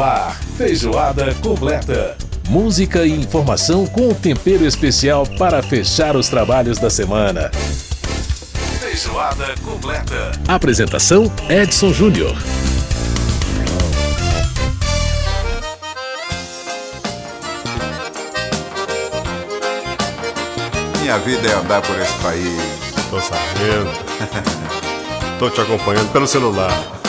no 0.00 0.02
ar, 0.02 0.34
feijoada 0.56 1.34
completa. 1.42 2.16
Música 2.48 3.04
e 3.04 3.10
informação 3.10 3.86
com 3.86 4.08
um 4.08 4.14
tempero 4.14 4.64
especial 4.64 5.26
para 5.38 5.62
fechar 5.62 6.16
os 6.16 6.26
trabalhos 6.28 6.78
da 6.78 6.88
semana. 6.88 7.50
Feijoada 8.80 9.54
completa. 9.62 10.32
Apresentação 10.48 11.30
Edson 11.50 11.92
Júnior. 11.92 12.34
Minha 21.02 21.18
vida 21.18 21.46
é 21.46 21.52
andar 21.52 21.82
por 21.82 22.00
esse 22.00 22.14
país. 22.22 22.56
Tô 23.10 23.20
sabendo. 23.20 23.90
Tô 25.38 25.50
te 25.50 25.60
acompanhando 25.60 26.10
pelo 26.10 26.26
celular. 26.26 26.99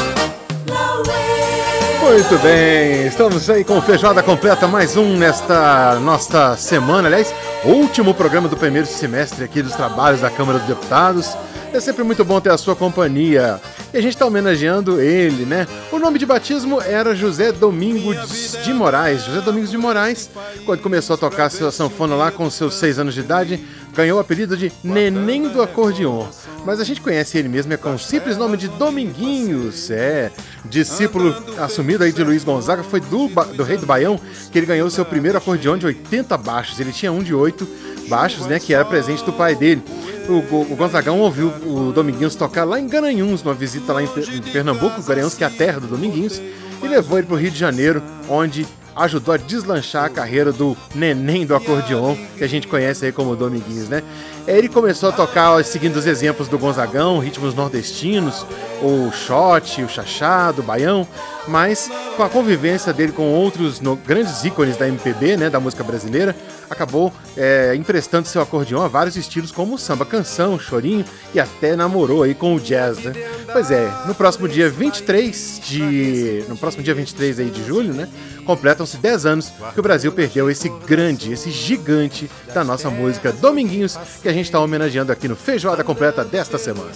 Muito 2.02 2.38
bem, 2.40 3.06
estamos 3.06 3.48
aí 3.48 3.64
com 3.64 3.80
feijoada 3.80 4.24
completa, 4.24 4.68
mais 4.68 4.98
um 4.98 5.16
nesta 5.16 6.00
nossa 6.00 6.58
semana, 6.58 7.08
aliás, 7.08 7.32
último 7.64 8.14
programa 8.16 8.50
do 8.50 8.58
primeiro 8.58 8.88
semestre 8.88 9.46
aqui 9.46 9.62
dos 9.62 9.76
trabalhos 9.76 10.20
da 10.20 10.30
Câmara 10.30 10.58
dos 10.58 10.68
Deputados. 10.68 11.38
É 11.72 11.80
sempre 11.80 12.04
muito 12.04 12.26
bom 12.26 12.42
ter 12.42 12.50
a 12.50 12.58
sua 12.58 12.76
companhia. 12.76 13.62
E 13.94 13.98
a 13.98 14.02
gente 14.02 14.14
está 14.14 14.26
homenageando 14.26 15.00
ele, 15.00 15.46
né? 15.46 15.66
O 15.90 16.00
nome 16.00 16.20
de 16.20 16.26
batismo 16.26 16.82
era 16.82 17.16
José 17.16 17.54
Domingos 17.54 18.58
de 18.62 18.74
Moraes. 18.74 19.24
José 19.24 19.40
Domingos 19.40 19.72
de 19.72 19.78
Moraes, 19.78 20.30
quando 20.66 20.82
começou 20.82 21.14
a 21.14 21.18
tocar 21.18 21.50
sua 21.50 21.72
sanfona 21.72 22.16
lá 22.16 22.30
com 22.30 22.50
seus 22.50 22.74
seis 22.74 23.00
anos 23.00 23.14
de 23.14 23.22
idade, 23.22 23.66
ganhou 23.94 24.18
o 24.18 24.22
apelido 24.22 24.56
de 24.56 24.72
Neném 24.84 25.50
do 25.50 25.62
Acordeon. 25.62 26.26
Mas 26.66 26.80
a 26.80 26.84
gente 26.84 27.02
conhece 27.02 27.38
ele 27.38 27.50
mesmo 27.50 27.74
é 27.74 27.78
com 27.78 27.96
o 27.96 28.00
simples 28.00 28.38
nome 28.38 28.58
de 28.58 28.68
Dominguinhos. 28.68 29.90
É, 29.90 30.32
discípulo 30.66 31.36
assumido 31.58 32.04
aí 32.04 32.12
de 32.12 32.24
Luiz 32.24 32.44
Gonzaga, 32.44 32.84
foi 32.84 33.00
do, 33.00 33.28
do 33.56 33.64
Rei 33.64 33.78
do 33.78 33.86
Baião 33.86 34.20
que 34.52 34.60
ele 34.60 34.66
ganhou 34.66 34.90
seu 34.90 35.06
primeiro 35.06 35.38
acordeão 35.38 35.78
de 35.78 35.86
80 35.86 36.38
baixos. 36.38 36.80
Ele 36.80 36.92
tinha 36.92 37.12
um 37.12 37.24
de 37.24 37.34
8 37.34 37.68
baixos, 38.08 38.46
né, 38.46 38.60
que 38.60 38.74
era 38.74 38.86
presente 38.86 39.24
do 39.24 39.34
pai 39.34 39.56
dele. 39.56 39.84
O, 40.28 40.34
o, 40.34 40.74
o 40.74 40.76
Gonzagão 40.76 41.20
ouviu 41.20 41.48
o 41.48 41.92
Dominguinhos 41.92 42.36
tocar 42.36 42.64
lá 42.64 42.80
em 42.80 42.88
Garanhuns, 42.88 43.44
numa 43.44 43.56
visita 43.56 43.94
lá 43.94 44.04
em, 44.04 44.06
em 44.06 44.42
Pernambuco, 44.52 45.02
Garanhuns, 45.02 45.34
que 45.34 45.44
é 45.44 45.48
a 45.48 45.50
terra 45.50 45.80
do 45.80 45.88
Dominguinhos, 45.88 46.42
e 46.84 46.88
levou 46.88 47.18
ele 47.18 47.28
para 47.28 47.36
o 47.36 47.40
Rio 47.40 47.52
de 47.52 47.58
Janeiro, 47.58 48.02
onde 48.30 48.68
ajudou 48.96 49.34
a 49.34 49.38
deslanchar 49.38 50.06
a 50.06 50.10
carreira 50.10 50.52
do 50.52 50.76
neném 50.94 51.46
do 51.46 51.56
acordeon, 51.56 52.16
que 52.38 52.44
a 52.44 52.48
gente 52.48 52.68
conhece 52.68 53.06
aí 53.06 53.12
como 53.12 53.36
Dominguinhos, 53.36 53.90
né? 53.90 54.04
Ele 54.48 54.68
começou 54.68 55.10
a 55.10 55.12
tocar 55.12 55.64
seguindo 55.64 55.96
os 55.96 56.06
exemplos 56.06 56.48
do 56.48 56.58
Gonzagão, 56.58 57.20
ritmos 57.20 57.54
nordestinos, 57.54 58.46
o 58.82 59.12
shot, 59.12 59.84
o 59.84 59.90
chachado, 59.90 60.62
o 60.62 60.66
baião, 60.66 61.08
mas 61.48 61.90
com 62.18 62.24
a 62.24 62.30
convivência 62.30 62.92
dele 62.92 63.12
com 63.12 63.34
outros 63.34 63.82
grandes 64.06 64.44
ícones 64.44 64.78
da 64.78 64.88
MPB, 64.88 65.38
né, 65.38 65.50
da 65.50 65.60
música 65.60 65.84
brasileira, 65.84 66.36
acabou 66.70 67.12
é, 67.36 67.74
emprestando 67.76 68.28
seu 68.28 68.42
acordeão 68.42 68.82
a 68.82 68.88
vários 68.88 69.16
estilos 69.16 69.52
como 69.52 69.78
samba 69.78 70.06
canção, 70.06 70.58
chorinho 70.58 71.06
e 71.34 71.40
até 71.40 71.76
namorou 71.76 72.24
aí 72.24 72.34
com 72.34 72.56
o 72.56 72.60
jazz, 72.60 73.00
né? 73.00 73.14
Pois 73.52 73.70
é, 73.70 73.92
no 74.08 74.16
próximo 74.16 74.48
dia 74.48 74.70
23 74.70 75.62
de 75.64 76.46
no 76.48 76.56
próximo 76.58 76.84
dia 76.84 76.94
23 76.94 77.40
aí 77.40 77.50
de 77.50 77.66
julho, 77.66 77.94
né, 77.94 78.08
completam-se 78.46 78.98
10 78.98 79.26
anos 79.26 79.52
que 79.74 79.80
o 79.80 79.84
Brasil 79.84 80.12
perdeu 80.12 80.50
esse 80.50 80.70
grande, 80.88 81.34
esse 81.34 81.52
gigante 81.52 82.30
da 82.54 82.64
nossa 82.64 82.90
música 82.90 83.32
Dominguinhos, 83.32 83.98
que 84.22 84.30
a 84.32 84.34
gente 84.34 84.46
está 84.46 84.60
homenageando 84.60 85.12
aqui 85.12 85.28
no 85.28 85.36
Feijoada 85.36 85.84
Completa 85.84 86.24
desta 86.24 86.58
semana. 86.58 86.90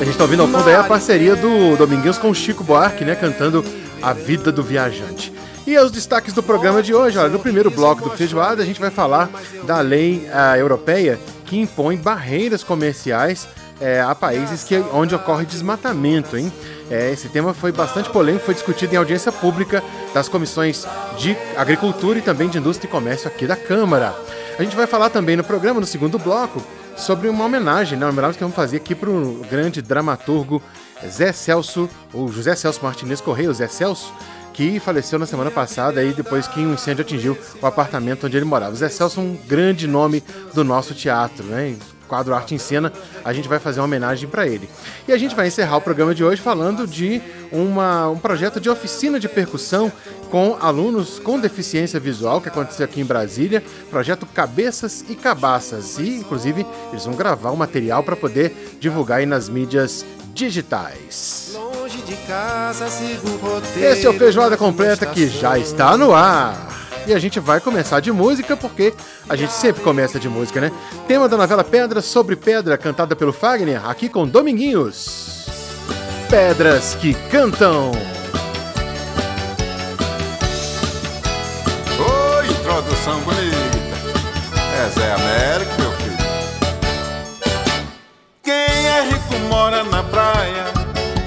A 0.00 0.04
gente 0.04 0.10
está 0.10 0.24
ouvindo 0.24 0.42
ao 0.42 0.48
fundo 0.48 0.68
aí 0.68 0.74
a 0.74 0.82
parceria 0.82 1.36
do 1.36 1.76
Dominguinhos 1.76 2.18
com 2.18 2.28
o 2.28 2.34
Chico 2.34 2.64
Buarque, 2.64 3.04
né, 3.04 3.14
cantando 3.14 3.64
A 4.02 4.12
Vida 4.12 4.50
do 4.50 4.62
Viajante. 4.62 5.32
E 5.64 5.78
os 5.78 5.92
destaques 5.92 6.34
do 6.34 6.42
programa 6.42 6.82
de 6.82 6.92
hoje, 6.92 7.16
olha, 7.18 7.28
no 7.28 7.38
primeiro 7.38 7.70
bloco 7.70 8.02
do 8.02 8.16
Feijoada 8.16 8.64
a 8.64 8.66
gente 8.66 8.80
vai 8.80 8.90
falar 8.90 9.30
da 9.64 9.80
lei 9.80 10.28
uh, 10.28 10.56
europeia 10.56 11.20
que 11.44 11.56
impõe 11.56 11.96
barreiras 11.96 12.64
comerciais 12.64 13.46
é, 13.80 14.00
a 14.00 14.14
países 14.14 14.64
que, 14.64 14.76
onde 14.92 15.14
ocorre 15.14 15.44
desmatamento, 15.44 16.36
hein? 16.36 16.52
É, 16.92 17.10
esse 17.10 17.26
tema 17.30 17.54
foi 17.54 17.72
bastante 17.72 18.10
polêmico, 18.10 18.44
foi 18.44 18.52
discutido 18.52 18.92
em 18.92 18.98
audiência 18.98 19.32
pública 19.32 19.82
das 20.12 20.28
comissões 20.28 20.86
de 21.16 21.34
Agricultura 21.56 22.18
e 22.18 22.22
também 22.22 22.50
de 22.50 22.58
Indústria 22.58 22.86
e 22.86 22.90
Comércio 22.90 23.26
aqui 23.26 23.46
da 23.46 23.56
Câmara. 23.56 24.14
A 24.58 24.62
gente 24.62 24.76
vai 24.76 24.86
falar 24.86 25.08
também 25.08 25.34
no 25.34 25.42
programa, 25.42 25.80
no 25.80 25.86
segundo 25.86 26.18
bloco, 26.18 26.62
sobre 26.94 27.30
uma 27.30 27.46
homenagem, 27.46 27.98
né? 27.98 28.04
uma 28.04 28.12
homenagem 28.12 28.34
que 28.34 28.44
vamos 28.44 28.54
fazer 28.54 28.76
aqui 28.76 28.94
para 28.94 29.08
o 29.08 29.40
grande 29.50 29.80
dramaturgo 29.80 30.62
Zé 31.08 31.32
Celso, 31.32 31.88
ou 32.12 32.30
José 32.30 32.54
Celso 32.54 32.80
Martinez 32.82 33.22
Correia, 33.22 33.50
Zé 33.54 33.68
Celso, 33.68 34.12
que 34.52 34.78
faleceu 34.78 35.18
na 35.18 35.24
semana 35.24 35.50
passada 35.50 35.98
aí 35.98 36.12
depois 36.12 36.46
que 36.46 36.60
um 36.60 36.74
incêndio 36.74 37.00
atingiu 37.00 37.38
o 37.62 37.66
apartamento 37.66 38.26
onde 38.26 38.36
ele 38.36 38.44
morava. 38.44 38.76
Zé 38.76 38.90
Celso 38.90 39.18
é 39.18 39.22
um 39.22 39.34
grande 39.48 39.88
nome 39.88 40.22
do 40.52 40.62
nosso 40.62 40.92
teatro, 40.92 41.42
né? 41.46 41.74
Quadro 42.12 42.34
Arte 42.34 42.54
em 42.54 42.58
Cena, 42.58 42.92
a 43.24 43.32
gente 43.32 43.48
vai 43.48 43.58
fazer 43.58 43.80
uma 43.80 43.86
homenagem 43.86 44.28
para 44.28 44.46
ele. 44.46 44.68
E 45.08 45.12
a 45.14 45.16
gente 45.16 45.34
vai 45.34 45.46
encerrar 45.46 45.78
o 45.78 45.80
programa 45.80 46.14
de 46.14 46.22
hoje 46.22 46.42
falando 46.42 46.86
de 46.86 47.22
uma, 47.50 48.10
um 48.10 48.18
projeto 48.18 48.60
de 48.60 48.68
oficina 48.68 49.18
de 49.18 49.30
percussão 49.30 49.90
com 50.30 50.58
alunos 50.60 51.18
com 51.18 51.40
deficiência 51.40 51.98
visual 51.98 52.38
que 52.38 52.50
aconteceu 52.50 52.84
aqui 52.84 53.00
em 53.00 53.04
Brasília, 53.04 53.62
projeto 53.88 54.26
Cabeças 54.26 55.02
e 55.08 55.14
Cabaças. 55.14 55.98
E, 55.98 56.18
inclusive, 56.18 56.66
eles 56.90 57.06
vão 57.06 57.14
gravar 57.14 57.50
o 57.50 57.56
material 57.56 58.02
para 58.02 58.14
poder 58.14 58.76
divulgar 58.78 59.20
aí 59.20 59.26
nas 59.26 59.48
mídias 59.48 60.04
digitais. 60.34 61.58
Casa, 62.26 62.88
Esse 63.80 64.06
é 64.06 64.10
o 64.10 64.12
Feijoada 64.12 64.56
Completa 64.58 65.06
que 65.06 65.28
já 65.28 65.58
está 65.58 65.96
no 65.96 66.14
ar. 66.14 66.81
E 67.06 67.12
a 67.12 67.18
gente 67.18 67.40
vai 67.40 67.60
começar 67.60 68.00
de 68.00 68.12
música, 68.12 68.56
porque 68.56 68.94
a 69.28 69.34
gente 69.34 69.52
sempre 69.52 69.82
começa 69.82 70.20
de 70.20 70.28
música, 70.28 70.60
né? 70.60 70.70
Tema 71.08 71.28
da 71.28 71.36
novela 71.36 71.64
Pedra 71.64 72.00
sobre 72.00 72.36
Pedra, 72.36 72.78
cantada 72.78 73.16
pelo 73.16 73.32
Fagner, 73.32 73.84
aqui 73.88 74.08
com 74.08 74.26
Dominguinhos. 74.26 75.46
Pedras 76.30 76.94
que 77.00 77.14
cantam. 77.28 77.90
Oi, 81.98 82.46
introdução 82.46 83.20
bonita. 83.20 83.82
É 84.74 84.88
Zé 84.90 85.12
Américo, 85.12 85.82
meu 85.82 85.92
filho. 85.92 86.16
Quem 88.44 88.54
é 88.54 89.02
rico 89.10 89.34
mora 89.48 89.82
na 89.84 90.04
praia, 90.04 90.64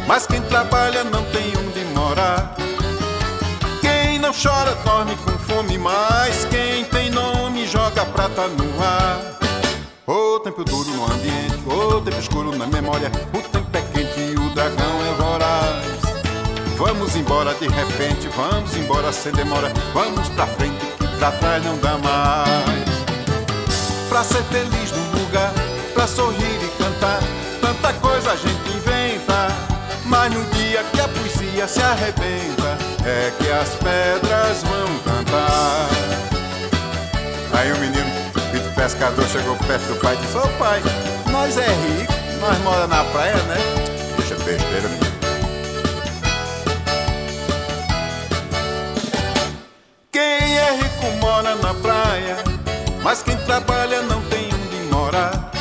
mas 0.08 0.26
quem 0.26 0.42
trabalha 0.44 1.04
não 1.04 1.24
tem 1.26 1.54
onde 1.58 1.86
morar. 1.94 2.56
Quem 3.82 4.18
não 4.20 4.32
chora 4.32 4.76
prata 8.36 8.50
no 8.50 8.84
ar. 8.84 9.40
O 10.06 10.40
tempo 10.42 10.64
duro 10.64 10.90
no 10.92 11.06
ambiente, 11.06 11.64
o 11.66 12.02
tempo 12.02 12.20
escuro 12.20 12.56
na 12.56 12.68
memória, 12.68 13.10
o 13.34 13.42
tempo 13.42 13.70
é 13.74 13.82
quente 13.82 14.20
e 14.20 14.36
o 14.36 14.50
dragão 14.54 15.00
é 15.10 15.14
voraz. 15.22 16.76
Vamos 16.78 17.16
embora 17.16 17.56
de 17.56 17.68
repente, 17.68 18.28
vamos 18.36 18.76
embora 18.76 19.12
sem 19.14 19.32
demora, 19.32 19.72
vamos 19.94 20.28
pra 20.30 20.46
frente 20.46 20.86
que 21.00 21.08
pra 21.18 21.32
trás 21.32 21.64
não 21.64 21.78
dá 21.78 21.98
mais. 21.98 22.86
Pra 24.10 24.24
ser 24.24 24.44
feliz 24.44 24.92
no 24.92 25.20
lugar, 25.20 25.52
pra 25.94 26.06
sorrir 26.06 26.60
e 26.62 26.84
cantar, 26.84 27.20
tanta 27.62 27.94
coisa 27.94 28.34
a 28.34 28.36
gente 28.36 28.70
inventa, 28.76 29.48
mas 30.06 30.32
no 30.34 30.44
dia 30.52 30.84
que 30.84 31.00
a 31.00 31.08
poesia 31.08 31.68
se 31.68 31.82
arrebenta, 31.82 32.78
é 33.06 33.32
que 33.40 33.50
as 33.50 33.70
pedras 33.76 34.62
vão 34.64 35.00
cantar. 35.06 35.90
Aí 37.54 37.72
o 37.72 37.78
menino, 37.80 38.15
pescador, 38.86 39.26
chegou 39.28 39.56
perto 39.68 39.88
do 39.88 40.00
pai 40.00 40.14
e 40.14 40.18
disse: 40.18 40.38
Ô 40.38 40.48
pai, 40.60 40.80
nós 41.32 41.58
é 41.58 41.66
rico, 41.66 42.14
nós 42.40 42.58
mora 42.60 42.86
na 42.86 43.04
praia, 43.06 43.34
né? 43.34 43.58
Deixa 44.16 44.36
besteira, 44.36 44.88
menino. 44.88 45.16
Quem 50.12 50.22
é 50.22 50.76
rico 50.76 51.18
mora 51.20 51.56
na 51.56 51.74
praia, 51.74 52.38
mas 53.02 53.24
quem 53.24 53.36
trabalha 53.38 54.04
não 54.04 54.22
tem 54.26 54.50
onde 54.54 54.94
morar. 54.94 55.52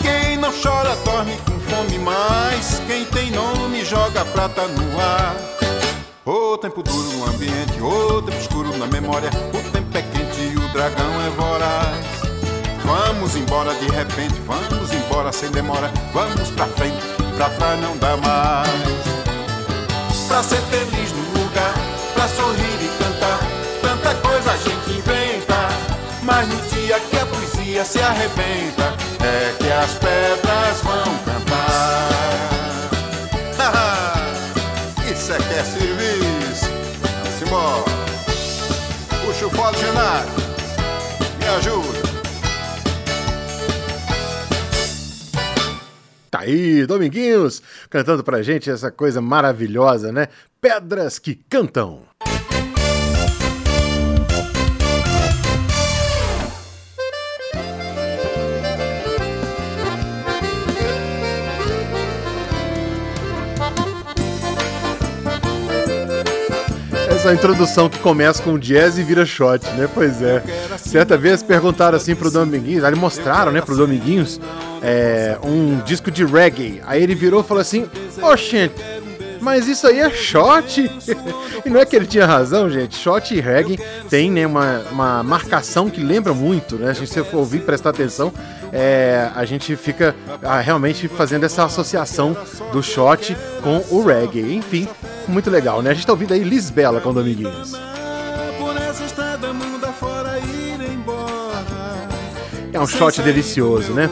Quem 0.00 0.38
não 0.38 0.50
chora 0.50 0.96
dorme 1.04 1.36
com 1.44 1.60
fome, 1.60 1.98
mas 1.98 2.80
quem 2.86 3.04
tem 3.04 3.30
nome 3.32 3.84
joga 3.84 4.24
prata 4.24 4.66
no 4.66 4.98
ar. 4.98 5.36
O 6.30 6.58
tempo 6.58 6.82
duro 6.82 7.10
no 7.12 7.24
ambiente, 7.24 7.80
o 7.80 8.20
tempo 8.20 8.38
escuro 8.38 8.76
na 8.76 8.86
memória. 8.86 9.30
O 9.48 9.70
tempo 9.70 9.96
é 9.96 10.02
quente 10.02 10.42
e 10.42 10.56
o 10.56 10.68
dragão 10.74 11.22
é 11.22 11.30
voraz. 11.30 11.97
Vamos 12.88 13.36
embora 13.36 13.74
de 13.74 13.86
repente, 13.90 14.40
vamos 14.46 14.90
embora 14.94 15.30
sem 15.30 15.50
demora. 15.50 15.92
Vamos 16.14 16.50
pra 16.52 16.64
frente, 16.68 16.96
pra 17.36 17.50
trás 17.50 17.78
não 17.82 17.94
dá 17.98 18.16
mais. 18.16 18.70
Pra 20.26 20.42
ser 20.42 20.56
feliz 20.70 21.12
no 21.12 21.38
lugar, 21.38 21.74
pra 22.14 22.26
sorrir 22.28 22.78
e 22.80 22.88
cantar. 22.98 23.40
Tanta 23.82 24.14
coisa 24.26 24.52
a 24.52 24.56
gente 24.56 24.90
inventa. 24.98 25.68
Mas 26.22 26.48
no 26.48 26.56
dia 26.68 26.98
que 26.98 27.18
a 27.18 27.26
poesia 27.26 27.84
se 27.84 28.00
arrebenta, 28.00 28.94
é 29.22 29.54
que 29.58 29.70
as 29.70 29.92
pedras 29.92 30.80
vão 30.82 31.18
cantar. 31.26 32.08
Isso 35.12 35.30
é 35.30 35.36
que 35.36 35.54
é 35.54 35.62
serviço. 35.62 36.70
Vamos 37.02 37.42
embora. 37.42 37.84
Puxa 39.26 39.46
o 39.46 39.50
fole, 39.50 39.76
Genaro. 39.76 40.28
Me 41.38 41.48
ajuda. 41.48 41.97
Tá 46.38 46.44
aí, 46.44 46.86
Dominguinhos, 46.86 47.60
cantando 47.90 48.22
pra 48.22 48.42
gente 48.42 48.70
essa 48.70 48.92
coisa 48.92 49.20
maravilhosa, 49.20 50.12
né? 50.12 50.28
Pedras 50.60 51.18
que 51.18 51.34
cantam. 51.34 52.02
Essa 67.10 67.34
introdução 67.34 67.88
que 67.88 67.98
começa 67.98 68.40
com 68.40 68.56
jazz 68.56 68.96
e 68.96 69.02
vira 69.02 69.26
shot, 69.26 69.66
né? 69.70 69.88
Pois 69.92 70.22
é. 70.22 70.40
Certa 70.78 71.18
vez 71.18 71.42
perguntaram 71.42 71.96
assim 71.96 72.14
pro 72.14 72.30
Dominguinhos, 72.30 72.84
aí 72.84 72.94
mostraram, 72.94 73.50
né, 73.50 73.60
pro 73.60 73.76
Dominguinhos 73.76 74.40
é, 74.82 75.38
um 75.42 75.80
disco 75.80 76.10
de 76.10 76.24
reggae. 76.24 76.82
Aí 76.86 77.02
ele 77.02 77.14
virou 77.14 77.40
e 77.40 77.44
falou 77.44 77.60
assim: 77.60 77.88
Oxente, 78.22 78.74
mas 79.40 79.68
isso 79.68 79.86
aí 79.86 80.00
é 80.00 80.10
shot. 80.10 80.80
e 81.64 81.70
não 81.70 81.80
é 81.80 81.86
que 81.86 81.96
ele 81.96 82.06
tinha 82.06 82.26
razão, 82.26 82.68
gente. 82.68 82.96
Shot 82.96 83.34
e 83.34 83.40
reggae 83.40 83.78
tem 84.08 84.30
né, 84.30 84.46
uma, 84.46 84.80
uma 84.90 85.22
marcação 85.22 85.88
que 85.88 86.02
lembra 86.02 86.34
muito, 86.34 86.76
né? 86.76 86.94
Se 86.94 87.06
você 87.06 87.24
for 87.24 87.38
ouvir 87.38 87.60
prestar 87.60 87.90
atenção, 87.90 88.32
é, 88.72 89.30
a 89.34 89.44
gente 89.44 89.74
fica 89.76 90.14
ah, 90.42 90.60
realmente 90.60 91.08
fazendo 91.08 91.44
essa 91.44 91.64
associação 91.64 92.36
do 92.72 92.82
shot 92.82 93.36
com 93.62 93.84
o 93.90 94.04
reggae. 94.04 94.54
Enfim, 94.54 94.88
muito 95.26 95.50
legal, 95.50 95.82
né? 95.82 95.90
A 95.90 95.94
gente 95.94 96.06
tá 96.06 96.12
ouvindo 96.12 96.34
aí 96.34 96.42
Lisbela 96.42 97.00
com 97.00 97.12
Dominguinhos. 97.12 97.74
É 102.72 102.80
um 102.80 102.86
shot 102.86 103.22
delicioso, 103.22 103.92
né? 103.92 104.10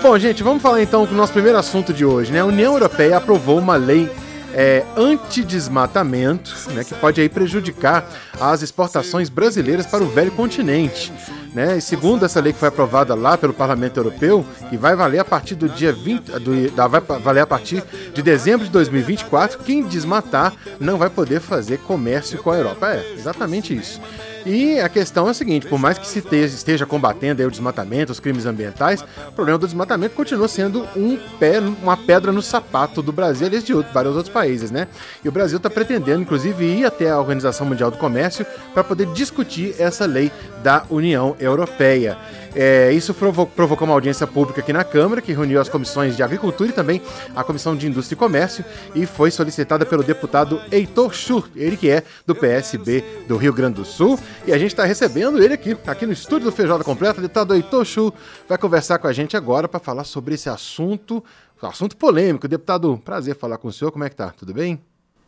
Bom, 0.00 0.16
gente, 0.16 0.44
vamos 0.44 0.62
falar 0.62 0.80
então 0.80 1.04
do 1.04 1.14
nosso 1.14 1.32
primeiro 1.32 1.58
assunto 1.58 1.92
de 1.92 2.04
hoje, 2.04 2.32
né? 2.32 2.40
A 2.40 2.44
União 2.46 2.74
Europeia 2.74 3.16
aprovou 3.16 3.58
uma 3.58 3.74
lei 3.74 4.08
é, 4.54 4.84
antidesmatamento, 4.96 6.54
né, 6.72 6.84
que 6.84 6.94
pode 6.94 7.20
aí 7.20 7.28
prejudicar 7.28 8.08
as 8.40 8.62
exportações 8.62 9.28
brasileiras 9.28 9.86
para 9.86 10.02
o 10.02 10.08
velho 10.08 10.30
continente. 10.30 11.12
Né? 11.52 11.78
E 11.78 11.80
segundo 11.80 12.24
essa 12.24 12.40
lei 12.40 12.52
que 12.52 12.58
foi 12.58 12.68
aprovada 12.68 13.14
lá 13.14 13.36
pelo 13.36 13.52
Parlamento 13.52 13.96
Europeu, 13.96 14.46
que 14.70 14.76
vai 14.76 14.94
valer 14.94 15.18
a 15.18 15.24
partir 15.24 15.54
do 15.54 15.68
dia 15.68 15.92
20, 15.92 16.38
do, 16.38 16.70
da, 16.70 16.86
vai 16.86 17.00
valer 17.00 17.40
a 17.40 17.46
partir 17.46 17.82
de 18.14 18.22
dezembro 18.22 18.66
de 18.66 18.72
2024, 18.72 19.58
quem 19.60 19.82
desmatar 19.82 20.54
não 20.78 20.96
vai 20.96 21.10
poder 21.10 21.40
fazer 21.40 21.78
comércio 21.78 22.38
com 22.38 22.50
a 22.50 22.56
Europa. 22.56 22.88
É, 22.88 23.14
exatamente 23.14 23.76
isso. 23.76 24.00
E 24.48 24.80
a 24.80 24.88
questão 24.88 25.28
é 25.28 25.30
a 25.30 25.34
seguinte: 25.34 25.66
por 25.66 25.78
mais 25.78 25.98
que 25.98 26.06
se 26.06 26.20
esteja 26.20 26.86
combatendo 26.86 27.46
o 27.46 27.50
desmatamento, 27.50 28.10
os 28.10 28.18
crimes 28.18 28.46
ambientais, 28.46 29.04
o 29.28 29.32
problema 29.32 29.58
do 29.58 29.66
desmatamento 29.66 30.14
continua 30.14 30.48
sendo 30.48 30.88
um 30.96 31.18
pé, 31.38 31.60
uma 31.60 31.98
pedra 31.98 32.32
no 32.32 32.40
sapato 32.40 33.02
do 33.02 33.12
Brasil, 33.12 33.46
aliás, 33.46 33.62
de 33.62 33.74
outro, 33.74 33.92
vários 33.92 34.16
outros 34.16 34.32
países, 34.32 34.70
né? 34.70 34.88
E 35.22 35.28
o 35.28 35.32
Brasil 35.32 35.58
está 35.58 35.68
pretendendo, 35.68 36.22
inclusive, 36.22 36.64
ir 36.64 36.86
até 36.86 37.10
a 37.10 37.18
Organização 37.18 37.66
Mundial 37.66 37.90
do 37.90 37.98
Comércio 37.98 38.46
para 38.72 38.82
poder 38.82 39.06
discutir 39.12 39.74
essa 39.78 40.06
lei 40.06 40.32
da 40.62 40.84
União 40.88 41.36
Europeia. 41.38 42.16
É, 42.54 42.90
isso 42.92 43.14
provocou 43.14 43.86
uma 43.86 43.94
audiência 43.94 44.26
pública 44.26 44.60
aqui 44.60 44.72
na 44.72 44.82
Câmara, 44.82 45.20
que 45.20 45.32
reuniu 45.32 45.60
as 45.60 45.68
comissões 45.68 46.16
de 46.16 46.22
Agricultura 46.22 46.70
e 46.70 46.72
também 46.72 47.02
a 47.36 47.44
Comissão 47.44 47.76
de 47.76 47.86
Indústria 47.86 48.16
e 48.16 48.18
Comércio, 48.18 48.64
e 48.94 49.06
foi 49.06 49.30
solicitada 49.30 49.84
pelo 49.84 50.02
deputado 50.02 50.60
Heitor 50.72 51.14
Schur, 51.14 51.48
ele 51.54 51.76
que 51.76 51.90
é 51.90 52.02
do 52.26 52.34
PSB 52.34 53.04
do 53.28 53.36
Rio 53.36 53.52
Grande 53.52 53.76
do 53.76 53.84
Sul. 53.84 54.18
E 54.46 54.52
a 54.52 54.58
gente 54.58 54.72
está 54.72 54.84
recebendo 54.84 55.42
ele 55.42 55.54
aqui, 55.54 55.76
aqui 55.86 56.06
no 56.06 56.12
estúdio 56.12 56.50
do 56.50 56.52
Feijoada 56.52 56.82
Completa. 56.82 57.20
Deputado 57.20 57.54
Heitor 57.54 57.84
Schur 57.84 58.12
vai 58.48 58.56
conversar 58.56 58.98
com 58.98 59.06
a 59.06 59.12
gente 59.12 59.36
agora 59.36 59.68
para 59.68 59.78
falar 59.78 60.04
sobre 60.04 60.34
esse 60.34 60.48
assunto, 60.48 61.22
assunto 61.60 61.96
polêmico. 61.96 62.48
Deputado, 62.48 63.00
prazer 63.04 63.34
falar 63.36 63.58
com 63.58 63.68
o 63.68 63.72
senhor. 63.72 63.90
Como 63.90 64.04
é 64.04 64.08
que 64.08 64.16
tá? 64.16 64.30
Tudo 64.30 64.54
bem? 64.54 64.80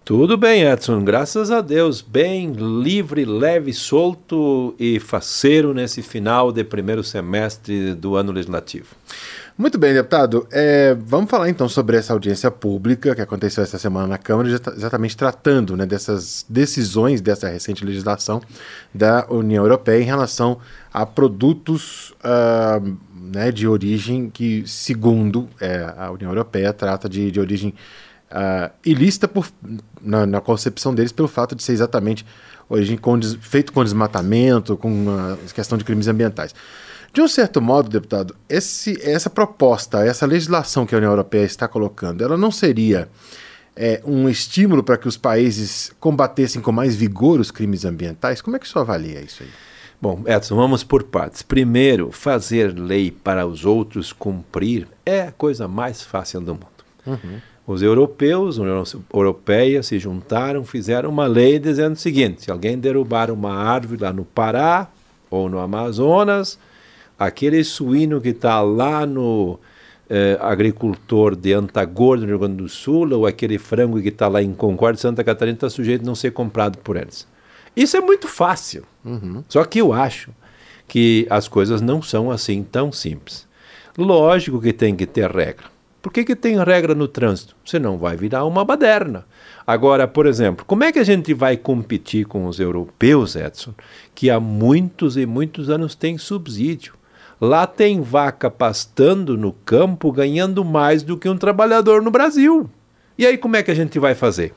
Tudo 0.04 0.36
bem, 0.36 0.62
Edson. 0.62 1.04
Graças 1.04 1.50
a 1.50 1.60
Deus. 1.60 2.00
Bem 2.00 2.52
livre, 2.52 3.24
leve, 3.24 3.72
solto 3.72 4.74
e 4.78 4.98
faceiro 4.98 5.74
nesse 5.74 6.02
final 6.02 6.50
de 6.50 6.64
primeiro 6.64 7.04
semestre 7.04 7.94
do 7.94 8.16
ano 8.16 8.32
legislativo. 8.32 8.88
Muito 9.60 9.76
bem, 9.76 9.92
deputado. 9.92 10.48
É, 10.50 10.96
vamos 10.98 11.28
falar 11.28 11.50
então 11.50 11.68
sobre 11.68 11.94
essa 11.94 12.14
audiência 12.14 12.50
pública 12.50 13.14
que 13.14 13.20
aconteceu 13.20 13.62
essa 13.62 13.78
semana 13.78 14.06
na 14.06 14.16
Câmara, 14.16 14.48
exatamente 14.48 15.14
tratando 15.14 15.76
né, 15.76 15.84
dessas 15.84 16.46
decisões 16.48 17.20
dessa 17.20 17.46
recente 17.46 17.84
legislação 17.84 18.40
da 18.94 19.26
União 19.28 19.62
Europeia 19.62 20.00
em 20.00 20.06
relação 20.06 20.56
a 20.90 21.04
produtos 21.04 22.14
uh, 22.24 22.96
né, 23.14 23.52
de 23.52 23.68
origem 23.68 24.30
que, 24.30 24.64
segundo 24.66 25.46
é, 25.60 25.92
a 25.94 26.10
União 26.10 26.30
Europeia, 26.30 26.72
trata 26.72 27.06
de, 27.06 27.30
de 27.30 27.38
origem 27.38 27.74
uh, 28.30 28.70
ilícita 28.82 29.28
por, 29.28 29.46
na, 30.00 30.24
na, 30.24 30.40
concepção 30.40 30.94
deles 30.94 31.12
pelo 31.12 31.28
fato 31.28 31.54
de 31.54 31.62
ser 31.62 31.72
exatamente 31.72 32.24
origem 32.66 32.96
com, 32.96 33.20
feito 33.42 33.74
com 33.74 33.84
desmatamento, 33.84 34.74
com 34.74 34.90
uma 34.90 35.38
questão 35.52 35.76
de 35.76 35.84
crimes 35.84 36.08
ambientais. 36.08 36.54
De 37.12 37.20
um 37.20 37.28
certo 37.28 37.60
modo, 37.60 37.88
deputado, 37.88 38.36
esse, 38.48 38.96
essa 39.02 39.28
proposta, 39.28 40.04
essa 40.04 40.26
legislação 40.26 40.86
que 40.86 40.94
a 40.94 40.98
União 40.98 41.10
Europeia 41.10 41.44
está 41.44 41.66
colocando, 41.66 42.22
ela 42.22 42.36
não 42.36 42.52
seria 42.52 43.08
é, 43.74 44.00
um 44.04 44.28
estímulo 44.28 44.82
para 44.82 44.96
que 44.96 45.08
os 45.08 45.16
países 45.16 45.92
combatessem 45.98 46.62
com 46.62 46.70
mais 46.70 46.94
vigor 46.94 47.40
os 47.40 47.50
crimes 47.50 47.84
ambientais? 47.84 48.40
Como 48.40 48.56
é 48.56 48.58
que 48.58 48.66
o 48.66 48.68
senhor 48.68 48.82
avalia 48.82 49.20
isso 49.20 49.42
aí? 49.42 49.48
Bom, 50.00 50.22
Edson, 50.26 50.56
vamos 50.56 50.82
por 50.82 51.02
partes. 51.02 51.42
Primeiro, 51.42 52.10
fazer 52.10 52.72
lei 52.78 53.10
para 53.10 53.46
os 53.46 53.66
outros 53.66 54.12
cumprir 54.12 54.88
é 55.04 55.22
a 55.22 55.32
coisa 55.32 55.68
mais 55.68 56.02
fácil 56.02 56.40
do 56.40 56.54
mundo. 56.54 56.66
Uhum. 57.06 57.40
Os 57.66 57.82
europeus, 57.82 58.58
a 58.58 58.62
União 58.62 58.82
Europeia, 59.12 59.82
se 59.82 59.98
juntaram, 59.98 60.64
fizeram 60.64 61.10
uma 61.10 61.26
lei 61.26 61.58
dizendo 61.58 61.94
o 61.94 61.98
seguinte: 61.98 62.44
se 62.44 62.50
alguém 62.50 62.78
derrubar 62.78 63.30
uma 63.30 63.54
árvore 63.54 64.02
lá 64.02 64.12
no 64.12 64.24
Pará 64.24 64.88
ou 65.30 65.48
no 65.48 65.58
Amazonas, 65.58 66.58
aquele 67.20 67.62
suíno 67.62 68.18
que 68.18 68.30
está 68.30 68.62
lá 68.62 69.04
no 69.04 69.60
eh, 70.08 70.38
agricultor 70.40 71.36
de 71.36 71.52
Antagordo, 71.52 72.22
no 72.22 72.28
Rio 72.28 72.38
Grande 72.38 72.56
do 72.56 72.68
Sul, 72.68 73.12
ou 73.12 73.26
aquele 73.26 73.58
frango 73.58 74.00
que 74.00 74.08
está 74.08 74.26
lá 74.26 74.42
em 74.42 74.54
Concórdia, 74.54 75.02
Santa 75.02 75.22
Catarina, 75.22 75.54
está 75.54 75.68
sujeito 75.68 76.00
a 76.00 76.06
não 76.06 76.14
ser 76.14 76.30
comprado 76.30 76.78
por 76.78 76.96
eles. 76.96 77.28
Isso 77.76 77.94
é 77.94 78.00
muito 78.00 78.26
fácil. 78.26 78.84
Uhum. 79.04 79.44
Só 79.50 79.62
que 79.66 79.82
eu 79.82 79.92
acho 79.92 80.30
que 80.88 81.26
as 81.28 81.46
coisas 81.46 81.82
não 81.82 82.00
são 82.00 82.30
assim 82.30 82.62
tão 82.62 82.90
simples. 82.90 83.46
Lógico 83.98 84.58
que 84.58 84.72
tem 84.72 84.96
que 84.96 85.04
ter 85.06 85.30
regra. 85.30 85.66
Por 86.00 86.10
que, 86.10 86.24
que 86.24 86.34
tem 86.34 86.56
regra 86.56 86.94
no 86.94 87.06
trânsito? 87.06 87.54
Você 87.62 87.78
não 87.78 87.98
vai 87.98 88.16
virar 88.16 88.46
uma 88.46 88.64
baderna. 88.64 89.26
Agora, 89.66 90.08
por 90.08 90.24
exemplo, 90.24 90.64
como 90.64 90.84
é 90.84 90.90
que 90.90 90.98
a 90.98 91.04
gente 91.04 91.34
vai 91.34 91.58
competir 91.58 92.24
com 92.24 92.46
os 92.46 92.58
europeus, 92.58 93.36
Edson, 93.36 93.74
que 94.14 94.30
há 94.30 94.40
muitos 94.40 95.18
e 95.18 95.26
muitos 95.26 95.68
anos 95.68 95.94
têm 95.94 96.16
subsídio? 96.16 96.94
Lá 97.40 97.66
tem 97.66 98.00
vaca 98.00 98.50
pastando 98.50 99.38
no 99.38 99.52
campo 99.52 100.12
ganhando 100.12 100.64
mais 100.64 101.02
do 101.02 101.16
que 101.16 101.28
um 101.28 101.38
trabalhador 101.38 102.02
no 102.02 102.10
Brasil. 102.10 102.68
E 103.16 103.26
aí 103.26 103.38
como 103.38 103.56
é 103.56 103.62
que 103.62 103.70
a 103.70 103.74
gente 103.74 103.98
vai 103.98 104.14
fazer? 104.14 104.54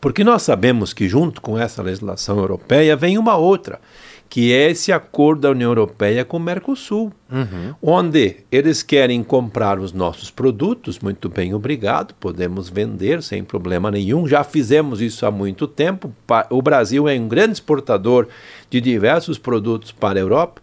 Porque 0.00 0.24
nós 0.24 0.42
sabemos 0.42 0.92
que 0.92 1.08
junto 1.08 1.40
com 1.40 1.58
essa 1.58 1.82
legislação 1.82 2.38
europeia 2.38 2.96
vem 2.96 3.18
uma 3.18 3.36
outra, 3.36 3.80
que 4.28 4.52
é 4.52 4.70
esse 4.70 4.92
acordo 4.92 5.42
da 5.42 5.50
União 5.50 5.70
Europeia 5.70 6.24
com 6.24 6.36
o 6.36 6.40
Mercosul, 6.40 7.12
uhum. 7.30 7.74
onde 7.82 8.36
eles 8.52 8.82
querem 8.82 9.22
comprar 9.22 9.78
os 9.78 9.92
nossos 9.92 10.30
produtos, 10.30 10.98
muito 10.98 11.28
bem, 11.28 11.54
obrigado, 11.54 12.14
podemos 12.14 12.68
vender 12.68 13.22
sem 13.22 13.42
problema 13.42 13.90
nenhum, 13.90 14.28
já 14.28 14.44
fizemos 14.44 15.00
isso 15.00 15.24
há 15.24 15.30
muito 15.30 15.66
tempo. 15.66 16.12
O 16.50 16.60
Brasil 16.60 17.08
é 17.08 17.18
um 17.18 17.26
grande 17.26 17.54
exportador 17.54 18.28
de 18.68 18.80
diversos 18.80 19.38
produtos 19.38 19.90
para 19.90 20.18
a 20.18 20.22
Europa, 20.22 20.60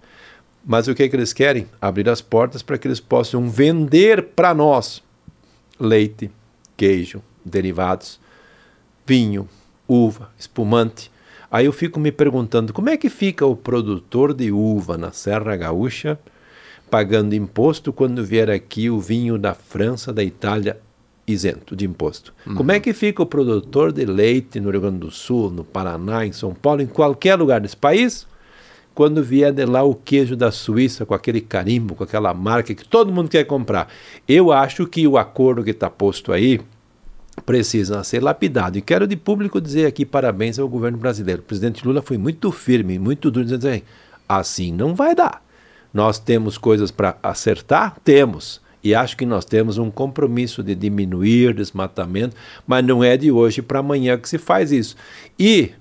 mas 0.65 0.87
o 0.87 0.95
que, 0.95 1.03
é 1.03 1.09
que 1.09 1.15
eles 1.15 1.33
querem? 1.33 1.67
Abrir 1.81 2.09
as 2.09 2.21
portas 2.21 2.61
para 2.61 2.77
que 2.77 2.87
eles 2.87 2.99
possam 2.99 3.49
vender 3.49 4.23
para 4.35 4.53
nós 4.53 5.03
leite, 5.79 6.31
queijo, 6.75 7.21
derivados, 7.43 8.19
vinho, 9.05 9.47
uva, 9.87 10.31
espumante 10.37 11.11
Aí 11.55 11.67
eu 11.67 11.71
fico 11.71 12.01
me 12.01 12.11
perguntando 12.11 12.73
como 12.73 12.89
é 12.89 12.97
que 12.97 13.09
fica 13.09 13.45
o 13.45 13.55
produtor 13.55 14.33
de 14.33 14.51
uva 14.51 14.97
na 14.97 15.13
Serra 15.13 15.55
Gaúcha 15.55 16.19
pagando 16.91 17.33
imposto 17.33 17.93
quando 17.93 18.25
vier 18.25 18.49
aqui 18.49 18.89
o 18.89 18.99
vinho 18.99 19.37
da 19.37 19.53
França, 19.53 20.11
da 20.11 20.21
Itália 20.21 20.77
isento 21.25 21.73
de 21.73 21.85
imposto. 21.85 22.33
Uhum. 22.45 22.55
Como 22.55 22.71
é 22.73 22.79
que 22.81 22.91
fica 22.91 23.23
o 23.23 23.25
produtor 23.25 23.93
de 23.93 24.05
leite 24.05 24.59
no 24.59 24.69
Rio 24.69 24.81
Grande 24.81 24.99
do 24.99 25.09
Sul, 25.09 25.49
no 25.49 25.63
Paraná, 25.63 26.25
em 26.25 26.33
São 26.33 26.53
Paulo, 26.53 26.81
em 26.81 26.87
qualquer 26.87 27.35
lugar 27.35 27.61
desse 27.61 27.77
país, 27.77 28.27
quando 28.95 29.21
vier 29.21 29.51
de 29.51 29.65
lá 29.65 29.83
o 29.83 29.93
queijo 29.93 30.37
da 30.37 30.51
Suíça 30.51 31.05
com 31.05 31.13
aquele 31.13 31.41
carimbo, 31.41 31.93
com 31.93 32.03
aquela 32.05 32.33
marca 32.33 32.73
que 32.73 32.87
todo 32.87 33.11
mundo 33.11 33.29
quer 33.29 33.43
comprar. 33.43 33.89
Eu 34.25 34.53
acho 34.53 34.87
que 34.87 35.05
o 35.05 35.17
acordo 35.17 35.65
que 35.65 35.71
está 35.71 35.89
posto 35.89 36.31
aí 36.31 36.61
precisa 37.45 38.01
ser 38.05 38.23
lapidado. 38.23 38.77
E 38.77 38.81
quero 38.81 39.05
de 39.05 39.17
público 39.17 39.59
dizer 39.59 39.85
aqui 39.85 40.05
parabéns 40.05 40.57
ao 40.57 40.69
governo 40.69 40.97
brasileiro. 40.97 41.41
O 41.41 41.45
presidente 41.45 41.85
Lula 41.85 42.01
foi 42.01 42.17
muito 42.17 42.49
firme, 42.53 42.97
muito 42.97 43.29
duro, 43.29 43.45
dizendo 43.45 43.67
assim, 43.67 43.81
assim 44.27 44.71
não 44.71 44.95
vai 44.95 45.13
dar. 45.13 45.43
Nós 45.93 46.17
temos 46.17 46.57
coisas 46.57 46.89
para 46.89 47.17
acertar? 47.21 47.97
Temos. 48.01 48.61
E 48.81 48.95
acho 48.95 49.17
que 49.17 49.25
nós 49.25 49.43
temos 49.43 49.77
um 49.77 49.91
compromisso 49.91 50.63
de 50.63 50.73
diminuir 50.73 51.53
desmatamento, 51.53 52.35
mas 52.65 52.85
não 52.85 53.03
é 53.03 53.17
de 53.17 53.31
hoje 53.31 53.61
para 53.61 53.79
amanhã 53.79 54.17
que 54.17 54.29
se 54.29 54.37
faz 54.37 54.71
isso. 54.71 54.95
E, 55.39 55.71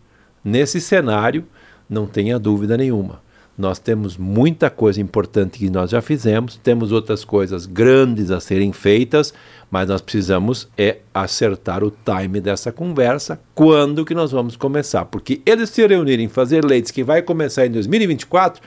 nesse 0.43 0.81
cenário, 0.81 1.45
não 1.89 2.07
tenha 2.07 2.39
dúvida 2.39 2.77
nenhuma. 2.77 3.23
Nós 3.57 3.79
temos 3.79 4.17
muita 4.17 4.69
coisa 4.69 5.01
importante 5.01 5.61
que 5.61 5.71
nós 5.71 5.91
já 5.91 6.03
fizemos, 6.03 6.57
temos 6.57 6.91
outras 6.91 7.25
coisas 7.25 7.67
grandes 7.67 8.33
a 8.33 8.41
serem 8.41 8.73
feitas, 8.73 9.33
mas 9.71 9.89
nós 9.89 10.01
precisamos 10.01 10.69
é 10.77 10.99
acertar 11.13 11.85
o 11.85 11.93
time 11.93 12.41
dessa 12.41 12.73
conversa, 12.73 13.39
quando 13.55 14.05
que 14.05 14.15
nós 14.15 14.33
vamos 14.33 14.57
começar, 14.57 15.05
porque 15.05 15.41
eles 15.47 15.71
se 15.71 15.87
reunirem, 15.87 16.29
fazer 16.29 16.65
leites 16.65 16.91
que 16.91 17.05
vai 17.05 17.23
começar 17.23 17.65
em 17.65 17.71
2024, 17.71 18.61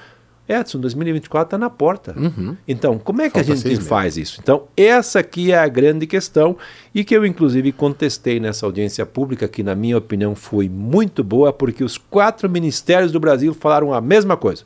Edson, 0.48 0.80
2024 0.80 1.48
está 1.48 1.58
na 1.58 1.70
porta. 1.70 2.16
Uhum. 2.18 2.56
Então, 2.68 2.98
como 2.98 3.22
é 3.22 3.30
que 3.30 3.40
Falta 3.40 3.54
a 3.54 3.56
gente 3.56 3.82
faz 3.82 4.18
isso? 4.18 4.40
Então, 4.42 4.64
essa 4.78 5.20
aqui 5.20 5.52
é 5.52 5.58
a 5.58 5.68
grande 5.68 6.08
questão 6.08 6.56
e 6.96 7.04
que 7.04 7.16
eu, 7.16 7.26
inclusive, 7.26 7.72
contestei 7.72 8.40
nessa 8.40 8.66
audiência 8.66 9.06
pública, 9.06 9.48
que, 9.48 9.62
na 9.62 9.76
minha 9.76 9.98
opinião, 9.98 10.36
foi 10.36 10.70
muito 10.70 11.24
boa, 11.24 11.52
porque 11.52 11.84
os 11.84 11.98
quatro 11.98 12.50
ministérios 12.50 13.12
do 13.12 13.20
Brasil 13.20 13.54
falaram 13.54 13.94
a 13.94 14.00
mesma 14.00 14.38
coisa. 14.38 14.64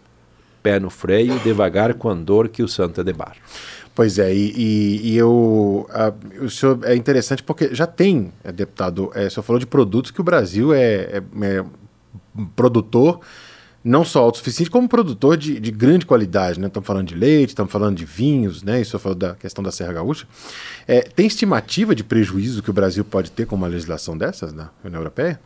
Pé 0.61 0.79
no 0.79 0.91
freio, 0.91 1.39
devagar 1.39 1.95
com 1.95 2.09
andor, 2.09 2.47
que 2.47 2.61
o 2.61 2.67
santo 2.67 3.01
é 3.01 3.03
de 3.03 3.13
bar. 3.13 3.35
Pois 3.93 4.17
é, 4.17 4.33
e, 4.33 4.53
e, 4.55 5.11
e 5.11 5.17
eu, 5.17 5.85
a, 5.89 6.13
o 6.41 6.49
senhor 6.49 6.79
é 6.83 6.95
interessante 6.95 7.43
porque 7.43 7.75
já 7.75 7.85
tem, 7.85 8.31
é, 8.43 8.51
deputado, 8.51 9.11
é, 9.13 9.27
o 9.27 9.31
senhor 9.31 9.43
falou 9.43 9.59
de 9.59 9.65
produtos 9.65 10.11
que 10.11 10.21
o 10.21 10.23
Brasil 10.23 10.73
é, 10.73 10.79
é, 10.81 11.23
é 11.41 11.65
produtor 12.55 13.19
não 13.83 14.05
só 14.05 14.21
autossuficiente, 14.21 14.69
como 14.69 14.87
produtor 14.87 15.37
de, 15.37 15.59
de 15.59 15.71
grande 15.71 16.05
qualidade. 16.05 16.59
Né? 16.59 16.67
Estamos 16.67 16.87
falando 16.87 17.07
de 17.07 17.15
leite, 17.15 17.49
estamos 17.49 17.71
falando 17.71 17.97
de 17.97 18.05
vinhos, 18.05 18.63
né? 18.63 18.81
isso 18.81 18.95
eu 18.95 18.99
falo 18.99 19.15
da 19.15 19.35
questão 19.35 19.63
da 19.63 19.71
Serra 19.71 19.93
Gaúcha. 19.93 20.27
É, 20.87 21.01
tem 21.01 21.25
estimativa 21.25 21.95
de 21.95 22.03
prejuízo 22.03 22.61
que 22.61 22.69
o 22.69 22.73
Brasil 22.73 23.03
pode 23.03 23.31
ter 23.31 23.45
com 23.45 23.55
uma 23.55 23.67
legislação 23.67 24.17
dessas 24.17 24.53
na 24.53 24.69
União 24.83 24.99
Europeia? 24.99 25.39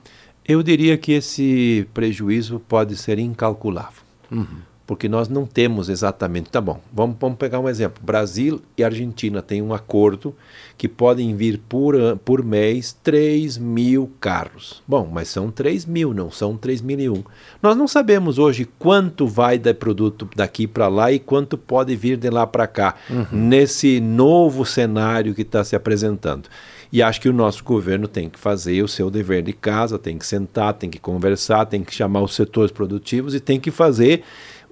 Eu 0.47 0.61
diria 0.61 0.97
que 0.97 1.13
esse 1.13 1.87
prejuízo 1.93 2.59
pode 2.59 2.95
ser 2.95 3.17
incalculável. 3.17 4.03
Uhum 4.31 4.74
porque 4.87 5.09
nós 5.09 5.27
não 5.27 5.45
temos 5.45 5.89
exatamente. 5.89 6.49
Tá 6.49 6.61
bom, 6.61 6.79
vamos, 6.93 7.15
vamos 7.19 7.37
pegar 7.37 7.59
um 7.59 7.67
exemplo. 7.67 8.03
Brasil 8.03 8.61
e 8.77 8.83
Argentina 8.83 9.41
têm 9.41 9.61
um 9.61 9.73
acordo 9.73 10.35
que 10.77 10.87
podem 10.87 11.35
vir 11.35 11.59
por, 11.69 11.95
por 12.23 12.43
mês 12.43 12.95
3 13.03 13.57
mil 13.57 14.11
carros. 14.19 14.83
Bom, 14.87 15.09
mas 15.11 15.29
são 15.29 15.49
3 15.49 15.85
mil, 15.85 16.13
não 16.13 16.29
são 16.29 16.55
3 16.55 16.81
mil 16.81 16.99
e 16.99 17.09
um. 17.09 17.23
Nós 17.61 17.75
não 17.75 17.87
sabemos 17.87 18.37
hoje 18.37 18.67
quanto 18.77 19.25
vai 19.25 19.57
de 19.57 19.73
produto 19.73 20.27
daqui 20.35 20.67
para 20.67 20.87
lá 20.87 21.11
e 21.11 21.19
quanto 21.19 21.57
pode 21.57 21.95
vir 21.95 22.17
de 22.17 22.29
lá 22.29 22.45
para 22.45 22.67
cá, 22.67 22.95
uhum. 23.09 23.25
nesse 23.31 23.99
novo 23.99 24.65
cenário 24.65 25.33
que 25.33 25.41
está 25.41 25.63
se 25.63 25.75
apresentando. 25.75 26.49
E 26.91 27.01
acho 27.01 27.19
que 27.19 27.27
o 27.27 27.33
nosso 27.33 27.63
governo 27.63 28.07
tem 28.07 28.29
que 28.29 28.39
fazer 28.39 28.81
o 28.83 28.87
seu 28.87 29.09
dever 29.09 29.41
de 29.41 29.53
casa, 29.53 29.97
tem 29.97 30.17
que 30.17 30.25
sentar, 30.25 30.73
tem 30.73 30.89
que 30.89 30.99
conversar, 30.99 31.65
tem 31.65 31.83
que 31.83 31.93
chamar 31.93 32.21
os 32.21 32.35
setores 32.35 32.71
produtivos 32.71 33.33
e 33.35 33.39
tem 33.39 33.59
que 33.59 33.71
fazer 33.71 34.23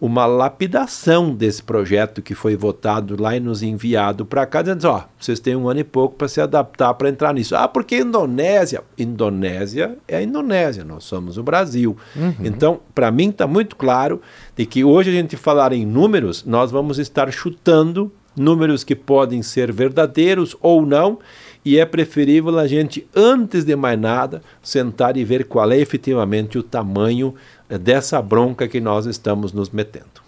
uma 0.04 0.26
lapidação 0.26 1.34
desse 1.34 1.64
projeto 1.64 2.22
que 2.22 2.36
foi 2.36 2.58
votado 2.58 3.16
lá 3.18 3.38
e 3.38 3.40
nos 3.40 3.64
enviado 3.64 4.26
para 4.26 4.46
cá, 4.46 4.62
dizendo: 4.62 4.86
ó, 4.90 5.04
vocês 5.18 5.40
têm 5.40 5.56
um 5.56 5.70
ano 5.70 5.80
e 5.80 5.84
pouco 5.86 6.18
para 6.18 6.28
se 6.28 6.42
adaptar 6.42 6.94
para 6.96 7.08
entrar 7.08 7.34
nisso. 7.34 7.56
Ah, 7.56 7.70
porque 7.70 8.00
Indonésia. 8.00 8.84
Indonésia 8.98 9.98
é 10.06 10.18
a 10.18 10.22
Indonésia, 10.22 10.84
nós 10.84 11.06
somos 11.06 11.38
o 11.38 11.44
Brasil. 11.44 11.96
Uhum. 12.18 12.36
Então, 12.44 12.82
para 12.94 13.10
mim 13.12 13.30
está 13.30 13.48
muito 13.48 13.78
claro 13.78 14.22
de 14.58 14.66
que 14.66 14.84
hoje 14.84 15.10
a 15.10 15.14
gente 15.14 15.38
falar 15.38 15.72
em 15.72 15.86
números, 15.86 16.44
nós 16.44 16.70
vamos 16.70 17.00
estar 17.00 17.32
chutando 17.32 18.12
números 18.36 18.84
que 18.84 18.96
podem 18.96 19.42
ser 19.42 19.72
verdadeiros 19.72 20.54
ou 20.60 20.86
não. 20.86 21.20
E 21.66 21.80
é 21.80 21.86
preferível 21.86 22.60
a 22.60 22.68
gente, 22.68 23.08
antes 23.16 23.64
de 23.64 23.74
mais 23.74 23.98
nada, 23.98 24.42
sentar 24.62 25.16
e 25.16 25.24
ver 25.24 25.46
qual 25.46 25.72
é 25.72 25.78
efetivamente 25.78 26.58
o 26.58 26.64
tamanho 26.64 27.34
dessa 27.78 28.22
bronca 28.22 28.68
que 28.68 28.80
nós 28.80 29.06
estamos 29.06 29.52
nos 29.54 29.70
metendo. 29.70 30.24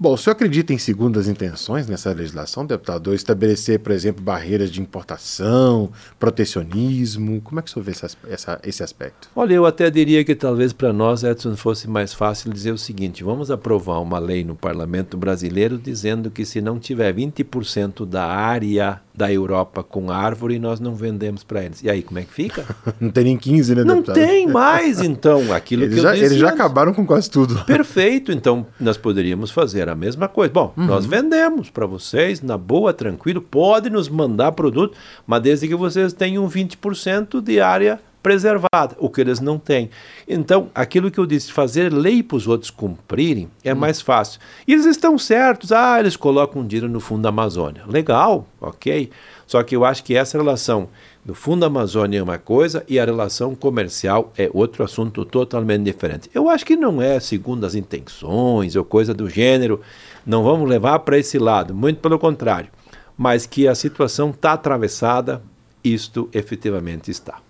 Bom, 0.00 0.12
o 0.12 0.16
senhor 0.16 0.34
acredita 0.34 0.72
em 0.72 0.78
segundas 0.78 1.26
intenções 1.26 1.88
nessa 1.88 2.12
legislação, 2.12 2.64
deputado? 2.64 3.12
Estabelecer, 3.12 3.80
por 3.80 3.90
exemplo, 3.90 4.22
barreiras 4.22 4.70
de 4.70 4.80
importação, 4.80 5.90
protecionismo? 6.20 7.40
Como 7.40 7.58
é 7.58 7.62
que 7.64 7.68
o 7.68 7.72
senhor 7.72 7.84
vê 7.84 7.90
essa, 7.90 8.08
essa, 8.28 8.60
esse 8.62 8.80
aspecto? 8.80 9.28
Olha, 9.34 9.54
eu 9.54 9.66
até 9.66 9.90
diria 9.90 10.24
que 10.24 10.36
talvez 10.36 10.72
para 10.72 10.92
nós, 10.92 11.24
Edson, 11.24 11.56
fosse 11.56 11.90
mais 11.90 12.14
fácil 12.14 12.52
dizer 12.52 12.70
o 12.70 12.78
seguinte: 12.78 13.24
vamos 13.24 13.50
aprovar 13.50 14.00
uma 14.00 14.20
lei 14.20 14.44
no 14.44 14.54
parlamento 14.54 15.16
brasileiro 15.16 15.76
dizendo 15.76 16.30
que 16.30 16.44
se 16.44 16.60
não 16.60 16.78
tiver 16.78 17.12
20% 17.12 18.06
da 18.06 18.24
área 18.24 19.00
da 19.18 19.32
Europa 19.32 19.82
com 19.82 20.12
árvore, 20.12 20.60
nós 20.60 20.78
não 20.78 20.94
vendemos 20.94 21.42
para 21.42 21.64
eles. 21.64 21.82
E 21.82 21.90
aí, 21.90 22.04
como 22.04 22.20
é 22.20 22.22
que 22.22 22.32
fica? 22.32 22.64
não 23.00 23.10
tem 23.10 23.24
nem 23.24 23.36
15, 23.36 23.74
né, 23.74 23.82
Não 23.82 23.96
deputado? 23.96 24.14
tem 24.14 24.46
mais, 24.46 25.00
então, 25.00 25.52
aquilo 25.52 25.82
eles 25.82 25.96
que 25.96 26.00
já, 26.00 26.16
Eles 26.16 26.36
já 26.36 26.50
acabaram 26.50 26.94
com 26.94 27.04
quase 27.04 27.28
tudo. 27.28 27.62
Perfeito, 27.66 28.30
então 28.30 28.64
nós 28.78 28.96
poderíamos 28.96 29.50
fazer 29.50 29.88
a 29.88 29.94
mesma 29.96 30.28
coisa. 30.28 30.52
Bom, 30.52 30.72
uhum. 30.76 30.86
nós 30.86 31.04
vendemos 31.04 31.68
para 31.68 31.84
vocês, 31.84 32.40
na 32.40 32.56
boa, 32.56 32.94
tranquilo, 32.94 33.42
pode 33.42 33.90
nos 33.90 34.08
mandar 34.08 34.52
produto, 34.52 34.96
mas 35.26 35.42
desde 35.42 35.66
que 35.66 35.74
vocês 35.74 36.12
tenham 36.12 36.48
20% 36.48 37.40
de 37.40 37.60
área 37.60 38.00
preservada, 38.22 38.96
o 38.98 39.08
que 39.08 39.20
eles 39.20 39.40
não 39.40 39.58
têm. 39.58 39.90
Então, 40.26 40.70
aquilo 40.74 41.10
que 41.10 41.18
eu 41.18 41.26
disse, 41.26 41.52
fazer 41.52 41.92
lei 41.92 42.22
para 42.22 42.36
os 42.36 42.46
outros 42.46 42.70
cumprirem 42.70 43.48
é 43.64 43.72
hum. 43.72 43.76
mais 43.76 44.00
fácil. 44.00 44.40
E 44.66 44.72
eles 44.72 44.86
estão 44.86 45.16
certos, 45.18 45.72
ah, 45.72 45.98
eles 45.98 46.16
colocam 46.16 46.66
dinheiro 46.66 46.88
no 46.88 47.00
Fundo 47.00 47.22
da 47.22 47.28
Amazônia. 47.28 47.82
Legal, 47.86 48.46
ok. 48.60 49.10
Só 49.46 49.62
que 49.62 49.74
eu 49.74 49.84
acho 49.84 50.04
que 50.04 50.14
essa 50.14 50.36
relação 50.36 50.88
do 51.24 51.34
Fundo 51.34 51.60
da 51.60 51.66
Amazônia 51.66 52.18
é 52.18 52.22
uma 52.22 52.38
coisa 52.38 52.84
e 52.88 52.98
a 52.98 53.04
relação 53.04 53.54
comercial 53.54 54.32
é 54.36 54.50
outro 54.52 54.84
assunto 54.84 55.24
totalmente 55.24 55.84
diferente. 55.84 56.30
Eu 56.34 56.48
acho 56.48 56.66
que 56.66 56.76
não 56.76 57.00
é 57.00 57.18
segundo 57.20 57.64
as 57.64 57.74
intenções 57.74 58.76
ou 58.76 58.84
coisa 58.84 59.14
do 59.14 59.28
gênero, 59.28 59.80
não 60.24 60.42
vamos 60.42 60.68
levar 60.68 60.98
para 61.00 61.18
esse 61.18 61.38
lado, 61.38 61.74
muito 61.74 62.00
pelo 62.00 62.18
contrário. 62.18 62.70
Mas 63.16 63.46
que 63.46 63.66
a 63.66 63.74
situação 63.74 64.30
está 64.30 64.52
atravessada, 64.52 65.42
isto 65.82 66.28
efetivamente 66.32 67.10
está. 67.10 67.40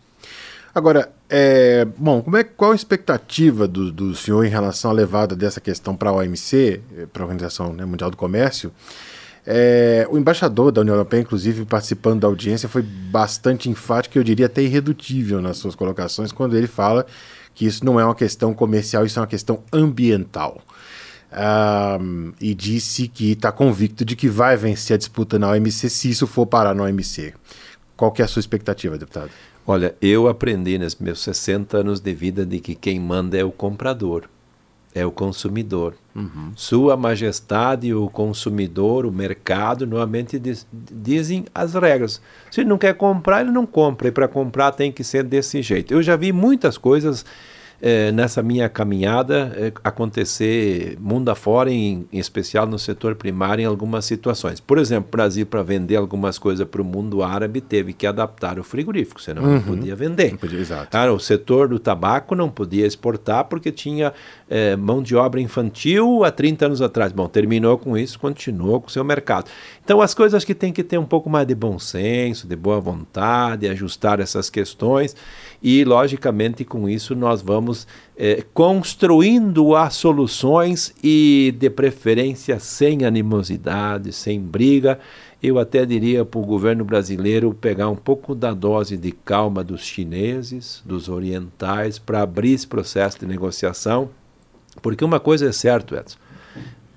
Agora, 0.79 1.11
é, 1.29 1.85
bom, 1.97 2.23
como 2.23 2.37
é, 2.37 2.45
qual 2.45 2.71
a 2.71 2.75
expectativa 2.77 3.67
do, 3.67 3.91
do 3.91 4.15
senhor 4.15 4.45
em 4.45 4.49
relação 4.49 4.93
à 4.93 4.95
levada 4.95 5.35
dessa 5.35 5.61
questão 5.61 5.97
para 5.97 6.11
a 6.11 6.13
OMC, 6.13 6.81
para 7.13 7.21
a 7.21 7.25
Organização 7.25 7.73
né, 7.73 7.85
Mundial 7.85 8.13
do 8.13 8.17
Comércio? 8.17 8.71
É, 9.45 10.07
o 10.09 10.17
embaixador 10.17 10.71
da 10.71 10.81
União 10.83 10.95
Europeia, 10.95 11.21
inclusive, 11.21 11.65
participando 11.65 12.21
da 12.21 12.29
audiência, 12.29 12.69
foi 12.69 12.83
bastante 12.83 13.69
enfático, 13.69 14.17
eu 14.17 14.23
diria 14.23 14.47
até 14.47 14.63
irredutível 14.63 15.43
nas 15.43 15.57
suas 15.57 15.75
colocações, 15.75 16.31
quando 16.31 16.57
ele 16.57 16.69
fala 16.69 17.05
que 17.57 17.67
isso 17.67 17.85
não 17.85 17.99
é 17.99 18.05
uma 18.05 18.15
questão 18.15 18.55
comercial, 18.55 19.05
isso 19.05 19.19
é 19.19 19.23
uma 19.23 19.27
questão 19.27 19.65
ambiental. 19.73 20.63
Um, 22.01 22.33
e 22.41 22.55
disse 22.55 23.09
que 23.09 23.33
está 23.33 23.51
convicto 23.51 24.05
de 24.05 24.15
que 24.15 24.29
vai 24.29 24.57
vencer 24.57 24.95
a 24.95 24.97
disputa 24.97 25.41
na 25.41 25.51
OMC 25.51 25.91
se 25.91 26.09
isso 26.09 26.29
for 26.29 26.47
parar 26.47 26.73
na 26.73 26.85
OMC. 26.85 27.35
Qual 27.97 28.13
que 28.13 28.23
é 28.23 28.25
a 28.25 28.29
sua 28.29 28.39
expectativa, 28.39 28.97
deputado? 28.97 29.33
Olha, 29.71 29.95
eu 30.01 30.29
aprendi 30.29 30.79
nos 30.79 30.97
meus 30.97 31.21
60 31.21 31.77
anos 31.77 32.01
de 32.01 32.15
vida 32.15 32.47
de 32.47 32.59
que 32.59 32.75
quem 32.75 32.99
manda 32.99 33.37
é 33.37 33.45
o 33.45 33.53
comprador, 33.53 34.25
é 34.95 35.05
o 35.05 35.13
consumidor. 35.13 35.93
Uhum. 36.17 36.53
Sua 36.57 36.97
Majestade, 36.97 37.93
o 37.93 38.09
consumidor, 38.09 39.05
o 39.05 39.13
mercado, 39.13 39.87
normalmente 39.87 40.39
diz, 40.39 40.67
dizem 40.73 41.45
as 41.55 41.75
regras. 41.75 42.19
Se 42.51 42.63
ele 42.63 42.71
não 42.71 42.79
quer 42.79 42.95
comprar, 42.95 43.43
ele 43.43 43.51
não 43.51 43.67
compra. 43.67 44.09
E 44.09 44.11
para 44.11 44.27
comprar 44.27 44.73
tem 44.73 44.91
que 44.91 45.05
ser 45.05 45.23
desse 45.23 45.61
jeito. 45.61 45.93
Eu 45.93 46.03
já 46.03 46.17
vi 46.17 46.33
muitas 46.33 46.79
coisas 46.79 47.27
é, 47.81 48.11
nessa 48.11 48.43
minha 48.43 48.69
caminhada 48.69 49.53
é, 49.57 49.73
acontecer 49.85 50.97
mundo 51.01 51.29
afora, 51.31 51.71
em, 51.71 52.07
em 52.13 52.19
especial 52.19 52.67
no 52.67 52.79
setor 52.79 53.15
primário, 53.15 53.63
em 53.63 53.67
algumas 53.67 54.05
situações. 54.05 54.61
Por 54.61 54.79
exemplo, 54.79 55.09
o 55.09 55.17
Brasil, 55.17 55.47
para 55.47 55.63
vender 55.63 55.97
algumas 55.97 56.39
coisas 56.39 56.67
para 56.67 56.83
o 56.83 56.85
mundo 56.85 57.23
árabe, 57.23 57.61
teve 57.61 57.93
que 57.93 58.07
adaptar 58.07 58.59
o 58.59 58.65
frigorífico, 58.65 59.21
senão 59.21 59.43
uhum. 59.43 59.55
não 59.55 59.63
podia 59.63 59.95
vender. 59.95 60.33
Não 60.33 60.39
podia, 60.39 60.59
exato. 60.59 60.97
Ah, 60.97 61.13
o 61.13 61.21
setor 61.21 61.69
do 61.69 61.79
tabaco 61.79 62.35
não 62.35 62.51
podia 62.51 62.87
exportar 62.87 63.45
porque 63.45 63.71
tinha 63.71 64.13
é, 64.51 64.75
mão 64.75 65.03
de 65.03 65.15
obra 65.15 65.41
infantil 65.41 66.25
há 66.25 66.31
30 66.31 66.67
anos 66.67 66.83
atrás. 66.83 67.13
Bom, 67.13 67.29
terminou 67.29 67.79
com 67.79 67.97
isso, 67.97 68.19
continuou 68.19 68.81
com 68.81 68.89
o 68.89 68.91
seu 68.91 69.05
mercado. 69.05 69.51
Então, 69.89 70.03
as 70.03 70.13
coisas 70.13 70.45
que 70.45 70.55
tem 70.55 70.71
que 70.71 70.85
ter 70.85 70.99
um 70.99 71.07
pouco 71.07 71.31
mais 71.31 71.47
de 71.47 71.55
bom 71.55 71.79
senso, 71.79 72.47
de 72.47 72.55
boa 72.55 72.79
vontade, 72.79 73.67
ajustar 73.67 74.21
essas 74.21 74.51
questões 74.51 75.17
e, 75.63 75.83
logicamente, 75.83 76.63
com 76.63 76.87
isso 76.87 77.17
nós 77.17 77.41
vamos 77.41 77.87
é, 78.15 78.45
construindo 78.53 79.75
as 79.75 79.95
soluções 79.95 80.95
e, 81.03 81.55
de 81.59 81.71
preferência, 81.71 82.61
sem 82.61 83.07
animosidade, 83.07 84.13
sem 84.13 84.39
briga. 84.39 85.01
Eu 85.43 85.59
até 85.59 85.87
diria 85.87 86.23
para 86.23 86.39
o 86.39 86.45
governo 86.45 86.85
brasileiro 86.85 87.55
pegar 87.55 87.89
um 87.89 87.97
pouco 87.97 88.35
da 88.35 88.53
dose 88.53 88.95
de 88.95 89.11
calma 89.11 89.65
dos 89.65 89.81
chineses, 89.81 90.83
dos 90.85 91.09
orientais, 91.09 91.99
para 91.99 92.21
abrir 92.21 92.53
esse 92.53 92.67
processo 92.67 93.21
de 93.21 93.25
negociação. 93.25 94.11
Porque 94.83 95.03
uma 95.03 95.19
coisa 95.19 95.49
é 95.49 95.53
certa, 95.53 95.97
Edson 95.97 96.28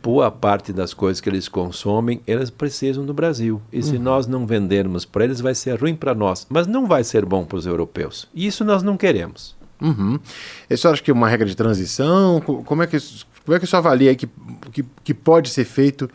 boa 0.02 0.32
parte 0.32 0.74
das 0.74 0.94
coisas 0.94 1.22
que 1.22 1.30
eles 1.30 1.48
consomem, 1.48 2.22
eles 2.26 2.50
precisam 2.50 3.06
do 3.06 3.14
Brasil. 3.14 3.62
E 3.72 3.82
se 3.82 3.96
uhum. 3.96 4.02
nós 4.02 4.28
não 4.28 4.46
vendermos 4.46 5.06
para 5.06 5.24
eles, 5.24 5.40
vai 5.40 5.54
ser 5.54 5.80
ruim 5.80 5.96
para 5.96 6.16
nós, 6.16 6.48
mas 6.50 6.68
não 6.68 6.88
vai 6.88 7.04
ser 7.04 7.26
bom 7.26 7.46
para 7.46 7.58
os 7.58 7.66
europeus. 7.66 8.28
E 8.34 8.48
isso 8.48 8.66
nós 8.66 8.84
não 8.84 8.98
queremos. 8.98 9.56
Uhum. 9.80 10.20
Isso 10.70 10.88
acha 10.88 11.02
que 11.02 11.10
é 11.10 11.14
uma 11.14 11.28
regra 11.28 11.48
de 11.48 11.56
transição? 11.56 12.40
Como 12.42 12.84
é 12.84 12.88
que, 12.88 12.98
como 13.44 13.56
é 13.58 13.60
que 13.60 13.66
você 13.66 13.76
avalia 13.76 14.16
que, 14.16 14.30
que, 14.72 14.86
que 15.04 15.14
pode 15.14 15.50
ser 15.50 15.66
feito 15.66 16.10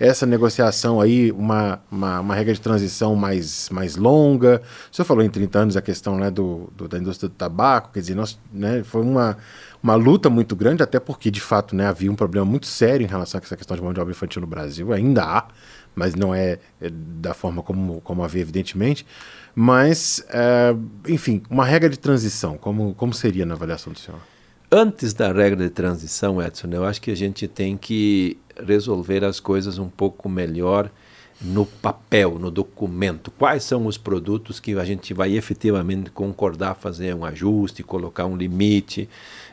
essa 0.00 0.26
negociação 0.26 1.00
aí, 1.00 1.30
uma, 1.30 1.80
uma, 1.88 2.18
uma, 2.18 2.34
regra 2.34 2.52
de 2.52 2.60
transição 2.60 3.14
mais, 3.14 3.68
mais 3.70 3.94
longa? 3.94 4.60
O 4.90 4.96
senhor 4.96 5.06
falou 5.06 5.22
em 5.22 5.30
30 5.30 5.58
anos 5.58 5.76
a 5.76 5.82
questão 5.82 6.16
né, 6.16 6.30
do, 6.30 6.68
do 6.76 6.88
da 6.88 6.98
indústria 6.98 7.28
do 7.28 7.34
tabaco, 7.34 7.90
quer 7.92 8.00
dizer, 8.00 8.16
nós, 8.16 8.36
né, 8.52 8.82
foi 8.82 9.02
uma 9.02 9.36
uma 9.82 9.94
luta 9.94 10.30
muito 10.30 10.54
grande, 10.54 10.82
até 10.82 11.00
porque, 11.00 11.30
de 11.30 11.40
fato, 11.40 11.74
né, 11.74 11.86
havia 11.86 12.10
um 12.10 12.14
problema 12.14 12.46
muito 12.46 12.66
sério 12.66 13.04
em 13.04 13.08
relação 13.08 13.40
a 13.40 13.44
essa 13.44 13.56
questão 13.56 13.76
de 13.76 13.82
mão 13.82 13.92
de 13.92 14.00
obra 14.00 14.12
infantil 14.12 14.40
no 14.40 14.46
Brasil, 14.46 14.92
ainda 14.92 15.24
há, 15.24 15.48
mas 15.94 16.14
não 16.14 16.34
é, 16.34 16.58
é 16.80 16.88
da 16.90 17.34
forma 17.34 17.62
como, 17.62 18.00
como 18.02 18.22
havia, 18.22 18.42
evidentemente. 18.42 19.04
Mas, 19.54 20.24
é, 20.30 20.74
enfim, 21.08 21.42
uma 21.50 21.64
regra 21.64 21.90
de 21.90 21.98
transição, 21.98 22.56
como, 22.56 22.94
como 22.94 23.12
seria 23.12 23.44
na 23.44 23.54
avaliação 23.54 23.92
do 23.92 23.98
senhor? 23.98 24.20
Antes 24.70 25.12
da 25.12 25.30
regra 25.32 25.64
de 25.64 25.70
transição, 25.70 26.40
Edson, 26.40 26.68
eu 26.70 26.84
acho 26.84 27.00
que 27.02 27.10
a 27.10 27.16
gente 27.16 27.46
tem 27.46 27.76
que 27.76 28.38
resolver 28.66 29.24
as 29.24 29.38
coisas 29.38 29.78
um 29.78 29.88
pouco 29.88 30.28
melhor 30.28 30.90
no 31.42 31.66
papel, 31.66 32.38
no 32.38 32.50
documento. 32.50 33.30
Quais 33.32 33.64
são 33.64 33.86
os 33.86 33.98
produtos 33.98 34.60
que 34.60 34.78
a 34.78 34.84
gente 34.84 35.12
vai 35.12 35.36
efetivamente 35.36 36.10
concordar 36.10 36.74
fazer 36.74 37.14
um 37.14 37.24
ajuste, 37.24 37.82
colocar 37.82 38.26
um 38.26 38.36
limite 38.36 39.08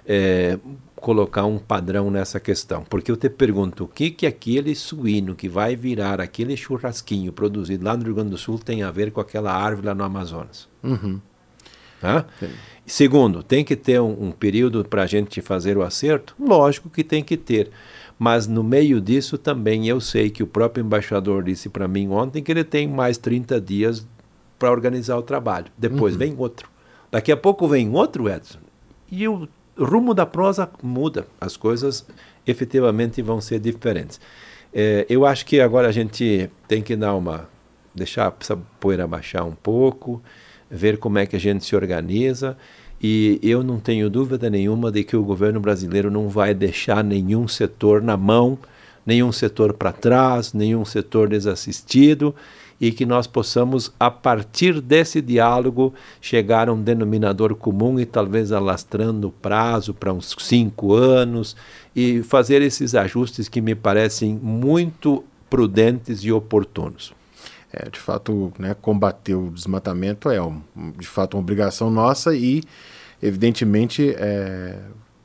é, 0.05 0.57
colocar 0.95 1.45
um 1.45 1.57
padrão 1.57 2.11
nessa 2.11 2.39
questão. 2.39 2.83
Porque 2.83 3.11
eu 3.11 3.17
te 3.17 3.29
pergunto, 3.29 3.85
o 3.85 3.87
que 3.87 4.11
que 4.11 4.25
aquele 4.27 4.75
suíno 4.75 5.35
que 5.35 5.47
vai 5.47 5.75
virar 5.75 6.19
aquele 6.19 6.55
churrasquinho 6.55 7.31
produzido 7.31 7.85
lá 7.85 7.95
no 7.95 8.03
Rio 8.03 8.15
Grande 8.15 8.31
do 8.31 8.37
Sul 8.37 8.59
tem 8.59 8.83
a 8.83 8.91
ver 8.91 9.11
com 9.11 9.21
aquela 9.21 9.53
árvore 9.53 9.87
lá 9.87 9.95
no 9.95 10.03
Amazonas? 10.03 10.67
Uhum. 10.83 11.19
Segundo, 12.85 13.43
tem 13.43 13.63
que 13.63 13.75
ter 13.75 13.99
um, 13.99 14.27
um 14.27 14.31
período 14.31 14.83
para 14.83 15.03
a 15.03 15.05
gente 15.05 15.41
fazer 15.41 15.77
o 15.77 15.83
acerto? 15.83 16.35
Lógico 16.39 16.89
que 16.89 17.03
tem 17.03 17.23
que 17.23 17.37
ter. 17.37 17.69
Mas 18.17 18.47
no 18.47 18.63
meio 18.63 18.99
disso 18.99 19.37
também 19.37 19.87
eu 19.87 20.01
sei 20.01 20.29
que 20.29 20.43
o 20.43 20.47
próprio 20.47 20.83
embaixador 20.83 21.43
disse 21.43 21.69
para 21.69 21.87
mim 21.87 22.09
ontem 22.09 22.43
que 22.43 22.51
ele 22.51 22.63
tem 22.63 22.87
mais 22.87 23.17
30 23.17 23.61
dias 23.61 24.07
para 24.57 24.71
organizar 24.71 25.17
o 25.17 25.21
trabalho. 25.21 25.67
Depois 25.77 26.13
uhum. 26.13 26.19
vem 26.19 26.35
outro. 26.37 26.69
Daqui 27.11 27.31
a 27.31 27.37
pouco 27.37 27.67
vem 27.67 27.89
outro, 27.93 28.29
Edson. 28.29 28.59
E 29.11 29.27
o 29.27 29.47
rumo 29.79 30.13
da 30.13 30.25
prosa 30.25 30.69
muda, 30.83 31.27
as 31.39 31.55
coisas 31.55 32.05
efetivamente 32.45 33.21
vão 33.21 33.39
ser 33.39 33.59
diferentes. 33.59 34.19
É, 34.73 35.05
eu 35.09 35.25
acho 35.25 35.45
que 35.45 35.59
agora 35.59 35.87
a 35.87 35.91
gente 35.91 36.49
tem 36.67 36.81
que 36.81 36.95
dar 36.95 37.15
uma 37.15 37.47
deixar 37.93 38.35
essa 38.39 38.57
poeira 38.79 39.07
baixar 39.07 39.43
um 39.43 39.51
pouco, 39.51 40.21
ver 40.69 40.97
como 40.97 41.17
é 41.17 41.25
que 41.25 41.35
a 41.35 41.39
gente 41.39 41.65
se 41.65 41.75
organiza. 41.75 42.55
E 43.01 43.39
eu 43.41 43.63
não 43.63 43.79
tenho 43.79 44.09
dúvida 44.09 44.49
nenhuma 44.49 44.91
de 44.91 45.03
que 45.03 45.15
o 45.15 45.23
governo 45.23 45.59
brasileiro 45.59 46.11
não 46.11 46.27
vai 46.27 46.53
deixar 46.53 47.03
nenhum 47.03 47.47
setor 47.47 48.01
na 48.01 48.17
mão, 48.17 48.59
nenhum 49.05 49.31
setor 49.31 49.73
para 49.73 49.91
trás, 49.91 50.53
nenhum 50.53 50.83
setor 50.83 51.29
desassistido 51.29 52.35
e 52.79 52.91
que 52.91 53.05
nós 53.05 53.27
possamos, 53.27 53.91
a 53.99 54.09
partir 54.09 54.79
desse 54.79 55.21
diálogo, 55.21 55.93
chegar 56.21 56.69
a 56.69 56.73
um 56.73 56.81
denominador 56.81 57.53
comum 57.55 57.99
e 57.99 58.05
talvez 58.05 58.51
alastrando 58.51 59.27
o 59.27 59.31
prazo 59.31 59.93
para 59.93 60.13
uns 60.13 60.35
cinco 60.39 60.93
anos 60.93 61.55
e 61.95 62.23
fazer 62.23 62.61
esses 62.61 62.95
ajustes 62.95 63.49
que 63.49 63.59
me 63.59 63.75
parecem 63.75 64.39
muito 64.41 65.23
prudentes 65.49 66.23
e 66.23 66.31
oportunos. 66.31 67.13
É, 67.71 67.89
de 67.89 67.99
fato, 67.99 68.51
né, 68.57 68.75
combater 68.81 69.35
o 69.35 69.51
desmatamento 69.51 70.29
é 70.29 70.41
um, 70.41 70.61
de 70.97 71.05
fato 71.05 71.35
uma 71.35 71.41
obrigação 71.41 71.91
nossa 71.91 72.33
e, 72.33 72.63
evidentemente, 73.21 74.15
é, 74.17 74.79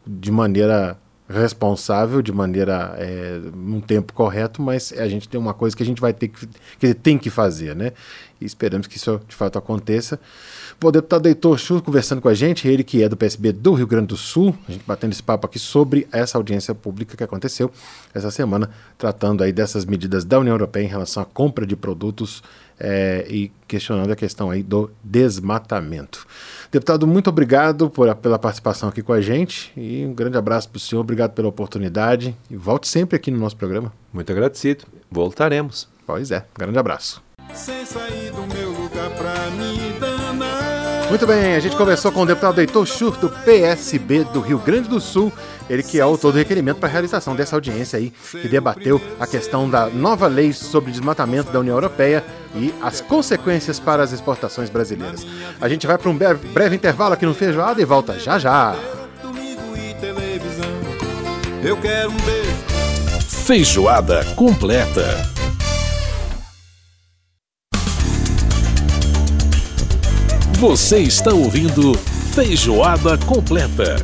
de 0.06 0.30
maneira 0.30 0.98
responsável 1.28 2.20
de 2.20 2.30
maneira 2.32 2.94
é, 2.98 3.40
num 3.54 3.80
tempo 3.80 4.12
correto, 4.12 4.60
mas 4.60 4.92
a 4.92 5.08
gente 5.08 5.28
tem 5.28 5.40
uma 5.40 5.54
coisa 5.54 5.74
que 5.74 5.82
a 5.82 5.87
gente 5.87 6.00
vai 6.00 6.12
ter 6.12 6.28
que, 6.28 6.46
que 6.78 6.94
tem 6.94 7.18
que 7.18 7.30
fazer, 7.30 7.74
né? 7.74 7.92
E 8.40 8.44
esperamos 8.44 8.87
que 8.87 8.98
isso 8.98 9.20
de 9.26 9.34
fato 9.34 9.58
aconteça. 9.58 10.20
O 10.82 10.90
deputado 10.90 11.26
Heitor 11.26 11.56
Chu 11.56 11.80
conversando 11.80 12.20
com 12.20 12.28
a 12.28 12.34
gente, 12.34 12.68
ele 12.68 12.84
que 12.84 13.02
é 13.02 13.08
do 13.08 13.16
PSB 13.16 13.52
do 13.52 13.72
Rio 13.72 13.87
Grande 13.87 14.08
do 14.08 14.18
Sul, 14.18 14.54
a 14.68 14.72
gente 14.72 14.84
batendo 14.87 15.12
esse 15.12 15.22
papo 15.22 15.46
aqui 15.46 15.58
sobre 15.58 16.06
essa 16.12 16.37
audiência 16.37 16.74
pública 16.74 17.16
que 17.16 17.24
aconteceu 17.24 17.70
essa 18.12 18.30
semana, 18.30 18.68
tratando 18.98 19.42
aí 19.42 19.52
dessas 19.52 19.87
medidas 19.87 20.24
da 20.26 20.38
União 20.38 20.52
Europeia 20.52 20.84
em 20.84 20.88
relação 20.88 21.22
à 21.22 21.26
compra 21.26 21.66
de 21.66 21.74
produtos 21.74 22.42
é, 22.78 23.26
e 23.28 23.50
questionando 23.66 24.10
a 24.10 24.16
questão 24.16 24.50
aí 24.50 24.62
do 24.62 24.90
desmatamento. 25.02 26.26
Deputado, 26.70 27.06
muito 27.06 27.28
obrigado 27.28 27.88
por, 27.88 28.12
pela 28.16 28.38
participação 28.38 28.88
aqui 28.88 29.02
com 29.02 29.12
a 29.12 29.20
gente 29.20 29.72
e 29.76 30.04
um 30.04 30.12
grande 30.12 30.37
abraço 30.37 30.68
para 30.68 30.76
o 30.76 30.80
senhor, 30.80 31.00
obrigado 31.00 31.32
pela 31.32 31.48
oportunidade 31.48 32.37
e 32.50 32.56
volte 32.56 32.88
sempre 32.88 33.16
aqui 33.16 33.30
no 33.30 33.38
nosso 33.38 33.56
programa. 33.56 33.92
Muito 34.12 34.30
agradecido, 34.30 34.84
voltaremos. 35.10 35.88
Pois 36.06 36.30
é, 36.30 36.44
grande 36.56 36.78
abraço. 36.78 37.33
Muito 41.08 41.26
bem, 41.26 41.54
a 41.54 41.60
gente 41.60 41.76
conversou 41.76 42.10
com 42.10 42.22
o 42.22 42.26
deputado 42.26 42.60
Heitor 42.60 42.84
Schur, 42.86 43.16
do 43.16 43.28
PSB 43.28 44.24
do 44.24 44.40
Rio 44.40 44.58
Grande 44.58 44.88
do 44.88 45.00
Sul, 45.00 45.32
ele 45.70 45.82
que 45.82 45.98
é 45.98 46.02
autor 46.02 46.32
do 46.32 46.38
requerimento 46.38 46.78
para 46.78 46.88
a 46.88 46.92
realização 46.92 47.36
dessa 47.36 47.54
audiência 47.54 47.98
aí, 47.98 48.12
que 48.30 48.48
debateu 48.48 49.00
a 49.20 49.26
questão 49.26 49.68
da 49.68 49.86
nova 49.86 50.26
lei 50.26 50.52
sobre 50.52 50.90
desmatamento 50.90 51.52
da 51.52 51.60
União 51.60 51.76
Europeia 51.76 52.24
e 52.54 52.74
as 52.82 53.00
consequências 53.00 53.78
para 53.78 54.02
as 54.02 54.12
exportações 54.12 54.70
brasileiras. 54.70 55.24
A 55.60 55.68
gente 55.68 55.86
vai 55.86 55.98
para 55.98 56.10
um 56.10 56.16
breve, 56.16 56.48
breve 56.48 56.74
intervalo 56.74 57.14
aqui 57.14 57.26
no 57.26 57.34
Feijoada 57.34 57.80
e 57.80 57.84
volta 57.84 58.18
já 58.18 58.38
já. 58.38 58.74
Eu 61.62 61.76
quero 61.76 62.10
um 62.10 62.16
beijo. 62.16 62.50
Feijoada 63.46 64.24
completa. 64.34 65.33
Você 70.66 71.00
está 71.00 71.31
ouvindo 71.31 71.92
Feijoada 72.33 73.18
Completa. 73.18 73.96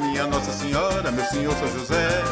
Minha 0.00 0.26
Nossa 0.26 0.52
Senhora, 0.52 1.10
meu 1.10 1.24
Senhor 1.24 1.54
São 1.54 1.68
José 1.78 2.22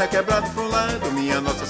requebrado 0.00 0.48
pro 0.50 0.68
lado, 0.68 1.12
minha 1.12 1.40
Nossa 1.42 1.66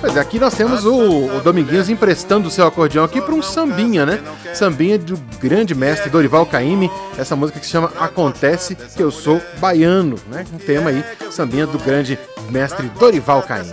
Pois 0.00 0.16
é, 0.16 0.20
aqui 0.20 0.38
nós 0.38 0.54
temos 0.54 0.86
o, 0.86 1.26
o 1.36 1.40
Dominguinhos 1.42 1.90
emprestando 1.90 2.48
o 2.48 2.50
seu 2.50 2.66
acordeão 2.66 3.04
aqui 3.04 3.20
para 3.20 3.34
um 3.34 3.42
sambinha, 3.42 4.06
né? 4.06 4.18
Sambinha 4.54 4.98
do 4.98 5.14
grande 5.38 5.74
mestre 5.74 6.08
Dorival 6.08 6.46
Caymmi, 6.46 6.90
essa 7.18 7.36
música 7.36 7.60
que 7.60 7.66
se 7.66 7.72
chama 7.72 7.92
Acontece 8.00 8.74
que 8.74 9.02
eu 9.02 9.10
sou 9.10 9.42
baiano, 9.58 10.16
né? 10.28 10.46
Um 10.54 10.58
tema 10.58 10.88
aí, 10.88 11.04
sambinha 11.30 11.66
do 11.66 11.78
grande 11.78 12.18
mestre 12.48 12.88
Dorival 12.98 13.42
Caymmi. 13.42 13.70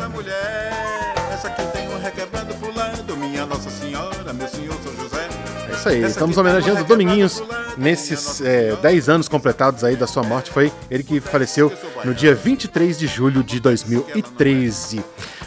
É 5.69 5.73
isso 5.73 5.89
aí, 5.89 6.03
estamos 6.03 6.37
homenageando 6.37 6.81
o 6.81 6.83
Dominguinhos 6.83 7.41
nesses 7.77 8.41
é, 8.41 8.75
10 8.75 9.07
anos 9.07 9.29
completados 9.29 9.85
aí 9.85 9.95
da 9.95 10.05
sua 10.05 10.23
morte. 10.23 10.51
Foi 10.51 10.73
ele 10.91 11.03
que 11.03 11.21
faleceu 11.21 11.71
no 12.03 12.13
dia 12.13 12.35
23 12.35 12.99
de 12.99 13.07
julho 13.07 13.41
de 13.41 13.61
2013. 13.61 15.01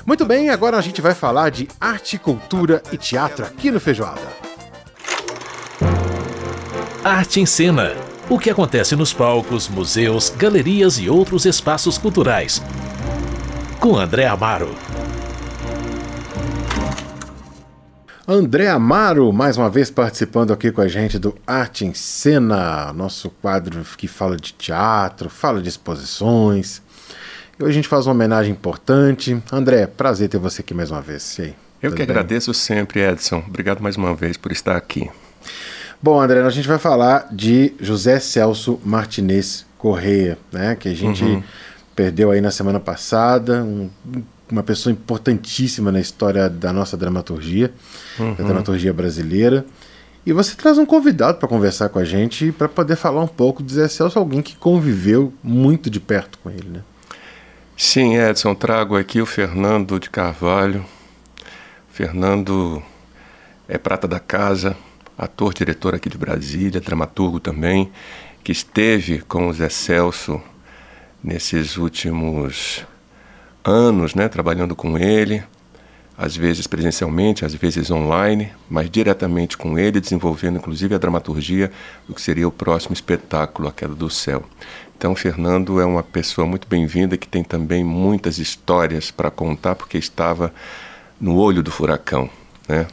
Muito 0.07 0.25
bem, 0.25 0.49
agora 0.49 0.77
a 0.77 0.81
gente 0.81 1.01
vai 1.01 1.15
falar 1.15 1.51
de 1.51 1.69
arte, 1.81 2.19
cultura 2.19 2.83
e 2.91 2.97
teatro 2.97 3.45
aqui 3.45 3.71
no 3.71 3.79
Feijoada. 3.79 4.21
Arte 7.05 7.41
em 7.41 7.47
Cena. 7.47 7.95
O 8.29 8.39
que 8.39 8.51
acontece 8.51 8.95
nos 8.95 9.13
palcos, 9.13 9.69
museus, 9.69 10.31
galerias 10.31 10.99
e 10.99 11.09
outros 11.11 11.45
espaços 11.45 11.99
culturais. 11.99 12.63
Com 13.79 13.97
André 13.97 14.27
Amaro. 14.27 14.75
André 18.27 18.69
Amaro, 18.69 19.33
mais 19.33 19.57
uma 19.57 19.69
vez 19.69 19.91
participando 19.91 20.53
aqui 20.53 20.71
com 20.71 20.81
a 20.81 20.87
gente 20.87 21.19
do 21.19 21.37
Arte 21.45 21.85
em 21.85 21.93
Cena, 21.93 22.93
nosso 22.93 23.29
quadro 23.29 23.85
que 23.99 24.07
fala 24.07 24.37
de 24.37 24.53
teatro, 24.53 25.29
fala 25.29 25.61
de 25.61 25.69
exposições. 25.69 26.81
E 27.61 27.65
hoje 27.65 27.71
a 27.73 27.75
gente 27.75 27.89
faz 27.89 28.07
uma 28.07 28.15
homenagem 28.15 28.53
importante. 28.53 29.41
André, 29.53 29.87
prazer 29.87 30.29
ter 30.31 30.39
você 30.39 30.63
aqui 30.63 30.73
mais 30.73 30.91
uma 30.91 31.03
vez. 31.03 31.39
E 31.39 31.43
aí, 31.43 31.55
Eu 31.83 31.91
que 31.91 31.99
bem? 31.99 32.05
agradeço 32.05 32.55
sempre, 32.55 33.01
Edson. 33.01 33.43
Obrigado 33.47 33.83
mais 33.83 33.97
uma 33.97 34.15
vez 34.15 34.37
por 34.39 34.51
estar 34.51 34.77
aqui. 34.77 35.11
Bom, 36.03 36.19
André, 36.21 36.41
a 36.43 36.49
gente 36.51 36.67
vai 36.67 36.79
falar 36.79 37.29
de 37.31 37.75
José 37.79 38.19
Celso 38.19 38.81
Martinez 38.85 39.67
Correia, 39.77 40.39
né? 40.51 40.75
Que 40.75 40.89
a 40.89 40.95
gente 40.95 41.23
Uhum. 41.23 41.43
perdeu 41.95 42.31
aí 42.31 42.41
na 42.41 42.51
semana 42.51 42.81
passada, 42.81 43.63
um- 43.63 43.91
uma 44.51 44.63
pessoa 44.63 44.91
importantíssima 44.93 45.93
na 45.93 46.01
história 46.01 46.49
da 46.49 46.73
nossa 46.73 46.97
dramaturgia, 46.97 47.71
Uhum. 48.19 48.35
da 48.35 48.45
dramaturgia 48.45 48.93
brasileira. 48.95 49.67
E 50.25 50.33
você 50.33 50.55
traz 50.55 50.79
um 50.79 50.87
convidado 50.87 51.39
para 51.39 51.49
conversar 51.49 51.89
com 51.91 51.99
a 51.99 52.05
gente 52.05 52.53
para 52.53 52.69
poder 52.69 52.97
falar 52.97 53.23
um 53.23 53.27
pouco 53.29 53.63
de 53.63 53.75
José 53.75 53.89
Celso, 53.89 54.19
alguém 54.19 54.41
que 54.43 54.57
conviveu 54.57 55.33
muito 55.43 55.91
de 55.91 56.01
perto 56.01 56.39
com 56.43 56.51
ele, 56.51 56.69
né? 56.71 56.81
Sim, 57.83 58.19
Edson, 58.19 58.55
trago 58.55 58.95
aqui 58.95 59.23
o 59.23 59.27
Fernando 59.27 59.99
de 59.99 60.11
Carvalho. 60.11 60.85
Fernando 61.89 62.83
é 63.67 63.79
prata 63.79 64.07
da 64.07 64.21
casa, 64.21 64.77
ator, 65.17 65.55
diretor 65.55 65.95
aqui 65.95 66.11
de 66.11 66.19
Brasília, 66.19 66.79
dramaturgo 66.79 67.41
também, 67.41 67.91
que 68.45 68.53
esteve 68.53 69.21
com 69.21 69.49
o 69.49 69.53
Zé 69.55 69.71
Celso 69.71 70.43
nesses 71.25 71.79
últimos 71.79 72.85
anos, 73.65 74.15
né, 74.15 74.29
trabalhando 74.29 74.77
com 74.77 74.99
ele, 74.99 75.43
às 76.19 76.37
vezes 76.37 76.67
presencialmente, 76.67 77.47
às 77.47 77.55
vezes 77.55 77.91
online, 77.91 78.53
mas 78.69 78.91
diretamente 78.91 79.57
com 79.57 79.79
ele, 79.79 80.03
desenvolvendo 80.03 80.59
inclusive 80.59 80.95
a 80.95 80.99
dramaturgia 80.99 81.73
do 82.07 82.15
que 82.15 82.21
seria 82.21 82.47
o 82.47 82.53
próximo 82.53 82.93
espetáculo, 82.93 83.69
A 83.69 83.73
Queda 83.73 83.95
do 83.95 84.11
Céu. 84.11 84.45
Então, 85.01 85.17
Fernando 85.17 85.81
é 85.81 85.85
uma 85.87 86.03
pessoa 86.03 86.47
muito 86.47 86.69
bem-vinda 86.69 87.17
que 87.17 87.27
tem 87.27 87.43
também 87.43 87.83
muitas 87.83 88.37
histórias 88.37 89.11
para 89.11 89.31
contar, 89.31 89.75
porque 89.75 89.97
estava 89.97 90.53
no 91.19 91.37
olho 91.37 91.63
do 91.63 91.71
furacão, 91.71 92.29
né? 92.69 92.87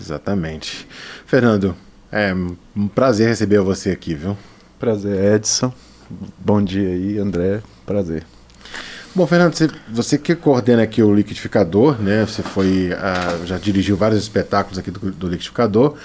Exatamente. 0.00 0.86
Fernando, 1.26 1.74
é 2.12 2.32
um 2.32 2.86
prazer 2.86 3.26
receber 3.26 3.58
você 3.58 3.90
aqui, 3.90 4.14
viu? 4.14 4.38
Prazer, 4.78 5.34
Edson. 5.34 5.74
Bom 6.38 6.62
dia 6.62 6.90
aí, 6.90 7.18
André. 7.18 7.60
Prazer. 7.84 8.24
Bom, 9.12 9.26
Fernando, 9.26 9.52
você, 9.52 9.68
você 9.88 10.16
que 10.16 10.36
coordena 10.36 10.84
aqui 10.84 11.02
o 11.02 11.12
liquidificador, 11.12 12.00
né? 12.00 12.24
Você 12.24 12.40
foi, 12.40 12.92
ah, 12.92 13.36
já 13.44 13.58
dirigiu 13.58 13.96
vários 13.96 14.22
espetáculos 14.22 14.78
aqui 14.78 14.92
do, 14.92 15.10
do 15.10 15.26
liquidificador. 15.26 15.96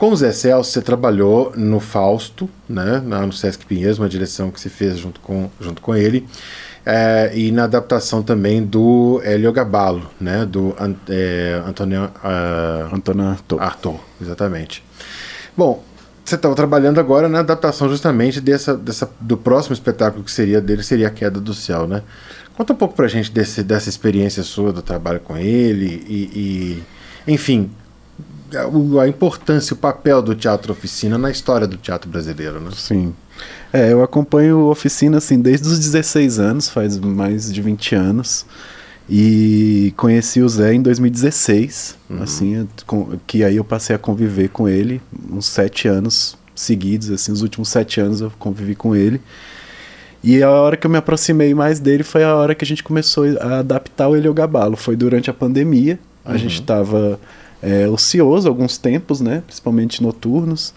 Com 0.00 0.12
o 0.12 0.16
Zé 0.16 0.32
Celso, 0.32 0.72
você 0.72 0.80
trabalhou 0.80 1.52
no 1.54 1.78
Fausto, 1.78 2.48
né? 2.66 3.00
No 3.00 3.34
Sesc 3.34 3.66
Pinheiros, 3.66 3.98
uma 3.98 4.08
direção 4.08 4.50
que 4.50 4.58
se 4.58 4.70
fez 4.70 4.96
junto 4.96 5.20
com, 5.20 5.50
junto 5.60 5.82
com 5.82 5.94
ele. 5.94 6.26
É, 6.86 7.30
e 7.34 7.52
na 7.52 7.64
adaptação 7.64 8.22
também 8.22 8.64
do 8.64 9.20
Hélio 9.22 9.52
Gabalo, 9.52 10.10
né? 10.18 10.46
Do 10.46 10.74
é, 11.06 11.62
Antônio 11.66 12.10
ah, 12.24 12.88
Antônio 12.90 13.26
Arthur. 13.26 13.60
Arthur, 13.60 14.00
exatamente. 14.22 14.82
Bom, 15.54 15.84
você 16.24 16.36
estava 16.36 16.54
trabalhando 16.54 16.98
agora 16.98 17.28
na 17.28 17.40
adaptação 17.40 17.86
justamente 17.86 18.40
dessa, 18.40 18.74
dessa, 18.74 19.10
do 19.20 19.36
próximo 19.36 19.74
espetáculo 19.74 20.24
que 20.24 20.30
seria 20.30 20.62
dele, 20.62 20.82
seria 20.82 21.08
A 21.08 21.10
Queda 21.10 21.38
do 21.38 21.52
Céu, 21.52 21.86
né? 21.86 22.02
Conta 22.56 22.72
um 22.72 22.76
pouco 22.76 22.94
pra 22.94 23.06
gente 23.06 23.30
desse, 23.30 23.62
dessa 23.62 23.90
experiência 23.90 24.42
sua 24.44 24.72
do 24.72 24.80
trabalho 24.80 25.20
com 25.20 25.36
ele 25.36 26.02
e, 26.08 26.30
e 26.34 26.82
enfim, 27.30 27.70
a, 29.00 29.08
importância, 29.08 29.74
o 29.74 29.76
papel 29.76 30.20
do 30.22 30.34
teatro 30.34 30.72
oficina 30.72 31.16
na 31.18 31.30
história 31.30 31.66
do 31.66 31.76
teatro 31.76 32.10
brasileiro, 32.10 32.60
né? 32.60 32.70
Sim. 32.74 33.14
É, 33.72 33.92
eu 33.92 34.02
acompanho 34.02 34.66
Oficina 34.66 35.18
assim 35.18 35.40
desde 35.40 35.66
os 35.68 35.78
16 35.78 36.38
anos, 36.38 36.68
faz 36.68 36.98
mais 36.98 37.52
de 37.52 37.62
20 37.62 37.94
anos. 37.94 38.44
E 39.08 39.92
conheci 39.96 40.40
o 40.40 40.48
Zé 40.48 40.72
em 40.72 40.80
2016, 40.80 41.96
assim, 42.20 42.68
com- 42.86 43.18
que 43.26 43.42
aí 43.42 43.56
eu 43.56 43.64
passei 43.64 43.96
a 43.96 43.98
conviver 43.98 44.50
com 44.50 44.68
ele 44.68 45.00
uns 45.28 45.46
sete 45.46 45.88
anos 45.88 46.36
seguidos, 46.54 47.10
assim, 47.10 47.32
os 47.32 47.42
últimos 47.42 47.68
sete 47.70 48.00
anos 48.00 48.20
eu 48.20 48.30
convivi 48.38 48.76
com 48.76 48.94
ele. 48.94 49.20
E 50.22 50.40
a 50.42 50.50
hora 50.50 50.76
que 50.76 50.86
eu 50.86 50.90
me 50.90 50.98
aproximei 50.98 51.52
mais 51.54 51.80
dele 51.80 52.04
foi 52.04 52.22
a 52.22 52.36
hora 52.36 52.54
que 52.54 52.64
a 52.64 52.66
gente 52.66 52.84
começou 52.84 53.24
a 53.40 53.58
adaptar 53.60 54.06
o 54.06 54.14
Helio 54.14 54.32
Gabalo. 54.34 54.76
Foi 54.76 54.94
durante 54.94 55.28
a 55.28 55.34
pandemia. 55.34 55.98
A 56.24 56.36
gente 56.36 56.60
estava 56.60 57.18
ocioso 57.88 58.48
alguns 58.48 58.78
tempos, 58.78 59.20
né? 59.20 59.42
Principalmente 59.46 60.02
noturnos. 60.02 60.74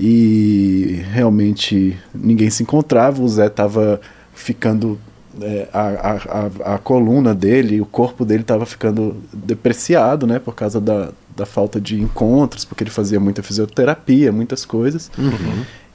E 0.00 1.02
realmente 1.12 1.96
ninguém 2.14 2.50
se 2.50 2.62
encontrava. 2.62 3.22
O 3.22 3.28
Zé 3.28 3.46
estava 3.46 4.00
ficando. 4.34 4.98
é, 5.40 5.68
a, 5.72 6.48
a, 6.64 6.74
a, 6.74 6.78
coluna 6.78 7.34
dele, 7.34 7.80
o 7.80 7.86
corpo 7.86 8.24
dele 8.24 8.42
estava 8.42 8.66
ficando 8.66 9.16
depreciado, 9.32 10.26
né? 10.26 10.38
Por 10.38 10.54
causa 10.54 10.80
da, 10.80 11.10
da 11.36 11.46
falta 11.46 11.80
de 11.80 12.00
encontros, 12.00 12.64
porque 12.64 12.82
ele 12.82 12.90
fazia 12.90 13.20
muita 13.20 13.42
fisioterapia, 13.42 14.32
muitas 14.32 14.64
coisas. 14.64 15.10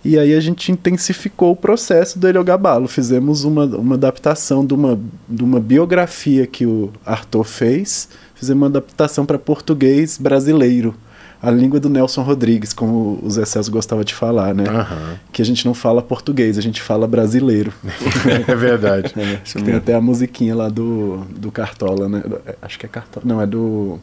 E 0.05 0.17
aí 0.17 0.33
a 0.33 0.39
gente 0.39 0.71
intensificou 0.71 1.51
o 1.51 1.55
processo 1.55 2.17
do 2.17 2.27
Heliogabalo. 2.27 2.87
Fizemos 2.87 3.43
uma, 3.43 3.65
uma 3.65 3.95
adaptação 3.95 4.65
de 4.65 4.73
uma, 4.73 4.97
de 5.27 5.43
uma 5.43 5.59
biografia 5.59 6.47
que 6.47 6.65
o 6.65 6.91
Arthur 7.05 7.43
fez. 7.43 8.07
Fizemos 8.37 8.61
uma 8.61 8.67
adaptação 8.67 9.25
para 9.25 9.39
português 9.39 10.17
brasileiro. 10.17 10.95
A 11.41 11.51
língua 11.51 11.79
do 11.79 11.87
Nelson 11.87 12.23
Rodrigues, 12.23 12.73
como 12.73 13.19
o 13.21 13.29
Zé 13.29 13.45
Celso 13.45 13.69
gostava 13.69 14.03
de 14.03 14.13
falar, 14.13 14.55
né? 14.55 14.63
Aham. 14.67 15.19
Que 15.31 15.41
a 15.41 15.45
gente 15.45 15.65
não 15.65 15.73
fala 15.73 16.01
português, 16.01 16.57
a 16.57 16.61
gente 16.61 16.81
fala 16.81 17.07
brasileiro. 17.07 17.71
É 18.47 18.55
verdade. 18.55 19.13
É, 19.17 19.61
tem 19.61 19.75
até 19.75 19.93
a 19.93 20.01
musiquinha 20.01 20.55
lá 20.55 20.69
do, 20.69 21.17
do 21.29 21.51
Cartola, 21.51 22.09
né? 22.09 22.23
Acho 22.61 22.79
que 22.79 22.85
é 22.85 22.89
Cartola. 22.89 23.25
Não, 23.25 23.41
é 23.41 23.45
do. 23.45 23.99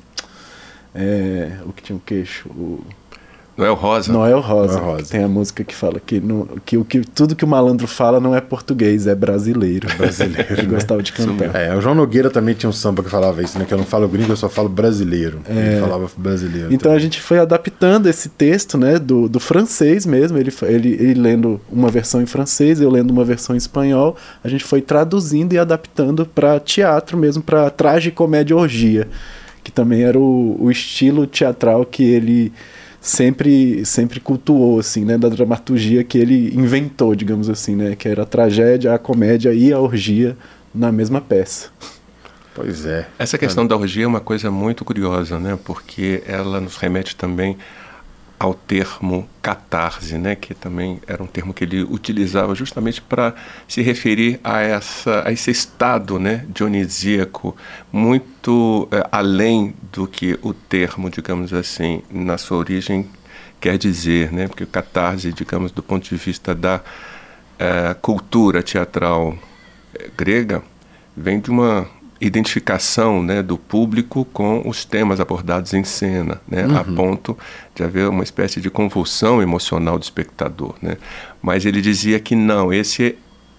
É, 0.95 1.59
o 1.67 1.73
que 1.73 1.83
tinha 1.83 1.97
um 1.97 2.01
queixo. 2.01 2.49
O, 2.49 2.85
Noel 3.57 3.75
Rosa. 3.75 4.13
Noel 4.13 4.41
Rosa, 4.41 4.81
Noel 4.81 4.97
Rosa. 4.97 5.11
tem 5.11 5.23
a 5.23 5.29
música 5.29 5.63
que 5.63 5.75
fala 5.75 6.01
que, 6.01 6.19
no, 6.21 6.49
que, 6.65 6.77
o 6.77 6.85
que 6.85 7.01
tudo 7.03 7.37
que 7.37 7.45
o 7.45 7.49
malandro 7.49 7.87
fala 7.87 8.19
não 8.19 8.35
é 8.35 8.41
português, 8.41 9.07
é 9.07 9.15
brasileiro. 9.15 9.89
Brasileiro, 9.97 10.47
Ele 10.51 10.63
né? 10.63 10.69
gostava 10.69 11.03
de 11.03 11.13
cantar. 11.13 11.55
É, 11.55 11.75
o 11.77 11.81
João 11.81 11.95
Nogueira 11.95 12.31
também 12.31 12.55
tinha 12.55 12.69
um 12.69 12.73
samba 12.73 13.03
que 13.03 13.11
falava 13.11 13.43
isso, 13.43 13.57
né? 13.59 13.65
Que 13.65 13.73
eu 13.73 13.79
não 13.79 13.85
falo 13.85 14.09
gringo, 14.09 14.33
eu 14.33 14.37
só 14.37 14.49
falo 14.49 14.69
brasileiro. 14.69 15.41
Ele 15.49 15.81
falava 15.81 16.11
brasileiro. 16.17 16.75
Então 16.75 16.91
a 16.91 16.99
gente 16.99 17.21
foi 17.21 17.39
adaptando 17.39 18.09
esse 18.09 18.29
texto, 18.29 18.77
né, 18.77 18.99
do, 18.99 19.29
do 19.29 19.39
francês 19.39 20.05
mesmo, 20.05 20.37
ele, 20.37 20.53
ele, 20.63 20.89
ele 20.95 21.15
lendo 21.15 21.61
uma 21.71 21.91
versão 21.91 22.21
em 22.21 22.27
francês, 22.27 22.81
eu 22.81 22.91
lendo 22.91 23.11
uma 23.11 23.25
versão 23.25 23.55
em 23.55 23.59
espanhol, 23.59 24.17
a 24.43 24.49
gente 24.49 24.65
foi 24.65 24.81
traduzindo 24.81 25.53
e 25.53 25.59
adaptando 25.59 26.27
para 26.27 26.59
teatro 26.59 27.17
mesmo, 27.17 27.43
para 27.43 27.71
tragicomédia 27.71 28.57
orgia, 28.57 29.07
que 29.63 29.71
também 29.71 30.03
era 30.03 30.19
o, 30.19 30.57
o 30.59 30.71
estilo 30.71 31.27
teatral 31.27 31.85
que 31.85 32.03
ele 32.03 32.53
sempre 33.05 33.85
sempre 33.85 34.19
cultuou 34.19 34.81
assim, 34.81 35.05
né, 35.05 35.19
da 35.19 35.29
dramaturgia 35.29 36.03
que 36.03 36.17
ele 36.17 36.55
inventou, 36.57 37.15
digamos 37.15 37.51
assim, 37.51 37.77
né, 37.77 37.95
que 37.95 38.09
era 38.09 38.23
a 38.23 38.27
tragédia, 38.27 38.95
a 38.95 38.99
comédia 38.99 39.53
e 39.53 39.71
a 39.73 39.79
orgia 39.79 40.35
na 40.75 40.91
mesma 40.91 41.21
peça. 41.21 41.69
Pois 42.55 42.87
é. 42.87 43.07
Essa 43.19 43.37
questão 43.37 43.67
da 43.67 43.77
orgia 43.77 44.05
é 44.05 44.07
uma 44.07 44.21
coisa 44.21 44.51
muito 44.51 44.85
curiosa, 44.85 45.41
né? 45.41 45.59
Porque 45.65 46.23
ela 46.25 46.61
nos 46.61 46.77
remete 46.77 47.17
também 47.17 47.59
ao 48.45 48.53
termo 48.53 49.27
catarse, 49.41 50.19
né? 50.19 50.35
Que 50.35 50.53
também 50.53 51.01
era 51.07 51.23
um 51.23 51.27
termo 51.27 51.55
que 51.55 51.65
ele 51.65 51.83
utilizava 51.83 52.55
justamente 52.55 53.01
para 53.01 53.35
se 53.67 53.81
referir 53.81 54.39
a 54.45 54.61
essa 54.61 55.27
a 55.27 55.33
esse 55.33 55.51
estado, 55.51 56.19
né? 56.19 56.45
Dionisíaco, 56.49 57.57
muito 57.91 58.87
eh, 58.93 59.09
além 59.11 59.75
do 59.91 60.07
que 60.07 60.39
o 60.43 60.53
termo, 60.53 61.09
digamos 61.09 61.55
assim, 61.55 62.03
na 62.11 62.37
sua 62.37 62.59
origem 62.59 63.09
quer 63.59 63.79
dizer, 63.79 64.31
né? 64.31 64.47
Porque 64.47 64.65
o 64.65 64.67
catarse, 64.67 65.33
digamos, 65.33 65.73
do 65.73 65.83
ponto 65.83 66.07
de 66.07 66.17
vista 66.17 66.55
da 66.55 66.83
eh, 67.59 67.97
cultura 68.03 68.63
teatral 68.63 69.39
eh, 69.95 70.11
grega, 70.15 70.63
vem 71.17 71.41
de 71.41 71.51
uma 71.51 71.89
identificação 72.21 73.23
né, 73.23 73.43
do 73.43 73.59
público 73.59 74.25
com 74.33 74.63
os 74.67 74.85
temas 74.85 75.21
abordados 75.21 75.75
em 75.75 75.85
cena, 75.85 76.41
né, 76.47 76.65
a 76.79 76.85
ponto 76.85 77.37
de 77.75 77.83
haver 77.83 78.09
uma 78.09 78.23
espécie 78.23 78.61
de 78.61 78.71
convulsão 78.71 79.43
emocional 79.43 79.99
do 79.99 80.03
espectador. 80.03 80.75
Né. 80.81 80.97
Mas 81.43 81.67
ele 81.67 81.81
dizia 81.81 82.21
que 82.21 82.35
não, 82.35 82.73
esse, 82.73 83.17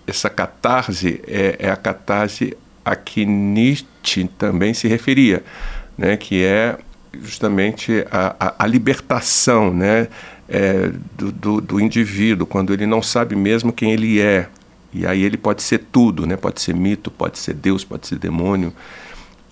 essa 0.08 0.30
catarse 0.30 1.22
é, 1.28 1.58
é 1.60 1.70
a 1.70 1.76
catarse 1.76 2.58
a 2.84 2.96
que 2.96 3.26
Nietzsche 3.26 4.28
também 4.38 4.74
se 4.74 4.88
referia, 4.88 5.44
né, 5.98 6.16
que 6.16 6.44
é 6.44 6.78
justamente 7.22 8.06
a, 8.12 8.36
a, 8.40 8.64
a 8.64 8.68
libertação 8.68 9.74
né, 9.74 10.08
é, 10.48 10.92
do, 11.18 11.32
do, 11.32 11.62
do, 11.62 11.80
indivíduo, 11.80 12.46
quando 12.46 12.74
ele 12.74 12.86
não 12.86 13.02
sabe 13.02 13.36
mesmo 13.36 13.74
quem 13.74 13.92
ele 13.92 14.22
é. 14.22 14.48
E 14.96 15.06
aí 15.06 15.24
ele 15.24 15.36
pode 15.36 15.62
ser 15.62 15.80
tudo, 15.92 16.26
né? 16.26 16.38
pode 16.38 16.62
ser 16.62 16.74
mito, 16.74 17.12
pode 17.12 17.38
ser 17.38 17.54
Deus, 17.54 17.84
pode 17.84 18.08
ser 18.08 18.18
demônio. 18.18 18.72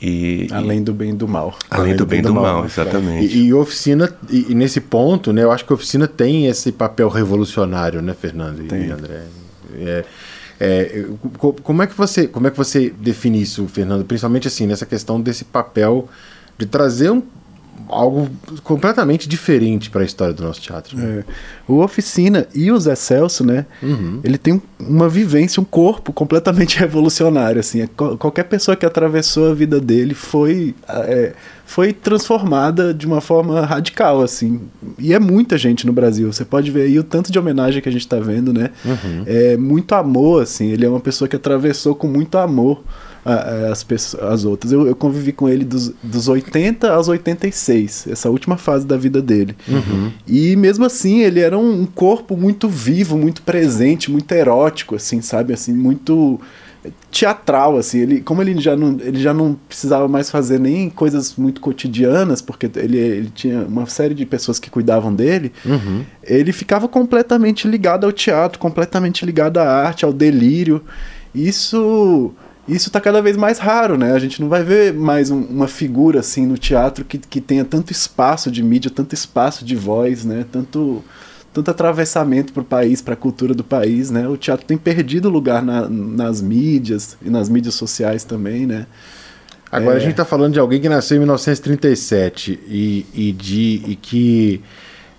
E, 0.02 0.48
além 0.52 0.82
do 0.82 0.94
bem 0.94 1.10
e 1.10 1.14
do 1.14 1.28
mal. 1.28 1.54
Além, 1.70 1.84
além 1.84 1.96
do, 1.96 2.06
do, 2.06 2.10
bem 2.10 2.20
e 2.20 2.22
do, 2.22 2.30
do 2.30 2.34
mal, 2.34 2.44
mal, 2.44 2.66
exatamente. 2.66 3.38
E, 3.38 3.48
e 3.48 3.54
oficina, 3.54 4.10
e, 4.30 4.52
e, 4.52 4.56
nesse 4.56 4.80
ponto, 4.80 5.34
né, 5.34 5.44
eu 5.44 5.52
acho 5.52 5.66
que 5.66 5.74
a 5.74 5.76
oficina 5.76 6.08
tem 6.08 6.48
esse 6.48 6.72
papel 6.72 7.10
revolucionário, 7.10 8.02
né, 8.02 8.14
Fernando 8.14 8.66
tem. 8.68 8.88
e 8.88 8.92
André? 8.92 9.24
É, 9.76 10.06
é, 10.60 11.06
como, 11.62 11.84
é 11.84 11.88
que 11.88 11.96
você, 11.96 12.26
como 12.26 12.48
é 12.48 12.52
que 12.52 12.58
você 12.58 12.90
define 12.90 13.42
isso, 13.42 13.68
Fernando? 13.68 14.06
Principalmente 14.06 14.48
assim, 14.48 14.66
nessa 14.66 14.86
questão 14.86 15.20
desse 15.20 15.44
papel 15.44 16.08
de 16.58 16.66
trazer 16.66 17.12
um, 17.12 17.22
algo 17.88 18.30
completamente 18.64 19.28
diferente 19.28 19.90
para 19.90 20.02
a 20.02 20.06
história 20.06 20.34
do 20.34 20.44
nosso 20.44 20.62
teatro. 20.62 20.98
Né? 20.98 21.20
É. 21.28 21.34
O 21.68 21.80
Oficina 21.80 22.48
e 22.54 22.72
o 22.72 22.80
Zé 22.80 22.96
Celso, 22.96 23.46
né? 23.46 23.66
Uhum. 23.82 24.20
Ele 24.24 24.38
tem 24.38 24.62
uma 24.80 25.08
vivência, 25.08 25.62
um 25.62 25.66
corpo 25.66 26.12
completamente 26.12 26.78
revolucionário. 26.80 27.60
Assim, 27.60 27.82
é, 27.82 27.88
qualquer 27.88 28.44
pessoa 28.44 28.76
que 28.76 28.86
atravessou 28.86 29.52
a 29.52 29.54
vida 29.54 29.80
dele 29.80 30.14
foi 30.14 30.76
é, 30.88 31.34
foi 31.66 31.94
transformada 31.94 32.94
de 32.94 33.08
uma 33.08 33.22
forma 33.22 33.66
radical, 33.66 34.22
assim. 34.22 34.62
E 35.00 35.14
é 35.14 35.20
muita 35.20 35.58
gente 35.58 35.86
no 35.86 35.94
Brasil. 35.94 36.32
Você 36.32 36.46
pode 36.46 36.70
ver 36.70 36.84
aí 36.84 37.00
o 37.00 37.04
tanto 37.04 37.32
de 37.32 37.40
homenagem 37.40 37.82
que 37.82 37.90
a 37.90 37.92
gente 37.92 38.02
está 38.02 38.20
vendo, 38.20 38.54
né? 38.54 38.70
Uhum. 38.86 39.24
É 39.26 39.58
muito 39.58 39.96
amor, 39.96 40.44
assim. 40.44 40.68
Ele 40.68 40.86
é 40.86 40.90
uma 40.90 41.00
pessoa 41.00 41.28
que 41.28 41.36
atravessou 41.36 41.96
com 41.96 42.08
muito 42.08 42.38
amor 42.38 42.84
as, 43.26 43.84
pessoas, 43.84 44.24
as 44.24 44.46
outras. 44.46 44.72
Eu, 44.72 44.86
eu, 44.86 44.96
convivi 44.96 45.32
com 45.32 45.48
ele 45.48 45.64
dos, 45.64 45.94
dos 46.04 46.28
80 46.28 46.92
aos 46.92 47.08
86, 47.08 48.08
essa 48.10 48.30
última 48.30 48.58
fase 48.58 48.86
da 48.86 48.98
vida 48.98 49.22
dele. 49.22 49.56
Uhum. 49.68 50.12
E 50.28 50.56
mesmo 50.56 50.86
assim, 50.86 51.22
ele 51.22 51.40
era 51.40 51.58
um, 51.58 51.82
um, 51.82 51.86
corpo 51.86 52.36
muito 52.36 52.68
vivo, 52.68 53.18
muito 53.18 53.42
presente, 53.42 54.12
muito 54.12 54.32
erótico, 54.32 54.96
assim, 54.96 55.22
sabe? 55.22 55.54
Assim, 55.54 55.74
muito 55.74 56.40
teatral, 57.10 57.78
assim. 57.78 58.00
Ele, 58.00 58.22
como 58.22 58.42
ele 58.42 58.60
já, 58.60 58.76
não, 58.76 58.98
ele 59.00 59.22
já 59.22 59.34
não 59.34 59.56
precisava 59.68 60.08
mais 60.08 60.30
fazer 60.30 60.60
nem 60.60 60.90
coisas 60.90 61.36
muito 61.38 61.62
cotidianas, 61.62 62.42
porque 62.42 62.70
ele, 62.76 62.98
ele 62.98 63.32
tinha 63.34 63.62
uma 63.62 63.86
série 63.86 64.14
de 64.14 64.26
pessoas 64.26 64.60
que 64.60 64.70
cuidavam 64.70 65.14
dele, 65.14 65.54
uhum. 65.66 66.04
ele 66.24 66.52
ficava 66.52 66.90
completamente 66.90 67.68
ligado 67.68 68.06
ao 68.06 68.12
teatro, 68.12 68.60
completamente 68.60 69.26
ligado 69.26 69.60
à 69.60 69.64
arte, 69.64 70.04
ao 70.04 70.12
delírio. 70.12 70.82
Isso 71.34 72.34
isso 72.68 72.88
está 72.88 73.02
cada 73.02 73.22
vez 73.22 73.36
mais 73.36 73.60
raro, 73.60 73.98
né? 73.98 74.14
A 74.14 74.20
gente 74.20 74.42
não 74.42 74.48
vai 74.48 74.64
ver 74.64 74.94
mais 74.94 75.30
um, 75.30 75.42
uma 75.42 75.68
figura 75.68 76.22
assim 76.22 76.46
no 76.46 76.58
teatro 76.58 77.04
que, 77.04 77.18
que 77.18 77.42
tenha 77.42 77.66
tanto 77.66 77.92
espaço 77.92 78.50
de 78.50 78.64
mídia, 78.64 78.90
tanto 78.90 79.14
espaço 79.14 79.66
de 79.66 79.76
voz, 79.76 80.24
né? 80.24 80.46
Tanto, 80.50 81.04
tanto 81.54 81.70
atravessamento 81.70 82.54
para 82.54 82.62
o 82.62 82.66
país, 82.66 83.02
para 83.02 83.16
a 83.16 83.18
cultura 83.18 83.54
do 83.54 83.64
país, 83.64 84.10
né? 84.10 84.28
O 84.30 84.38
teatro 84.38 84.66
tem 84.66 84.78
perdido 84.78 85.30
lugar 85.30 85.62
na, 85.62 85.90
nas 85.90 86.42
mídias 86.42 87.18
e 87.22 87.30
nas 87.30 87.50
mídias 87.50 87.76
sociais 87.76 88.24
também, 88.24 88.66
né? 88.66 88.88
Agora 89.70 89.96
é... 89.96 89.98
a 89.98 90.00
gente 90.00 90.12
está 90.12 90.24
falando 90.24 90.54
de 90.54 90.60
alguém 90.60 90.80
que 90.80 90.88
nasceu 90.88 91.18
em 91.18 91.20
1937 91.20 92.60
e, 92.68 93.06
e, 93.14 93.32
de, 93.34 93.82
e 93.88 93.96
que 93.96 94.62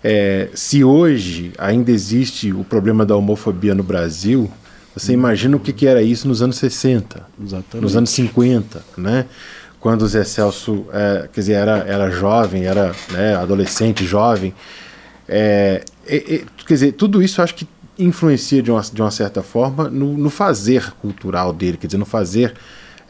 é, 0.02 0.48
se 0.54 0.83
hoje 0.83 1.52
ainda 1.59 1.90
existe 1.90 2.52
o 2.52 2.64
problema 2.64 3.04
da 3.04 3.16
homofobia 3.16 3.74
no 3.74 3.83
Brasil, 3.83 4.50
você 4.94 5.12
imagina 5.12 5.57
o 5.57 5.61
que, 5.61 5.72
que 5.72 5.87
era 5.87 6.02
isso 6.02 6.28
nos 6.28 6.40
anos 6.40 6.57
60, 6.57 7.26
Exatamente. 7.42 7.83
nos 7.83 7.96
anos 7.96 8.11
50, 8.11 8.83
né? 8.96 9.26
Quando 9.80 10.02
o 10.02 10.09
Zé 10.09 10.24
Celso, 10.24 10.87
é, 10.92 11.28
quer 11.33 11.40
dizer, 11.40 11.52
era, 11.54 11.78
era 11.78 12.11
jovem, 12.11 12.64
era 12.64 12.94
né, 13.11 13.35
adolescente, 13.35 14.04
jovem. 14.04 14.54
É, 15.28 15.85
é, 16.07 16.20
quer 16.66 16.74
dizer, 16.74 16.92
tudo 16.92 17.22
isso 17.22 17.42
acho 17.42 17.54
que 17.54 17.68
influencia 17.98 18.62
de 18.62 18.70
uma, 18.70 18.80
de 18.80 19.02
uma 19.02 19.11
certa 19.11 19.42
forma 19.42 19.90
no, 19.90 20.16
no 20.16 20.30
fazer 20.30 20.90
cultural 21.02 21.52
dele, 21.52 21.76
quer 21.76 21.87
dizer, 21.87 21.98
no 21.98 22.07
fazer 22.07 22.54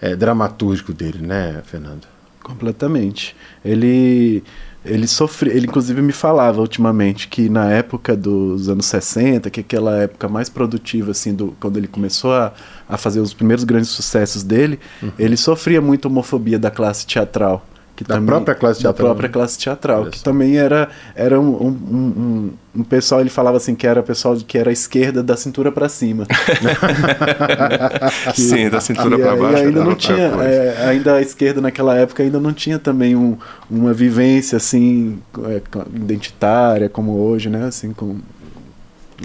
é, 0.00 0.16
dramatúrgico 0.16 0.92
dele, 0.92 1.24
né, 1.24 1.62
Fernando? 1.64 2.06
Completamente. 2.42 3.36
Ele 3.64 4.42
ele 4.84 5.06
sofre, 5.06 5.50
ele 5.50 5.66
inclusive 5.66 6.02
me 6.02 6.12
falava 6.12 6.60
ultimamente 6.60 7.28
que 7.28 7.48
na 7.48 7.70
época 7.70 8.14
dos 8.16 8.68
anos 8.68 8.86
60, 8.86 9.48
que 9.48 9.60
é 9.60 9.62
aquela 9.62 10.02
época 10.02 10.28
mais 10.28 10.48
produtiva 10.48 11.12
assim 11.12 11.34
do 11.34 11.56
quando 11.58 11.78
ele 11.78 11.88
começou 11.88 12.34
a, 12.34 12.52
a 12.88 12.98
fazer 12.98 13.20
os 13.20 13.32
primeiros 13.32 13.64
grandes 13.64 13.88
sucessos 13.88 14.42
dele, 14.42 14.78
uhum. 15.02 15.12
ele 15.18 15.36
sofria 15.36 15.80
muito 15.80 16.06
homofobia 16.06 16.58
da 16.58 16.70
classe 16.70 17.06
teatral 17.06 17.64
que 17.96 18.02
da 18.02 18.14
também, 18.14 18.26
própria 18.26 18.54
classe 18.54 18.80
teatral. 18.80 19.08
Da 19.08 19.14
própria 19.14 19.28
classe 19.28 19.58
teatral, 19.58 20.06
que 20.06 20.22
também 20.22 20.56
era, 20.56 20.88
era 21.14 21.40
um, 21.40 21.48
um, 21.48 21.68
um, 21.68 22.52
um, 22.76 22.82
pessoal, 22.82 23.20
ele 23.20 23.30
falava 23.30 23.56
assim, 23.56 23.74
que 23.74 23.86
era 23.86 24.02
pessoal 24.02 24.36
que 24.36 24.58
era 24.58 24.72
esquerda 24.72 25.22
da 25.22 25.36
cintura 25.36 25.70
para 25.70 25.88
cima. 25.88 26.26
que, 28.34 28.40
Sim, 28.40 28.68
da 28.68 28.80
cintura 28.80 29.16
para 29.16 29.36
baixo. 29.36 29.62
E 29.62 29.66
ainda 29.66 29.84
não 29.84 29.94
tinha, 29.94 30.26
é, 30.42 30.88
ainda 30.88 31.14
a 31.14 31.22
esquerda 31.22 31.60
naquela 31.60 31.96
época 31.96 32.24
ainda 32.24 32.40
não 32.40 32.52
tinha 32.52 32.80
também 32.80 33.14
um, 33.14 33.38
uma 33.70 33.92
vivência 33.92 34.56
assim, 34.56 35.20
é, 35.44 35.62
identitária 35.94 36.88
como 36.88 37.16
hoje, 37.16 37.48
né? 37.48 37.66
Assim, 37.66 37.92
com 37.92 38.18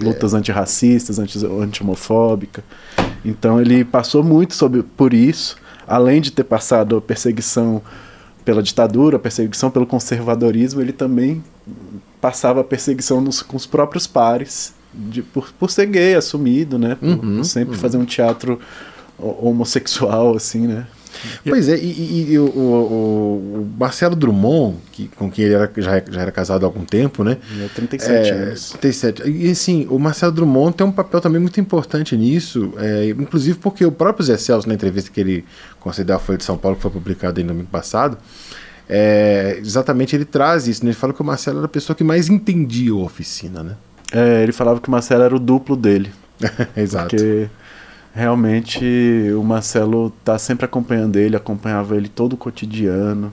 lutas 0.00 0.32
é. 0.32 0.36
antirracistas, 0.36 1.18
anti-homofóbicas. 1.18 2.62
Então 3.24 3.60
ele 3.60 3.84
passou 3.84 4.22
muito 4.22 4.54
sobre, 4.54 4.84
por 4.84 5.12
isso, 5.12 5.56
além 5.88 6.20
de 6.20 6.30
ter 6.30 6.44
passado 6.44 6.96
a 6.96 7.00
perseguição 7.00 7.82
pela 8.44 8.62
ditadura, 8.62 9.18
perseguição 9.18 9.70
pelo 9.70 9.86
conservadorismo, 9.86 10.80
ele 10.80 10.92
também 10.92 11.42
passava 12.20 12.60
a 12.60 12.64
perseguição 12.64 13.20
nos, 13.20 13.42
com 13.42 13.56
os 13.56 13.66
próprios 13.66 14.06
pares, 14.06 14.74
de, 14.92 15.22
por, 15.22 15.52
por 15.52 15.70
ser 15.70 15.86
gay, 15.86 16.14
assumido, 16.14 16.78
né? 16.78 16.96
Por, 16.96 17.08
uhum, 17.08 17.36
por 17.36 17.44
sempre 17.44 17.74
uhum. 17.74 17.80
fazer 17.80 17.96
um 17.96 18.04
teatro 18.04 18.58
homossexual, 19.18 20.36
assim, 20.36 20.66
né? 20.66 20.86
Pois 21.46 21.68
é, 21.68 21.76
e, 21.76 21.86
e, 21.86 22.32
e 22.32 22.38
o, 22.38 22.44
o, 22.44 22.58
o, 22.58 23.70
Marcelo 23.78 24.14
Drummond, 24.14 24.76
que, 24.92 25.08
com 25.08 25.30
quem 25.30 25.44
ele 25.44 25.54
era, 25.54 25.70
já, 25.76 26.02
já 26.08 26.20
era 26.20 26.32
casado 26.32 26.64
há 26.64 26.66
algum 26.66 26.84
tempo, 26.84 27.24
né? 27.24 27.38
É, 27.60 27.68
37 27.68 28.12
é, 28.12 28.32
anos. 28.32 28.70
37. 28.80 29.30
E 29.30 29.50
assim, 29.50 29.86
o 29.90 29.98
Marcelo 29.98 30.32
Drummond 30.32 30.76
tem 30.76 30.86
um 30.86 30.92
papel 30.92 31.20
também 31.20 31.40
muito 31.40 31.60
importante 31.60 32.16
nisso, 32.16 32.72
é, 32.78 33.08
inclusive 33.08 33.58
porque 33.58 33.84
o 33.84 33.92
próprio 33.92 34.24
Zé 34.24 34.36
Celso, 34.36 34.68
na 34.68 34.74
entrevista 34.74 35.10
que 35.10 35.20
ele 35.20 35.44
concedeu 35.78 36.16
à 36.16 36.18
Folha 36.18 36.38
de 36.38 36.44
São 36.44 36.56
Paulo, 36.56 36.76
que 36.76 36.82
foi 36.82 36.90
publicada 36.90 37.40
no 37.42 37.48
domingo 37.48 37.68
passado, 37.70 38.18
é, 38.88 39.56
exatamente 39.60 40.16
ele 40.16 40.24
traz 40.24 40.66
isso, 40.66 40.84
né? 40.84 40.90
Ele 40.90 40.96
fala 40.96 41.12
que 41.12 41.20
o 41.20 41.24
Marcelo 41.24 41.58
era 41.58 41.66
a 41.66 41.68
pessoa 41.68 41.94
que 41.94 42.02
mais 42.02 42.28
entendia 42.28 42.92
a 42.92 42.96
oficina, 42.96 43.62
né? 43.62 43.76
É, 44.12 44.42
ele 44.42 44.52
falava 44.52 44.80
que 44.80 44.88
o 44.88 44.90
Marcelo 44.90 45.22
era 45.22 45.34
o 45.34 45.38
duplo 45.38 45.76
dele. 45.76 46.10
Exato. 46.76 47.14
Porque 47.14 47.48
realmente 48.14 48.84
o 49.36 49.42
Marcelo 49.42 50.10
tá 50.24 50.38
sempre 50.38 50.64
acompanhando 50.64 51.16
ele, 51.16 51.36
acompanhava 51.36 51.96
ele 51.96 52.08
todo 52.08 52.34
o 52.34 52.36
cotidiano. 52.36 53.32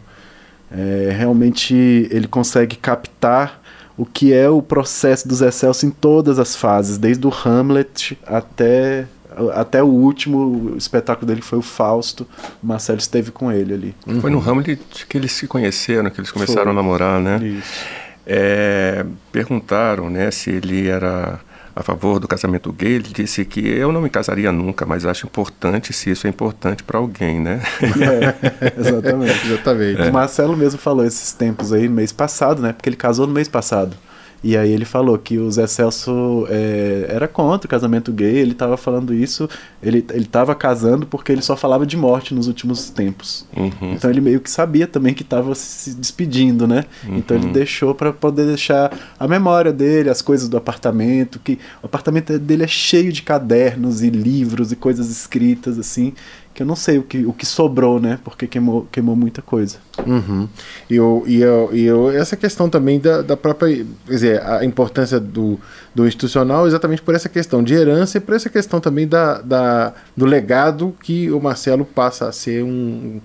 É, 0.72 1.16
realmente 1.18 1.76
ele 2.12 2.28
consegue 2.28 2.76
captar 2.76 3.62
o 3.98 4.06
que 4.06 4.34
é 4.34 4.50
o 4.50 4.62
processo 4.62 5.28
do 5.28 5.34
Zé 5.34 5.50
Celso 5.50 5.86
em 5.86 5.90
todas 5.90 6.38
as 6.38 6.56
fases, 6.56 6.98
desde 6.98 7.26
o 7.26 7.32
Hamlet 7.32 8.18
até, 8.26 9.08
até 9.54 9.82
o 9.82 9.88
último 9.88 10.76
espetáculo 10.78 11.26
dele 11.26 11.42
foi 11.42 11.58
o 11.58 11.64
Fausto. 11.64 12.28
O 12.62 12.68
Marcelo 12.68 13.00
esteve 13.00 13.32
com 13.32 13.52
ele 13.52 13.74
ali. 13.74 13.96
Foi 14.22 14.30
no 14.30 14.40
Hamlet 14.40 14.80
que 15.10 15.18
eles 15.18 15.32
se 15.32 15.48
conheceram, 15.48 16.10
que 16.12 16.20
eles 16.20 16.32
começaram 16.32 16.64
foi. 16.64 16.72
a 16.72 16.76
namorar, 16.76 17.20
né? 17.20 17.40
Isso. 17.44 17.86
É, 18.30 19.06
perguntaram 19.32 20.10
né, 20.10 20.30
se 20.32 20.50
ele 20.52 20.90
era 20.90 21.40
a 21.78 21.84
favor 21.84 22.20
do 22.20 22.28
casamento 22.28 22.74
gay, 22.74 22.94
ele 22.94 23.10
disse 23.14 23.46
que 23.46 23.60
eu 23.60 23.92
não 23.92 24.02
me 24.02 24.10
casaria 24.10 24.52
nunca, 24.52 24.84
mas 24.84 25.06
acho 25.06 25.28
importante 25.28 25.94
se 25.94 26.10
isso 26.10 26.26
é 26.26 26.30
importante 26.30 26.84
para 26.84 26.98
alguém, 26.98 27.40
né? 27.40 27.62
É, 28.08 28.80
exatamente. 28.80 29.48
exatamente. 29.48 30.02
É. 30.02 30.10
O 30.10 30.14
Marcelo 30.14 30.56
mesmo 30.56 30.80
falou 30.80 31.06
esses 31.06 31.34
tempos 31.34 31.74
aí, 31.74 31.88
mês 31.88 32.12
passado, 32.12 32.62
né? 32.62 32.74
Porque 32.74 32.90
ele 32.90 32.96
casou 32.96 33.28
no 33.28 33.34
mês 33.34 33.48
passado. 33.48 33.96
E 34.44 34.56
aí 34.56 34.72
ele 34.72 34.86
falou 34.86 35.18
que 35.18 35.38
o 35.38 35.50
Zé 35.52 35.66
Celso 35.66 36.46
é, 36.50 37.08
era 37.10 37.28
contra 37.28 37.66
o 37.66 37.70
casamento 37.70 38.12
gay, 38.12 38.38
ele 38.38 38.52
estava 38.52 38.78
falando 38.78 39.14
isso, 39.14 39.50
ele 39.82 40.06
estava 40.16 40.54
casando 40.54 41.06
porque 41.06 41.32
ele 41.32 41.42
só 41.42 41.56
falava 41.56 41.86
de 41.86 41.98
morte 41.98 42.34
nos 42.34 42.48
últimos 42.48 42.90
tempos. 42.90 43.46
Uhum. 43.56 43.94
Então 43.94 44.10
ele 44.10 44.22
meio 44.22 44.40
que 44.40 44.50
sabia 44.50 44.88
também 44.88 45.14
que 45.14 45.24
estava 45.24 45.56
se 45.56 45.94
despedindo, 45.96 46.68
né? 46.68 46.86
Uhum. 47.08 47.18
Então 47.18 47.36
ele 47.36 47.48
deixou 47.48 47.96
para 47.96 48.14
poder 48.14 48.46
deixar 48.46 48.92
a 49.20 49.28
memória 49.28 49.74
dele, 49.74 50.10
as 50.10 50.22
coisas 50.22 50.48
do 50.48 50.56
apartamento, 50.56 51.40
que 51.40 51.60
o 51.82 51.86
apartamento 51.88 52.38
dele 52.38 52.64
é 52.64 52.68
cheio 52.68 53.12
de 53.12 53.24
cadernos 53.24 54.04
e 54.04 54.10
livros 54.10 54.72
e 54.72 54.76
coisas 54.76 55.10
escritas 55.10 55.80
assim 55.80 56.14
que 56.58 56.64
eu 56.64 56.68
não 56.68 56.76
sei 56.76 56.98
o 56.98 57.04
que, 57.04 57.24
o 57.24 57.32
que 57.32 57.46
sobrou, 57.46 58.00
né? 58.00 58.18
Porque 58.24 58.48
queimou, 58.48 58.88
queimou 58.92 59.16
muita 59.16 59.44
coisa. 59.44 59.78
Uhum. 60.04 60.50
E, 60.90 60.96
eu, 60.96 61.24
e, 61.28 61.40
eu, 61.40 61.70
e 61.72 61.86
eu, 61.86 62.10
essa 62.10 62.36
questão 62.36 62.68
também 62.68 63.00
da, 63.00 63.22
da 63.22 63.38
própria. 63.38 63.86
Quer 64.08 64.12
dizer, 64.12 64.44
a 64.44 64.66
importância 64.66 65.20
do, 65.20 65.60
do 65.94 66.08
institucional 66.08 66.66
exatamente 66.66 67.04
por 67.04 67.14
essa 67.14 67.30
questão 67.30 67.62
de 67.62 67.76
herança 67.76 68.18
e 68.18 68.22
por 68.22 68.36
essa 68.36 68.50
questão 68.50 68.80
também 68.80 69.08
da, 69.08 69.40
da, 69.40 69.94
do 70.16 70.26
legado 70.26 70.96
que 71.04 71.30
o 71.30 71.40
Marcelo 71.40 71.86
passa 71.86 72.28
a 72.28 72.32
ser 72.32 72.64
um. 72.64 73.22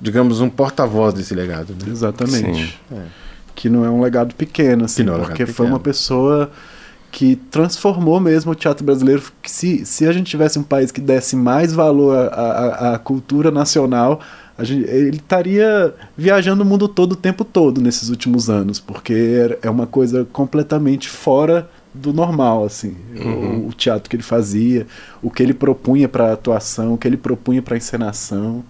digamos, 0.00 0.40
um 0.40 0.48
porta-voz 0.48 1.12
desse 1.12 1.34
legado. 1.34 1.74
Né? 1.74 1.92
Exatamente. 1.92 2.80
É. 2.90 3.02
que 3.54 3.68
não 3.68 3.84
é 3.84 3.90
um 3.90 4.00
legado 4.00 4.34
pequeno, 4.34 4.86
assim, 4.86 5.02
não 5.02 5.16
é 5.16 5.18
um 5.18 5.24
porque 5.24 5.44
foi 5.44 5.66
uma 5.66 5.78
pequeno. 5.78 5.92
pessoa 5.92 6.50
que 7.12 7.36
transformou 7.36 8.18
mesmo 8.18 8.52
o 8.52 8.54
teatro 8.54 8.84
brasileiro. 8.84 9.22
Que 9.40 9.50
se, 9.50 9.84
se 9.84 10.06
a 10.06 10.12
gente 10.12 10.28
tivesse 10.28 10.58
um 10.58 10.62
país 10.62 10.90
que 10.90 11.00
desse 11.00 11.36
mais 11.36 11.72
valor 11.72 12.16
à, 12.16 12.26
à, 12.26 12.94
à 12.94 12.98
cultura 12.98 13.50
nacional, 13.50 14.18
a 14.56 14.64
gente, 14.64 14.88
ele 14.88 15.18
estaria 15.18 15.94
viajando 16.16 16.62
o 16.62 16.66
mundo 16.66 16.88
todo 16.88 17.12
o 17.12 17.16
tempo 17.16 17.44
todo 17.44 17.80
nesses 17.80 18.08
últimos 18.08 18.48
anos, 18.48 18.80
porque 18.80 19.56
é 19.62 19.68
uma 19.68 19.86
coisa 19.86 20.26
completamente 20.32 21.08
fora 21.08 21.68
do 21.94 22.12
normal, 22.12 22.64
assim, 22.64 22.96
o, 23.14 23.68
o 23.68 23.72
teatro 23.74 24.08
que 24.08 24.16
ele 24.16 24.22
fazia, 24.22 24.86
o 25.22 25.30
que 25.30 25.42
ele 25.42 25.52
propunha 25.52 26.08
para 26.08 26.32
atuação, 26.32 26.94
o 26.94 26.98
que 26.98 27.06
ele 27.06 27.18
propunha 27.18 27.60
para 27.60 27.76
encenação, 27.76 28.64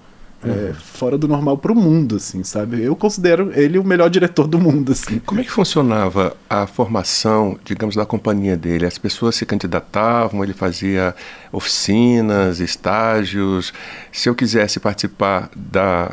é, 0.44 0.72
fora 0.74 1.16
do 1.16 1.28
normal 1.28 1.56
para 1.58 1.72
o 1.72 1.74
mundo, 1.74 2.16
assim, 2.16 2.42
sabe? 2.42 2.82
Eu 2.82 2.96
considero 2.96 3.52
ele 3.54 3.78
o 3.78 3.84
melhor 3.84 4.10
diretor 4.10 4.46
do 4.48 4.58
mundo, 4.58 4.92
assim. 4.92 5.18
Como 5.20 5.40
é 5.40 5.44
que 5.44 5.50
funcionava 5.50 6.36
a 6.50 6.66
formação, 6.66 7.58
digamos, 7.64 7.94
da 7.94 8.04
companhia 8.04 8.56
dele? 8.56 8.84
As 8.86 8.98
pessoas 8.98 9.36
se 9.36 9.46
candidatavam, 9.46 10.42
ele 10.42 10.52
fazia 10.52 11.14
oficinas, 11.52 12.60
estágios. 12.60 13.72
Se 14.10 14.28
eu 14.28 14.34
quisesse 14.34 14.80
participar 14.80 15.48
da, 15.54 16.12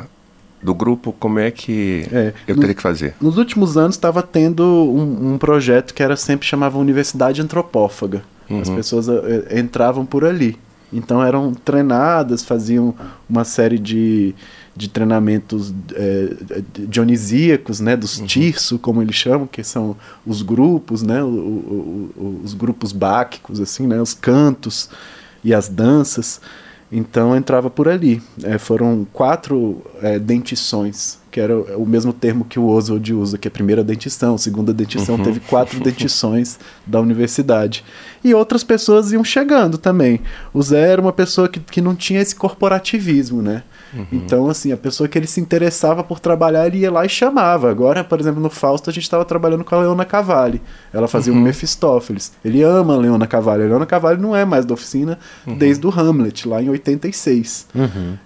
do 0.62 0.74
grupo, 0.74 1.12
como 1.20 1.39
é 1.39 1.50
que 1.52 2.06
É, 2.12 2.34
eu 2.48 2.56
no- 2.56 2.62
teria 2.62 2.76
que 2.76 2.82
fazer? 2.82 3.15
Nos 3.20 3.38
últimos 3.38 3.78
anos 3.78 3.96
estava 3.96 4.22
tendo 4.22 4.63
um, 4.63 5.34
um 5.34 5.38
projeto 5.38 5.94
que 5.94 6.04
era 6.04 6.15
sempre 6.15 6.46
chamava 6.48 6.78
Universidade 6.78 7.42
Antropófaga. 7.42 8.22
As 8.62 8.68
pessoas 8.70 9.08
eh, 9.08 9.60
entravam 9.60 10.04
por 10.06 10.26
ali. 10.26 10.58
Então 10.91 11.23
eram 11.23 11.54
treinadas, 11.54 12.43
faziam 12.43 12.95
uma 13.30 13.43
série 13.43 13.78
de, 13.78 14.34
de 14.75 14.89
treinamentos 14.89 15.73
eh, 15.93 16.36
dionisíacos, 16.88 17.80
né, 17.80 17.95
dos 17.95 18.19
tirso, 18.19 18.80
como 18.80 19.02
eles 19.02 19.15
chamam, 19.15 19.45
que 19.45 19.63
são 19.63 19.95
os 20.25 20.41
grupos, 20.41 21.04
né, 21.04 21.23
o- 21.23 21.28
o- 21.28 22.12
o- 22.17 22.41
os 22.43 22.54
grupos 22.54 22.91
báquicos, 22.91 23.60
assim, 23.60 23.86
né, 23.86 24.02
os 24.02 24.13
cantos 24.13 24.89
e 25.43 25.54
as 25.54 25.69
danças. 25.69 26.41
Então 26.91 27.36
entrava 27.36 27.69
por 27.69 27.88
ali. 27.88 28.21
Eh, 28.43 28.58
foram 28.58 29.06
quatro 29.13 29.82
eh, 30.02 30.17
dentições, 30.17 31.19
que 31.30 31.39
era 31.39 31.56
o 31.56 31.80
o 31.80 31.86
mesmo 31.86 32.12
termo 32.12 32.43
que 32.43 32.60
o 32.60 32.67
Oswald 32.67 33.13
usa, 33.13 33.38
que 33.38 33.47
é 33.47 33.49
a 33.49 33.52
primeira 33.52 33.84
dentição, 33.84 34.38
segunda 34.38 34.73
dentição, 34.73 35.17
teve 35.17 35.39
quatro 35.39 35.80
dentições 35.84 36.60
da 36.86 36.99
universidade. 36.99 37.84
E 38.23 38.34
outras 38.34 38.63
pessoas 38.63 39.12
iam 39.12 39.23
chegando 39.23 39.78
também. 39.78 40.19
O 40.54 40.62
Zé 40.62 40.89
era 40.91 41.02
uma 41.02 41.13
pessoa 41.13 41.47
que, 41.47 41.60
que 41.60 41.82
não 41.82 41.95
tinha 41.95 42.21
esse 42.21 42.36
corporativismo, 42.36 43.41
né? 43.41 43.63
Então, 44.12 44.49
assim, 44.49 44.71
a 44.71 44.78
pessoa 44.78 45.08
que 45.08 45.17
ele 45.17 45.28
se 45.28 45.39
interessava 45.41 46.04
por 46.04 46.19
trabalhar, 46.19 46.67
ele 46.67 46.80
ia 46.80 46.91
lá 46.91 47.06
e 47.06 47.10
chamava. 47.10 47.69
Agora, 47.69 48.04
por 48.04 48.19
exemplo, 48.19 48.41
no 48.41 48.49
Fausto, 48.49 48.89
a 48.89 48.93
gente 48.93 49.04
estava 49.04 49.25
trabalhando 49.25 49.63
com 49.63 49.75
a 49.75 49.80
Leona 49.80 50.06
Cavalli. 50.06 50.62
Ela 50.93 51.08
fazia 51.08 51.34
o 51.34 51.36
Mefistófeles. 51.36 52.34
Ele 52.45 52.62
ama 52.62 52.93
a 52.93 52.97
Leona 52.97 53.25
Cavalli. 53.25 53.63
A 53.63 53.67
Leona 53.67 53.86
Cavalli 53.86 54.21
não 54.21 54.36
é 54.36 54.45
mais 54.45 54.65
da 54.65 54.73
oficina 54.73 55.17
desde 55.58 55.86
o 55.86 55.89
Hamlet, 55.89 56.47
lá 56.47 56.62
em 56.62 56.69
86. 56.69 57.67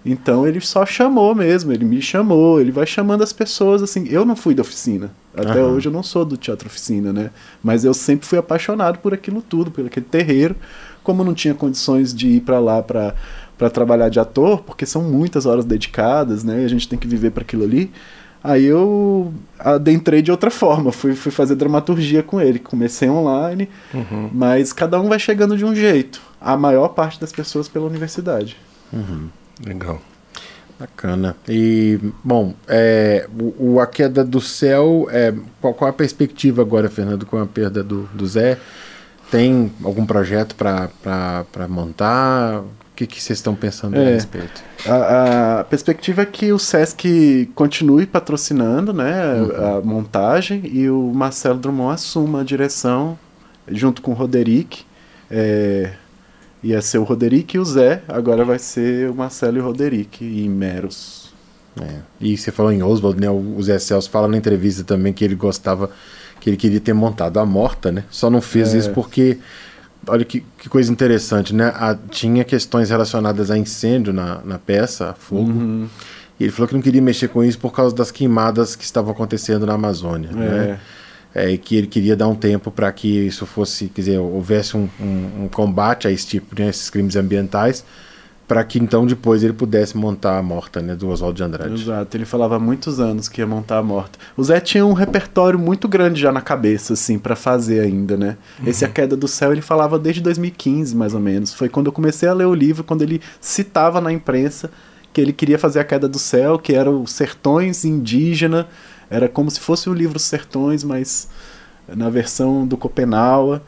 Então, 0.05 0.47
ele 0.47 0.59
só 0.61 0.85
chamou 0.85 1.33
mesmo, 1.33 1.71
ele 1.71 1.85
me 1.85 2.01
chamou, 2.01 2.59
ele 2.59 2.71
vai 2.71 2.85
chamando 2.85 3.23
as 3.23 3.31
pessoas, 3.31 3.81
assim. 3.81 4.07
Eu 4.09 4.25
não 4.25 4.35
fui 4.35 4.53
da 4.53 4.61
oficina. 4.61 5.11
Até 5.35 5.59
Aham. 5.59 5.71
hoje 5.71 5.87
eu 5.87 5.91
não 5.91 6.03
sou 6.03 6.23
do 6.23 6.37
Teatro 6.37 6.67
Oficina, 6.67 7.11
né? 7.11 7.31
Mas 7.63 7.83
eu 7.83 7.91
sempre 7.93 8.27
fui 8.27 8.37
apaixonado 8.37 8.99
por 8.99 9.15
aquilo 9.15 9.41
tudo, 9.41 9.71
por 9.71 9.83
aquele 9.83 10.05
terreiro. 10.05 10.55
Como 11.03 11.23
não 11.23 11.33
tinha 11.33 11.55
condições 11.55 12.13
de 12.13 12.27
ir 12.27 12.41
para 12.41 12.59
lá 12.59 12.83
para 12.83 13.15
para 13.63 13.69
trabalhar 13.69 14.09
de 14.09 14.19
ator, 14.19 14.61
porque 14.61 14.85
são 14.85 15.01
muitas 15.01 15.45
horas 15.45 15.63
dedicadas, 15.63 16.43
né? 16.43 16.63
E 16.63 16.65
a 16.65 16.67
gente 16.67 16.85
tem 16.85 16.99
que 16.99 17.07
viver 17.07 17.31
para 17.31 17.43
aquilo 17.43 17.63
ali. 17.63 17.89
Aí 18.43 18.65
eu 18.65 19.33
adentrei 19.57 20.21
de 20.21 20.31
outra 20.31 20.51
forma, 20.51 20.91
fui, 20.91 21.15
fui 21.15 21.31
fazer 21.31 21.55
dramaturgia 21.55 22.21
com 22.21 22.41
ele. 22.41 22.59
Comecei 22.59 23.09
online, 23.09 23.69
mas 24.33 24.73
cada 24.73 24.99
um 24.99 25.07
vai 25.07 25.17
chegando 25.17 25.55
de 25.55 25.63
um 25.63 25.73
jeito. 25.73 26.21
A 26.41 26.57
maior 26.57 26.89
parte 26.89 27.21
das 27.21 27.31
pessoas 27.31 27.69
pela 27.69 27.85
universidade. 27.85 28.57
Legal. 29.65 30.01
Bacana. 30.77 31.37
E, 31.47 31.97
bom, 32.21 32.53
é, 32.67 33.29
o, 33.39 33.75
o 33.75 33.79
A 33.79 33.87
Queda 33.87 34.25
do 34.25 34.41
Céu, 34.41 35.07
é, 35.09 35.33
qual, 35.61 35.73
qual 35.73 35.89
a 35.89 35.93
perspectiva 35.93 36.61
agora, 36.61 36.89
Fernando, 36.89 37.25
com 37.25 37.37
a 37.37 37.45
perda 37.45 37.81
do, 37.81 38.09
do 38.13 38.27
Zé? 38.27 38.59
Tem 39.31 39.71
algum 39.81 40.05
projeto 40.05 40.53
para 40.53 41.67
montar? 41.69 42.61
O 42.93 42.95
que 42.95 43.07
que 43.07 43.21
vocês 43.21 43.39
estão 43.39 43.55
pensando 43.55 43.95
a 43.97 43.99
É. 43.99 44.13
respeito? 44.13 44.61
A, 44.85 45.59
a 45.61 45.63
perspectiva 45.63 46.21
é 46.21 46.25
que 46.27 46.53
o 46.53 46.59
Sesc 46.59 47.49
continue 47.55 48.05
patrocinando 48.05 48.93
né, 48.93 49.13
a 49.57 49.81
montagem 49.83 50.61
e 50.71 50.87
o 50.89 51.11
Marcelo 51.11 51.57
Drummond 51.57 51.95
assuma 51.95 52.41
a 52.41 52.43
direção 52.43 53.17
junto 53.67 53.99
com 54.01 54.11
o 54.11 54.13
Roderick. 54.13 54.83
É, 55.31 55.93
ia 56.63 56.81
ser 56.83 56.99
o 56.99 57.03
Roderick 57.03 57.57
e 57.57 57.59
o 57.59 57.65
Zé, 57.65 58.03
agora 58.07 58.45
vai 58.45 58.59
ser 58.59 59.09
o 59.09 59.15
Marcelo 59.15 59.57
e 59.57 59.61
o 59.61 59.63
Roderick 59.63 60.23
e 60.23 60.47
Meros. 60.47 61.33
É. 61.81 61.95
E 62.21 62.37
você 62.37 62.51
falou 62.51 62.71
em 62.71 62.83
Oswald, 62.83 63.19
né? 63.19 63.27
O 63.27 63.57
Zé 63.63 63.79
Celso 63.79 64.07
fala 64.07 64.27
na 64.27 64.37
entrevista 64.37 64.83
também 64.83 65.11
que 65.11 65.25
ele 65.25 65.33
gostava, 65.33 65.89
que 66.39 66.47
ele 66.47 66.57
queria 66.57 66.79
ter 66.79 66.93
montado 66.93 67.39
a 67.39 67.45
morta, 67.45 67.91
né? 67.91 68.03
Só 68.11 68.29
não 68.29 68.39
fez 68.39 68.75
É. 68.75 68.77
isso 68.77 68.91
porque, 68.91 69.39
olha 70.07 70.23
que, 70.25 70.43
que 70.57 70.69
coisa 70.69 70.91
interessante, 70.91 71.53
né? 71.53 71.67
A- 71.75 71.97
tinha 72.09 72.43
questões 72.43 72.89
relacionadas 72.89 73.49
a 73.51 73.57
incêndio 73.57 74.11
na, 74.13 74.39
na 74.43 74.57
peça, 74.59 75.09
a 75.09 75.13
fogo. 75.13 75.49
Uhum. 75.51 75.87
E 76.39 76.43
ele 76.43 76.51
falou 76.51 76.67
que 76.67 76.73
não 76.73 76.81
queria 76.81 77.01
mexer 77.01 77.27
com 77.29 77.43
isso 77.43 77.59
por 77.59 77.71
causa 77.73 77.95
das 77.95 78.09
queimadas 78.11 78.75
que 78.75 78.83
estavam 78.83 79.11
acontecendo 79.11 79.65
na 79.65 79.73
Amazônia, 79.73 80.31
né? 80.31 80.79
É, 81.35 81.49
e 81.49 81.57
que 81.57 81.75
ele 81.75 81.87
queria 81.87 82.15
dar 82.15 82.27
um 82.27 82.35
tempo 82.35 82.69
para 82.69 82.91
que 82.91 83.07
isso 83.07 83.45
fosse, 83.47 83.87
quer 83.87 84.01
dizer, 84.01 84.17
houvesse 84.19 84.77
um, 84.77 84.87
um- 84.99 85.43
um 85.45 85.47
combate 85.47 86.07
a 86.07 86.11
esse 86.11 86.27
tipo, 86.27 86.59
né, 86.59 86.69
esses 86.69 86.91
crimes 86.91 87.15
ambientais, 87.15 87.83
para 88.47 88.63
que 88.63 88.77
então 88.77 89.05
depois 89.05 89.43
ele 89.43 89.53
pudesse 89.53 89.95
montar 89.95 90.37
a 90.37 90.43
morta, 90.43 90.81
né, 90.81 90.95
do 90.95 91.07
Oswaldo 91.09 91.37
de 91.37 91.43
Andrade. 91.43 91.81
Exato, 91.81 92.17
ele 92.17 92.25
falava 92.25 92.57
há 92.57 92.59
muitos 92.59 92.99
anos 92.99 93.29
que 93.29 93.41
ia 93.41 93.47
montar 93.47 93.77
a 93.77 93.83
morta. 93.83 94.19
O 94.35 94.43
Zé 94.43 94.59
tinha 94.59 94.85
um 94.85 94.93
repertório 94.93 95.57
muito 95.57 95.87
grande 95.87 96.21
já 96.21 96.31
na 96.31 96.41
cabeça, 96.41 96.93
assim, 96.93 97.17
pra 97.17 97.35
fazer 97.35 97.79
ainda, 97.79 98.17
né? 98.17 98.37
Esse 98.65 98.83
A 98.83 98.89
Queda 98.89 99.15
do 99.15 99.27
Céu 99.27 99.51
ele 99.51 99.61
falava 99.61 99.97
desde 99.97 100.21
2015, 100.21 100.95
mais 100.95 101.13
ou 101.13 101.19
menos. 101.19 101.53
Foi 101.53 101.69
quando 101.69 101.87
eu 101.87 101.93
comecei 101.93 102.27
a 102.27 102.33
ler 102.33 102.45
o 102.45 102.53
livro, 102.53 102.83
quando 102.83 103.01
ele 103.01 103.21
citava 103.39 104.01
na 104.01 104.11
imprensa 104.11 104.69
que 105.13 105.21
ele 105.21 105.31
queria 105.31 105.59
fazer 105.59 105.79
A 105.79 105.83
Queda 105.83 106.07
do 106.07 106.19
Céu, 106.19 106.57
que 106.57 106.73
era 106.73 106.89
os 106.89 107.11
sertões 107.11 107.85
indígena, 107.85 108.67
era 109.09 109.29
como 109.29 109.49
se 109.51 109.59
fosse 109.59 109.89
o 109.89 109.93
livro 109.93 110.17
Sertões, 110.17 110.83
mas 110.83 111.29
na 111.87 112.09
versão 112.09 112.65
do 112.65 112.75
Copenaua. 112.75 113.61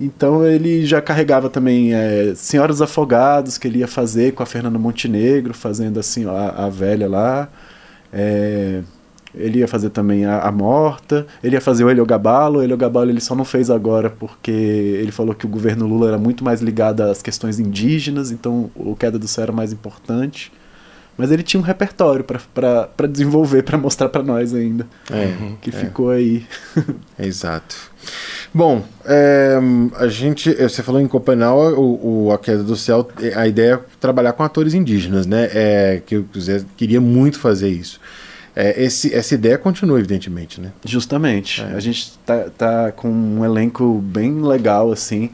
Então 0.00 0.46
ele 0.46 0.86
já 0.86 1.02
carregava 1.02 1.50
também 1.50 1.92
é, 1.92 2.32
Senhoras 2.34 2.80
Afogados, 2.80 3.58
que 3.58 3.66
ele 3.66 3.80
ia 3.80 3.88
fazer 3.88 4.32
com 4.32 4.42
a 4.42 4.46
Fernanda 4.46 4.78
Montenegro, 4.78 5.52
fazendo 5.52 5.98
assim 5.98 6.24
a, 6.26 6.50
a 6.50 6.68
velha 6.68 7.08
lá. 7.08 7.48
É, 8.12 8.82
ele 9.34 9.58
ia 9.58 9.68
fazer 9.68 9.90
também 9.90 10.24
a, 10.24 10.40
a 10.40 10.52
Morta, 10.52 11.26
ele 11.42 11.56
ia 11.56 11.60
fazer 11.60 11.84
o 11.84 11.90
Heliogabalo. 11.90 12.60
O 12.60 12.62
Heliogabalo 12.62 13.10
ele 13.10 13.20
só 13.20 13.34
não 13.34 13.44
fez 13.44 13.70
agora 13.70 14.08
porque 14.08 14.50
ele 14.50 15.12
falou 15.12 15.34
que 15.34 15.46
o 15.46 15.48
governo 15.48 15.86
Lula 15.86 16.08
era 16.08 16.18
muito 16.18 16.44
mais 16.44 16.60
ligado 16.60 17.02
às 17.02 17.20
questões 17.20 17.58
indígenas, 17.58 18.30
então 18.30 18.70
o 18.76 18.94
Queda 18.96 19.18
do 19.18 19.28
Céu 19.28 19.44
era 19.44 19.52
mais 19.52 19.72
importante. 19.72 20.52
Mas 21.18 21.32
ele 21.32 21.42
tinha 21.42 21.60
um 21.60 21.64
repertório 21.64 22.24
para 22.24 23.06
desenvolver, 23.10 23.64
para 23.64 23.76
mostrar 23.76 24.08
para 24.08 24.22
nós 24.22 24.54
ainda, 24.54 24.86
É, 25.10 25.34
que 25.60 25.70
é. 25.70 25.72
ficou 25.72 26.10
aí. 26.10 26.46
Exato. 27.18 27.76
Bom, 28.54 28.84
é, 29.04 29.58
a 29.96 30.06
gente, 30.06 30.54
você 30.54 30.80
falou 30.80 31.00
em 31.00 31.08
Copenhague, 31.08 31.74
o, 31.76 32.26
o 32.28 32.32
A 32.32 32.38
Queda 32.38 32.62
do 32.62 32.76
Céu, 32.76 33.06
a 33.34 33.48
ideia 33.48 33.74
é 33.74 33.80
trabalhar 34.00 34.32
com 34.32 34.44
atores 34.44 34.74
indígenas, 34.74 35.26
né? 35.26 35.50
É, 35.52 36.02
que 36.06 36.16
o 36.16 36.26
Zé 36.40 36.62
queria 36.76 37.00
muito 37.00 37.40
fazer 37.40 37.68
isso. 37.68 38.00
É, 38.54 38.82
esse, 38.82 39.12
essa 39.14 39.34
ideia 39.34 39.58
continua, 39.58 39.98
evidentemente, 39.98 40.60
né? 40.60 40.72
Justamente. 40.84 41.62
É. 41.62 41.74
A 41.74 41.80
gente 41.80 42.16
tá, 42.24 42.46
tá 42.56 42.92
com 42.92 43.08
um 43.08 43.44
elenco 43.44 44.00
bem 44.04 44.40
legal, 44.40 44.90
assim, 44.92 45.30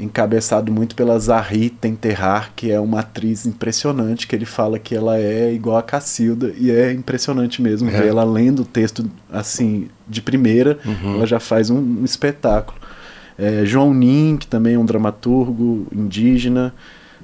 encabeçado 0.00 0.72
muito 0.72 0.94
pela 0.96 1.18
Zahri 1.18 1.70
Tenterrar, 1.70 2.52
que 2.56 2.70
é 2.70 2.80
uma 2.80 3.00
atriz 3.00 3.46
impressionante, 3.46 4.26
que 4.26 4.34
ele 4.34 4.44
fala 4.44 4.78
que 4.78 4.94
ela 4.94 5.18
é 5.18 5.52
igual 5.52 5.76
a 5.76 5.82
Cacilda, 5.82 6.52
e 6.58 6.70
é 6.70 6.92
impressionante 6.92 7.60
mesmo 7.62 7.88
É. 7.88 7.92
ver 7.92 8.08
ela 8.08 8.24
lendo 8.24 8.62
o 8.62 8.64
texto, 8.64 9.08
assim, 9.30 9.88
de 10.08 10.20
primeira, 10.22 10.78
ela 11.14 11.26
já 11.26 11.38
faz 11.40 11.70
um, 11.70 11.78
um 11.78 12.04
espetáculo. 12.04 12.78
É, 13.38 13.64
João 13.64 13.94
Nin, 13.94 14.36
que 14.36 14.46
também 14.46 14.74
é 14.74 14.78
um 14.78 14.84
dramaturgo 14.84 15.86
indígena, 15.92 16.74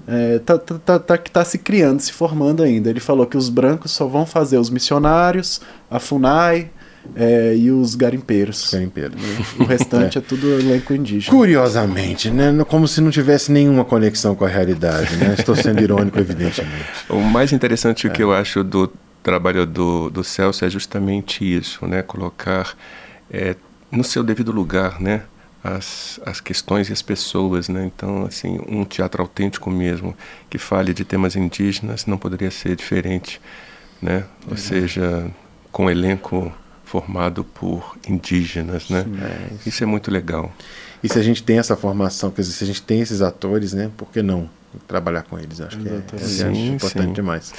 é, 0.07 0.38
tá, 0.38 0.57
tá, 0.57 0.78
tá, 0.78 0.99
tá, 0.99 1.18
que 1.18 1.30
tá 1.30 1.45
se 1.45 1.59
criando, 1.59 2.01
se 2.01 2.12
formando 2.12 2.62
ainda. 2.62 2.88
Ele 2.88 3.01
falou 3.01 3.26
que 3.26 3.36
os 3.36 3.49
brancos 3.49 3.90
só 3.93 4.07
vão 4.07 4.24
fazer 4.24 4.57
os 4.59 4.70
missionários, 4.70 5.61
a 5.90 5.99
FUNAI 5.99 6.70
é, 7.16 7.54
e 7.56 7.70
os 7.70 7.94
garimpeiros. 7.94 8.70
Garimpeiro. 8.72 9.12
O 9.59 9.64
restante 9.64 10.18
é. 10.18 10.20
tudo 10.20 10.59
elenco 10.59 10.94
indígena. 10.94 11.36
Curiosamente, 11.36 12.30
né? 12.30 12.52
Como 12.68 12.86
se 12.86 13.00
não 13.00 13.11
tivesse 13.11 13.50
nenhuma 13.50 13.84
conexão 13.84 14.34
com 14.34 14.44
a 14.44 14.48
realidade, 14.48 15.16
né? 15.16 15.34
Estou 15.38 15.56
sendo 15.56 15.80
irônico, 15.82 16.18
evidentemente. 16.18 16.68
O 17.09 17.20
mais 17.20 17.52
interessante 17.52 18.09
que 18.11 18.22
eu 18.22 18.32
acho 18.32 18.62
do 18.62 18.92
trabalho 19.22 19.66
do, 19.66 20.11
do 20.11 20.22
Celso 20.22 20.64
é 20.64 20.70
justamente 20.70 21.44
isso, 21.44 21.86
né? 21.86 22.02
Colocar 22.02 22.74
é, 23.30 23.56
no 23.90 24.04
seu 24.04 24.22
devido 24.22 24.52
lugar, 24.52 25.00
né? 25.00 25.22
As, 25.62 26.20
as 26.24 26.40
questões 26.40 26.88
e 26.88 26.92
as 26.92 27.02
pessoas, 27.02 27.68
né? 27.68 27.84
Então, 27.84 28.24
assim, 28.24 28.61
um 28.68 28.84
teatro 28.84 29.22
autêntico 29.22 29.70
mesmo, 29.70 30.14
que 30.48 30.59
fale 30.59 30.94
de 30.94 31.04
temas 31.04 31.34
indígenas, 31.34 32.06
não 32.06 32.16
poderia 32.16 32.50
ser 32.50 32.76
diferente, 32.76 33.40
né? 34.00 34.24
Ou 34.48 34.56
seja, 34.56 35.28
com 35.72 35.90
elenco 35.90 36.52
formado 36.89 37.45
por 37.45 37.97
indígenas, 38.09 38.89
né? 38.89 39.05
É 39.22 39.68
isso 39.68 39.82
é 39.84 39.86
muito 39.86 40.11
legal. 40.11 40.53
E 41.03 41.09
se 41.09 41.18
a 41.18 41.22
gente 41.22 41.43
tem 41.43 41.59
essa 41.59 41.76
formação, 41.76 42.30
quer 42.30 42.43
dizer, 42.43 42.55
se 42.55 42.64
a 42.64 42.66
gente 42.66 42.82
tem 42.82 43.01
esses 43.01 43.20
atores, 43.20 43.72
né? 43.72 43.91
Por 43.97 44.11
que 44.11 44.22
não 44.22 44.49
trabalhar 44.86 45.22
com 45.22 45.39
eles? 45.39 45.61
Acho 45.61 45.78
que 45.78 45.89
é, 45.89 46.03
é 46.14 46.18
sim, 46.18 46.74
importante 46.74 47.07
sim. 47.07 47.12
demais. 47.12 47.53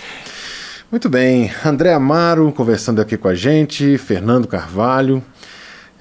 Muito 0.92 1.08
bem, 1.08 1.52
André 1.64 1.94
Amaro 1.94 2.52
conversando 2.52 3.00
aqui 3.00 3.16
com 3.16 3.28
a 3.28 3.36
gente, 3.36 3.98
Fernando 4.00 4.48
Carvalho. 4.48 5.24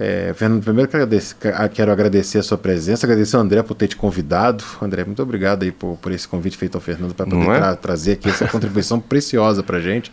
É, 0.00 0.32
Fernando, 0.34 0.62
primeiro 0.62 0.88
quero 0.88 1.02
agradecer, 1.02 1.36
quero 1.74 1.92
agradecer 1.92 2.38
a 2.38 2.42
sua 2.42 2.56
presença, 2.56 3.04
agradecer 3.04 3.36
ao 3.36 3.42
André 3.42 3.62
por 3.62 3.74
ter 3.74 3.88
te 3.88 3.96
convidado. 3.96 4.64
André, 4.80 5.04
muito 5.04 5.22
obrigado 5.22 5.64
aí 5.64 5.72
por, 5.72 5.98
por 5.98 6.12
esse 6.12 6.26
convite 6.26 6.56
feito 6.56 6.76
ao 6.76 6.80
Fernando 6.80 7.14
para 7.14 7.26
poder 7.26 7.50
é? 7.50 7.58
tra 7.58 7.76
trazer 7.76 8.12
aqui 8.12 8.30
essa 8.30 8.48
contribuição 8.48 8.98
preciosa 9.00 9.62
para 9.62 9.76
a 9.76 9.80
gente. 9.80 10.10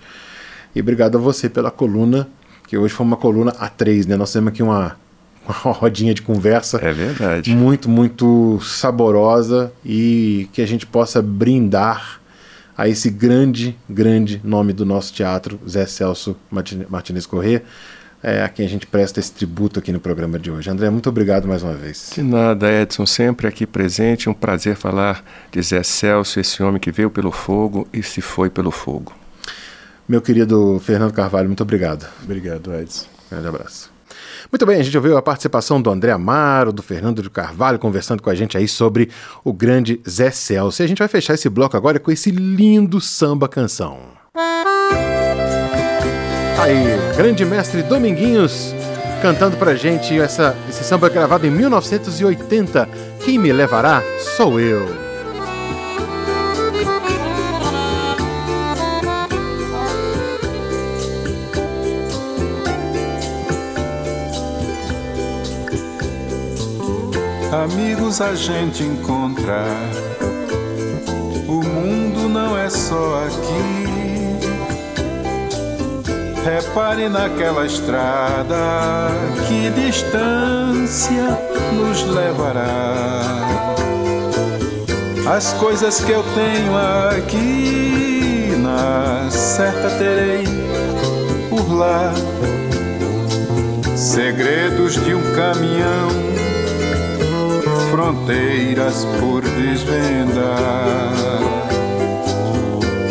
E 0.75 0.81
obrigado 0.81 1.17
a 1.17 1.21
você 1.21 1.47
pela 1.47 1.71
coluna, 1.71 2.27
que 2.75 2.77
hoje 2.77 2.93
foi 2.93 3.05
uma 3.05 3.15
coluna 3.15 3.53
A3, 3.53 4.05
né? 4.05 4.17
Nós 4.17 4.33
temos 4.33 4.49
aqui 4.49 4.61
uma, 4.61 4.97
uma 5.63 5.73
rodinha 5.73 6.13
de 6.13 6.21
conversa. 6.21 6.77
É 6.83 6.91
verdade. 6.91 7.55
Muito, 7.55 7.87
muito 7.87 8.59
saborosa 8.61 9.71
e 9.83 10.49
que 10.51 10.61
a 10.61 10.65
gente 10.67 10.85
possa 10.85 11.21
brindar 11.21 12.19
a 12.77 12.89
esse 12.89 13.09
grande, 13.09 13.77
grande 13.89 14.41
nome 14.43 14.73
do 14.73 14.85
nosso 14.85 15.13
teatro, 15.13 15.57
Zé 15.65 15.85
Celso 15.85 16.35
Martinez 16.89 17.25
Corrêa, 17.25 17.63
é, 18.21 18.43
a 18.43 18.49
quem 18.49 18.65
a 18.65 18.69
gente 18.69 18.85
presta 18.85 19.21
esse 19.21 19.31
tributo 19.31 19.79
aqui 19.79 19.93
no 19.93 19.99
programa 20.01 20.37
de 20.37 20.51
hoje. 20.51 20.69
André, 20.69 20.89
muito 20.89 21.07
obrigado 21.07 21.47
mais 21.47 21.63
uma 21.63 21.75
vez. 21.75 22.11
De 22.13 22.21
nada, 22.21 22.69
Edson, 22.69 23.05
sempre 23.05 23.47
aqui 23.47 23.65
presente. 23.65 24.29
Um 24.29 24.33
prazer 24.33 24.75
falar 24.75 25.23
de 25.49 25.61
Zé 25.61 25.81
Celso, 25.81 26.41
esse 26.41 26.61
homem 26.61 26.81
que 26.81 26.91
veio 26.91 27.09
pelo 27.09 27.31
fogo 27.31 27.87
e 27.93 28.03
se 28.03 28.19
foi 28.19 28.49
pelo 28.49 28.71
fogo. 28.71 29.13
Meu 30.07 30.21
querido 30.21 30.79
Fernando 30.83 31.13
Carvalho, 31.13 31.47
muito 31.47 31.63
obrigado. 31.63 32.07
Obrigado, 32.23 32.73
Edson. 32.73 33.07
Grande 33.29 33.47
abraço. 33.47 33.95
Muito 34.51 34.65
bem, 34.65 34.79
a 34.79 34.83
gente 34.83 34.95
ouviu 34.95 35.17
a 35.17 35.21
participação 35.21 35.81
do 35.81 35.89
André 35.89 36.11
Amaro, 36.11 36.71
do 36.71 36.83
Fernando 36.83 37.21
de 37.21 37.29
Carvalho, 37.29 37.79
conversando 37.79 38.21
com 38.21 38.29
a 38.29 38.35
gente 38.35 38.57
aí 38.57 38.67
sobre 38.67 39.09
o 39.43 39.51
grande 39.51 39.99
Zé 40.07 40.29
Celso. 40.29 40.81
E 40.81 40.85
a 40.85 40.87
gente 40.87 40.99
vai 40.99 41.07
fechar 41.07 41.33
esse 41.33 41.49
bloco 41.49 41.75
agora 41.75 41.99
com 41.99 42.11
esse 42.11 42.29
lindo 42.29 43.01
samba 43.01 43.47
canção. 43.47 43.99
Aí, 46.59 47.15
grande 47.17 47.43
mestre 47.43 47.83
Dominguinhos 47.83 48.73
cantando 49.21 49.57
pra 49.57 49.75
gente 49.75 50.17
essa, 50.19 50.55
esse 50.69 50.83
samba 50.83 51.09
gravado 51.09 51.47
em 51.47 51.51
1980. 51.51 52.87
Quem 53.23 53.39
me 53.39 53.51
levará 53.51 54.03
sou 54.37 54.59
eu. 54.59 55.04
Amigos 67.63 68.19
a 68.19 68.35
gente 68.35 68.83
encontra. 68.83 69.63
O 71.47 71.63
mundo 71.63 72.27
não 72.27 72.57
é 72.57 72.69
só 72.69 73.23
aqui. 73.25 73.95
Repare 76.43 77.07
naquela 77.07 77.65
estrada, 77.65 78.57
que 79.47 79.69
distância 79.69 81.39
nos 81.73 82.03
levará. 82.03 83.23
As 85.25 85.53
coisas 85.53 86.01
que 86.01 86.11
eu 86.11 86.23
tenho 86.35 86.77
aqui, 87.17 88.53
na 88.57 89.31
certa 89.31 89.89
terei 89.91 90.43
por 91.49 91.73
lá. 91.73 92.13
Segredos 93.95 94.93
de 95.05 95.15
um 95.15 95.33
caminhão 95.33 96.34
fronteiras 97.95 99.07
por 99.21 99.41
desvendar. 99.41 101.13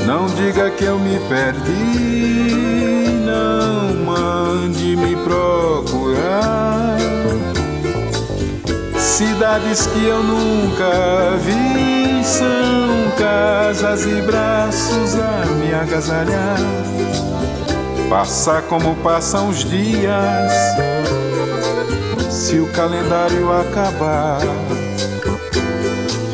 Não 0.07 0.26
diga 0.26 0.70
que 0.72 0.85
eu 0.85 0.99
me 0.99 1.18
perdi, 1.20 3.09
não 3.24 3.95
mande 4.05 4.95
me 4.95 5.16
procurar. 5.16 6.99
Cidades 8.99 9.87
que 9.87 10.05
eu 10.05 10.22
nunca 10.22 11.39
vi 11.41 12.22
são 12.22 13.11
casas 13.16 14.05
e 14.05 14.20
braços 14.20 15.14
a 15.14 15.47
me 15.47 15.72
agasalhar. 15.72 16.59
Passar 18.11 18.61
como 18.62 18.95
passam 18.97 19.49
os 19.49 19.64
dias 19.64 20.53
se 22.35 22.59
o 22.59 22.66
calendário 22.72 23.51
acabar. 23.51 24.73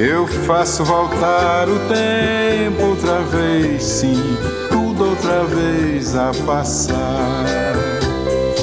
Eu 0.02 0.26
faço 0.26 0.82
voltar 0.82 1.68
o 1.68 1.78
tempo 1.80 2.86
outra 2.86 3.20
vez, 3.20 3.82
sim, 3.82 4.34
tudo 4.70 5.10
outra 5.10 5.44
vez 5.44 6.16
a 6.16 6.30
passar. 6.46 7.44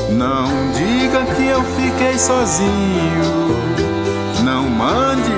Não 0.09 0.47
diga 0.71 1.23
que 1.35 1.45
eu 1.45 1.63
fiquei 1.63 2.17
sozinho, 2.17 3.55
não 4.43 4.63
mande 4.63 5.31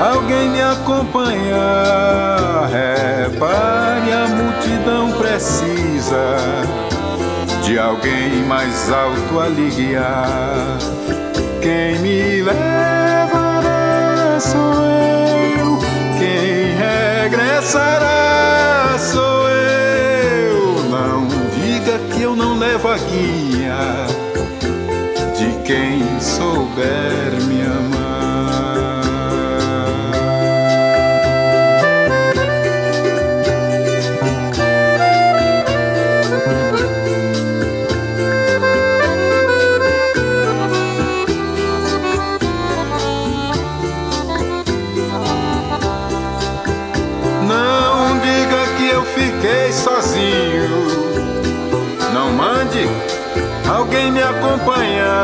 alguém 0.00 0.50
me 0.50 0.62
acompanhar. 0.62 2.68
Repare, 2.70 4.12
a 4.12 4.28
multidão 4.28 5.10
precisa 5.18 6.36
de 7.64 7.76
alguém 7.76 8.44
mais 8.46 8.88
alto 8.92 9.40
a 9.40 9.48
ligar. 9.48 10.78
Quem 11.60 11.98
me 11.98 12.42
levará 12.42 14.38
sou 14.38 14.84
eu, 14.84 15.29
regressará 17.30 18.96
sou 18.98 19.48
eu. 19.48 20.82
Não 20.90 21.28
diga 21.54 21.98
que 22.12 22.22
eu 22.22 22.34
não 22.34 22.58
levo 22.58 22.88
a 22.88 22.98
guia 22.98 24.06
de 25.38 25.62
quem 25.62 26.02
souber 26.20 27.40
me 27.46 27.62
amar. 27.62 28.09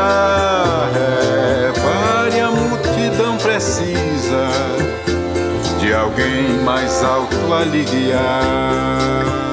Acompanhar. 0.07 0.91
Repare, 1.73 2.39
a 2.39 2.51
multidão 2.51 3.37
precisa 3.37 4.47
de 5.79 5.93
alguém 5.93 6.63
mais 6.63 7.03
alto 7.03 7.53
a 7.53 7.63
lhe 7.63 7.83
guiar. 7.83 9.46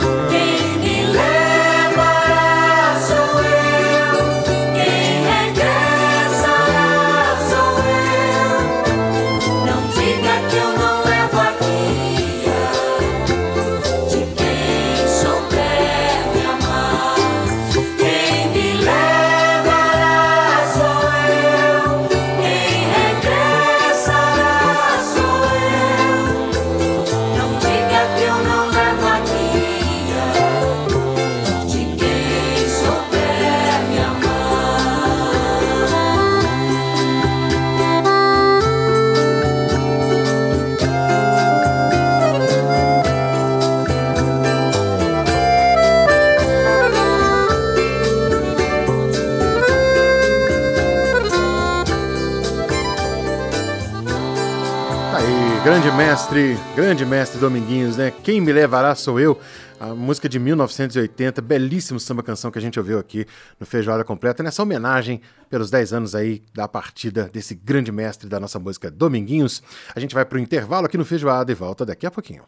Mestre, 55.95 56.59
grande 56.74 57.07
mestre 57.07 57.38
Dominguinhos, 57.38 57.97
né? 57.97 58.12
Quem 58.22 58.40
me 58.40 58.53
levará 58.53 58.95
sou 58.95 59.18
eu. 59.20 59.38
A 59.78 59.88
música 59.88 60.28
de 60.28 60.38
1980, 60.38 61.42
belíssimo 61.42 62.01
samba 62.01 62.22
canção 62.22 62.51
que 62.51 62.59
a 62.59 62.62
gente 62.62 62.78
ouviu 62.78 62.99
aqui 62.99 63.26
no 63.59 63.66
Feijoada 63.66 64.03
Completa, 64.03 64.42
nessa 64.42 64.62
homenagem 64.62 65.20
pelos 65.51 65.70
10 65.70 65.92
anos 65.92 66.14
aí 66.14 66.42
da 66.55 66.66
partida 66.66 67.28
desse 67.32 67.55
grande 67.55 67.92
mestre 67.92 68.28
da 68.28 68.40
nossa 68.40 68.59
música 68.59 68.90
Dominguinhos. 68.90 69.62
A 69.95 70.01
gente 70.01 70.14
vai 70.14 70.24
pro 70.24 70.38
intervalo 70.38 70.86
aqui 70.86 70.97
no 70.97 71.05
Feijoada 71.05 71.51
e 71.53 71.55
volta 71.55 71.84
daqui 71.84 72.07
a 72.07 72.11
pouquinho. 72.11 72.42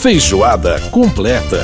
Feijoada 0.00 0.80
Completa. 0.90 1.58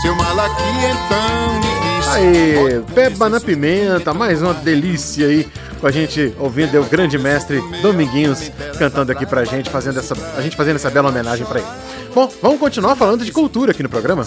Seu 0.00 0.14
malaqui 0.14 0.62
então 0.62 1.54
me 1.54 1.98
disse. 1.98 2.10
Aí, 2.10 2.84
Peba 2.94 3.28
na 3.28 3.40
Pimenta, 3.40 4.14
mais 4.14 4.40
uma 4.40 4.54
delícia 4.54 5.26
aí 5.26 5.48
com 5.80 5.86
a 5.86 5.90
gente 5.90 6.34
ouvindo 6.38 6.80
o 6.80 6.84
grande 6.84 7.18
mestre 7.18 7.60
Dominguinhos 7.82 8.50
cantando 8.78 9.12
aqui 9.12 9.26
pra 9.26 9.44
gente, 9.44 9.70
fazendo 9.70 9.98
essa, 9.98 10.14
a 10.36 10.40
gente 10.40 10.56
fazendo 10.56 10.76
essa 10.76 10.90
bela 10.90 11.08
homenagem 11.08 11.46
pra 11.46 11.60
ele. 11.60 11.68
Bom, 12.14 12.30
vamos 12.40 12.58
continuar 12.58 12.96
falando 12.96 13.24
de 13.24 13.32
cultura 13.32 13.72
aqui 13.72 13.82
no 13.82 13.88
programa. 13.88 14.24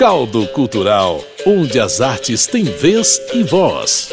Caldo 0.00 0.46
Cultural, 0.46 1.22
onde 1.46 1.78
as 1.78 2.00
artes 2.00 2.46
têm 2.46 2.64
vez 2.64 3.20
e 3.34 3.42
voz. 3.42 4.08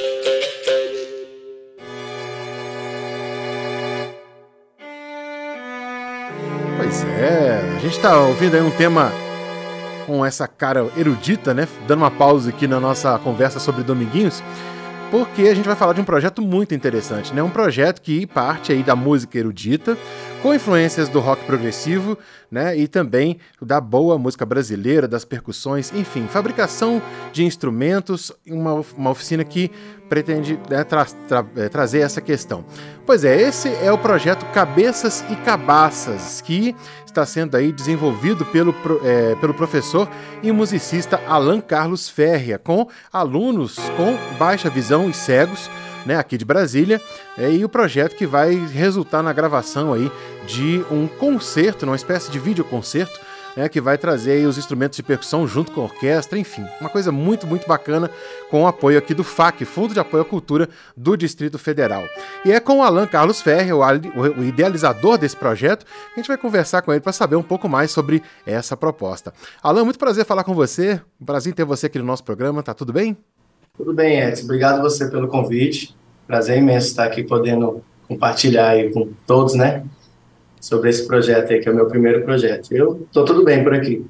Pois 6.76 7.06
é, 7.06 7.62
a 7.74 7.80
gente 7.80 7.98
tá 8.02 8.20
ouvindo 8.20 8.56
aí 8.56 8.62
um 8.62 8.70
tema 8.70 9.14
com 10.06 10.26
essa 10.26 10.46
cara 10.46 10.86
erudita, 10.98 11.54
né? 11.54 11.66
Dando 11.88 12.00
uma 12.00 12.12
pausa 12.12 12.50
aqui 12.50 12.68
na 12.68 12.82
nossa 12.82 13.18
conversa 13.20 13.58
sobre 13.58 13.82
Dominguinhos, 13.82 14.44
porque 15.10 15.43
a 15.43 15.55
gente 15.55 15.66
vai 15.66 15.76
falar 15.76 15.93
de 15.93 16.01
um 16.01 16.03
projeto 16.03 16.41
muito 16.41 16.76
interessante, 16.76 17.34
né? 17.34 17.41
Um 17.41 17.49
projeto 17.49 18.01
que 18.01 18.26
parte 18.26 18.72
aí 18.72 18.84
da 18.84 18.95
música 18.95 19.38
erudita, 19.38 19.97
com 20.41 20.53
influências 20.53 21.08
do 21.08 21.20
rock 21.20 21.43
progressivo, 21.45 22.18
né? 22.51 22.78
E 22.78 22.88
também 22.88 23.39
da 23.62 23.80
boa 23.80 24.18
música 24.18 24.45
brasileira, 24.45 25.08
das 25.08 25.24
percussões, 25.24 25.93
enfim, 25.93 26.28
fabricação 26.28 27.01
de 27.32 27.45
instrumentos, 27.45 28.32
uma, 28.45 28.84
uma 28.97 29.10
oficina 29.12 29.43
que 29.43 29.72
pretende 30.10 30.60
né, 30.70 30.84
tra 30.84 31.05
tra 31.05 31.45
é, 31.55 31.70
trazer 31.70 31.99
essa 31.99 32.22
questão. 32.22 32.66
Pois 33.05 33.24
é, 33.24 33.41
esse 33.41 33.70
é 33.76 33.91
o 33.91 33.97
projeto 33.97 34.45
Cabeças 34.51 35.24
e 35.30 35.36
Cabaças, 35.38 36.41
que 36.41 36.76
está 37.18 37.26
sendo 37.26 37.57
aí 37.57 37.72
desenvolvido 37.72 38.45
pelo, 38.45 38.76
é, 39.03 39.34
pelo 39.36 39.53
professor 39.53 40.07
e 40.43 40.51
musicista 40.51 41.20
Alan 41.28 41.59
Carlos 41.59 42.07
Ferria, 42.07 42.59
com 42.59 42.88
alunos 43.11 43.78
com 43.97 44.15
baixa 44.38 44.70
visão 44.70 45.09
e 45.09 45.13
cegos, 45.13 45.68
né, 46.05 46.15
aqui 46.15 46.38
de 46.38 46.45
Brasília, 46.45 47.01
é, 47.36 47.51
e 47.51 47.65
o 47.65 47.70
projeto 47.70 48.15
que 48.15 48.28
vai 48.28 48.53
resultar 48.53 49.24
na 49.24 49.34
gravação 49.34 49.93
aí 49.93 50.11
de 50.45 50.86
um 50.91 51.07
concerto, 51.07 51.88
uma 51.88 51.95
espécie 51.95 52.30
de 52.30 52.38
videoconcerto, 52.38 53.20
né, 53.58 53.68
que 53.68 53.82
vai 53.82 53.97
trazer 53.97 54.45
os 54.45 54.55
instrumentos 54.55 54.95
de 54.95 55.01
percussão 55.01 55.47
junto 55.47 55.72
com 55.72 55.82
a 55.82 55.86
orquestra, 55.86 56.38
enfim, 56.38 56.64
uma 56.80 56.91
coisa 56.91 57.12
muito, 57.12 57.47
muito 57.47 57.68
bacana 57.68 58.10
com 58.51 58.64
o 58.64 58.68
apoio 58.68 58.99
aqui 58.99 59.16
do 59.16 59.24
FAC, 59.24 59.66
Fundo 59.66 59.95
de 59.95 59.99
Apoio 59.99 60.22
à 60.22 60.26
Cultura 60.26 60.70
do 60.95 61.18
Distrito 61.18 61.58
Federal. 61.58 62.03
E 62.45 62.51
é 62.51 62.60
com 62.60 62.78
o 62.78 62.84
Alan 62.84 63.08
Carlos 63.08 63.41
Ferre, 63.41 63.74
o, 63.74 63.80
o 63.80 64.43
idealizador 64.43 65.18
desse 65.18 65.36
projeto, 65.36 65.86
que 65.86 66.14
a 66.14 66.18
gente 66.18 66.28
vai 66.28 66.38
conversar 66.38 66.84
com 66.84 66.91
ele 66.91 67.01
para 67.01 67.12
saber 67.12 67.36
um 67.36 67.41
pouco 67.41 67.68
mais 67.68 67.89
sobre 67.89 68.22
essa 68.45 68.78
proposta. 68.78 69.34
Alan, 69.64 69.84
muito 69.84 69.97
prazer 69.97 70.24
falar 70.24 70.43
com 70.43 70.53
você, 70.53 71.01
prazer 71.26 71.55
ter 71.55 71.66
você 71.66 71.88
aqui 71.88 71.97
no 71.97 72.05
nosso 72.05 72.24
programa, 72.24 72.62
tá 72.62 72.76
tudo 72.76 72.93
bem? 72.93 73.18
Tudo 73.76 73.91
bem, 73.91 74.20
Edson, 74.22 74.43
obrigado 74.43 74.82
você 74.82 75.10
pelo 75.10 75.28
convite, 75.28 75.95
prazer 76.28 76.60
imenso 76.60 76.88
estar 76.88 77.05
aqui 77.05 77.24
podendo 77.24 77.84
compartilhar 78.08 78.70
aí 78.70 78.91
com 78.91 79.10
todos, 79.26 79.55
né, 79.55 79.84
sobre 80.60 80.89
esse 80.89 81.05
projeto 81.05 81.51
aí, 81.53 81.60
que 81.60 81.70
é 81.70 81.72
o 81.72 81.76
meu 81.76 81.86
primeiro 81.86 82.24
projeto. 82.24 82.74
Eu 82.74 83.05
estou 83.08 83.24
tudo 83.26 83.43
bem 83.43 83.64
por 83.64 83.74
aqui. 83.74 84.05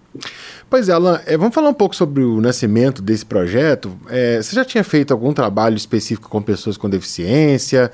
Pois 0.69 0.89
é, 0.89 0.93
Alan, 0.93 1.19
é, 1.25 1.37
vamos 1.37 1.55
falar 1.55 1.69
um 1.69 1.73
pouco 1.73 1.95
sobre 1.95 2.23
o 2.23 2.41
nascimento 2.41 3.01
desse 3.01 3.25
projeto. 3.25 3.97
É, 4.09 4.41
você 4.41 4.55
já 4.55 4.65
tinha 4.65 4.83
feito 4.83 5.11
algum 5.11 5.31
trabalho 5.33 5.75
específico 5.75 6.29
com 6.29 6.41
pessoas 6.41 6.77
com 6.77 6.89
deficiência? 6.89 7.91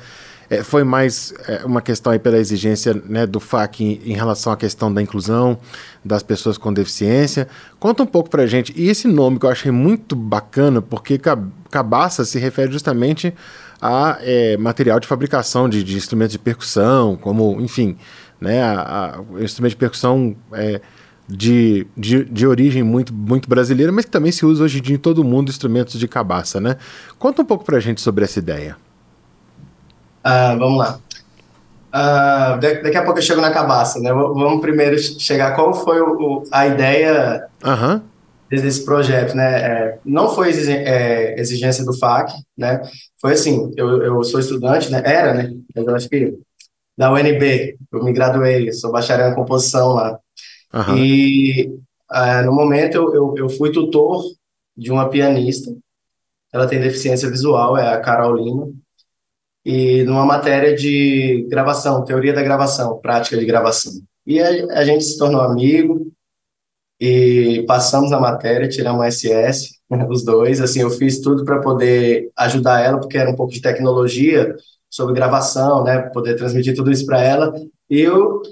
É, 0.49 0.62
foi 0.62 0.84
mais 0.84 1.34
é, 1.47 1.66
uma 1.66 1.82
questão 1.82 2.12
aí 2.12 2.20
pela 2.20 2.38
exigência 2.38 2.93
né, 3.06 3.26
do 3.26 3.39
FAC 3.39 3.82
em, 3.82 3.99
em, 4.06 4.14
relação 4.14 4.51
à 4.51 4.58
questão 4.58 4.93
da 4.93 5.01
inclusão 5.01 5.58
das 6.04 6.22
pessoas 6.22 6.58
com 6.58 6.74
deficiência. 6.74 7.47
Conta 7.80 8.04
um 8.04 8.08
pouco 8.08 8.30
pra 8.30 8.45
gente. 8.45 8.74
E 8.76 8.89
esse 8.89 9.08
nome 9.08 9.39
que 9.39 9.45
eu 9.45 9.49
achei 9.49 9.72
muito 9.72 10.16
bacana, 10.16 10.82
porque 10.82 11.20
cabaça 11.70 12.26
se 12.26 12.39
refere 12.39 12.72
justamente 12.72 13.34
a 13.82 14.18
é, 14.22 14.58
material 14.58 14.99
de 14.99 15.08
fabricação 15.08 15.68
de, 15.68 15.84
de 15.84 15.95
instrumentos 15.95 16.34
de 16.34 16.39
percussão, 16.39 17.16
como, 17.16 17.60
enfim, 17.60 17.97
né? 18.44 18.62
A, 18.62 19.16
a, 19.16 19.22
o 19.22 19.41
instrumento 19.41 19.72
de 19.72 19.78
percussão 19.78 20.36
é 20.52 20.82
de, 21.28 21.88
de, 21.96 22.26
de, 22.26 22.46
origem 22.46 22.84
muito, 22.84 23.14
muito 23.14 23.50
brasileira, 23.50 23.91
mas 23.91 24.06
que 24.06 24.12
também 24.12 24.32
se 24.32 24.46
usa 24.46 24.64
hoje 24.64 24.80
em 24.80 24.82
dia 24.82 24.96
em 24.96 25.00
todo 25.00 25.24
mundo 25.24 25.50
instrumentos 25.50 25.98
de 25.98 26.08
cabaça, 26.08 26.60
né? 26.60 26.76
Conta 27.18 27.41
um 27.41 27.46
pouco 27.46 27.64
pra 27.64 27.80
gente 27.80 28.02
sobre 28.02 28.26
essa 28.26 28.39
ideia. 28.39 28.76
Ah, 30.24 30.56
vamos 30.56 30.78
lá. 30.78 31.00
Ah, 31.91 32.58
daqui 32.60 32.98
a 32.98 33.04
pouco 33.04 33.20
eu 33.20 33.24
chego 33.24 33.39
na 33.39 33.52
cabaça, 33.52 34.00
né? 34.00 34.12
Vamos 34.12 34.62
primeiro 34.62 34.98
chegar 34.98 35.56
qual 35.56 35.74
foi 35.74 36.02
o, 36.02 36.14
o, 36.14 36.44
a 36.52 36.68
ideia 36.68 37.48
uhum. 37.64 38.02
desse 38.50 38.84
projeto, 38.84 39.36
né? 39.36 39.62
É, 39.62 39.98
não 40.04 40.34
foi 40.34 40.50
é, 40.50 41.39
exigência 41.39 41.86
do 41.86 41.94
FAC, 41.94 42.34
né? 42.58 42.82
Foi 43.22 43.34
assim, 43.34 43.72
eu, 43.78 44.02
eu 44.02 44.24
sou 44.24 44.39
estudante, 44.39 44.91
né? 44.91 45.02
Era, 45.06 45.34
né? 45.34 45.54
Eu 45.76 45.96
acho 45.96 46.10
que 46.10 46.34
da 46.98 47.12
UNB, 47.12 47.78
eu 47.91 48.04
me 48.04 48.14
graduei, 48.14 48.72
sou 48.72 48.91
bacharel 48.91 49.32
em 49.32 49.36
composição 49.36 49.94
lá. 49.94 50.20
Uhum. 50.74 50.98
E 50.98 51.68
uh, 52.12 52.46
no 52.46 52.54
momento 52.54 52.96
eu, 52.96 53.14
eu, 53.14 53.36
eu, 53.38 53.50
fui 53.50 53.72
tutor 53.72 54.24
de 54.76 54.91
uma 54.91 55.10
pianista, 55.10 55.72
ela 56.52 56.68
tem 56.68 56.80
deficiência 56.80 57.30
visual, 57.30 57.78
é 57.78 57.94
a 57.94 58.00
Carolina, 58.00 58.68
e 59.66 60.04
numa 60.04 60.26
matéria 60.26 60.76
de 60.76 61.48
gravação, 61.50 62.04
teoria 62.04 62.34
da 62.34 62.44
gravação, 62.44 63.00
prática 63.00 63.38
de 63.38 63.46
gravação. 63.46 63.94
E 64.26 64.39
a, 64.39 64.80
a 64.80 64.86
gente 64.86 65.04
se 65.04 65.18
tornou 65.18 65.41
amigo, 65.41 66.12
e 67.00 67.66
passamos 67.68 68.12
na 68.12 68.20
matéria, 68.20 68.70
tiramos 68.70 69.06
SS, 69.16 69.80
os 70.10 70.24
dois, 70.24 70.62
assim, 70.62 70.82
eu 70.82 70.89
fiz 70.89 71.20
tudo 71.20 71.44
para 71.44 71.60
poder 71.60 72.32
ajudar 72.38 72.82
ela, 72.82 73.00
porque 73.00 73.18
era 73.18 73.30
um 73.30 73.36
pouco 73.36 73.52
de 73.52 73.62
tecnologia, 73.62 74.56
sobre 74.94 75.16
gravação, 75.16 75.84
né, 75.84 76.02
poder 76.14 76.36
transmitir 76.36 76.76
tudo 76.76 76.91
isso 76.91 77.04
para 77.04 77.20
ela. 77.20 77.52
E 77.89 78.00
eu, 78.00 78.44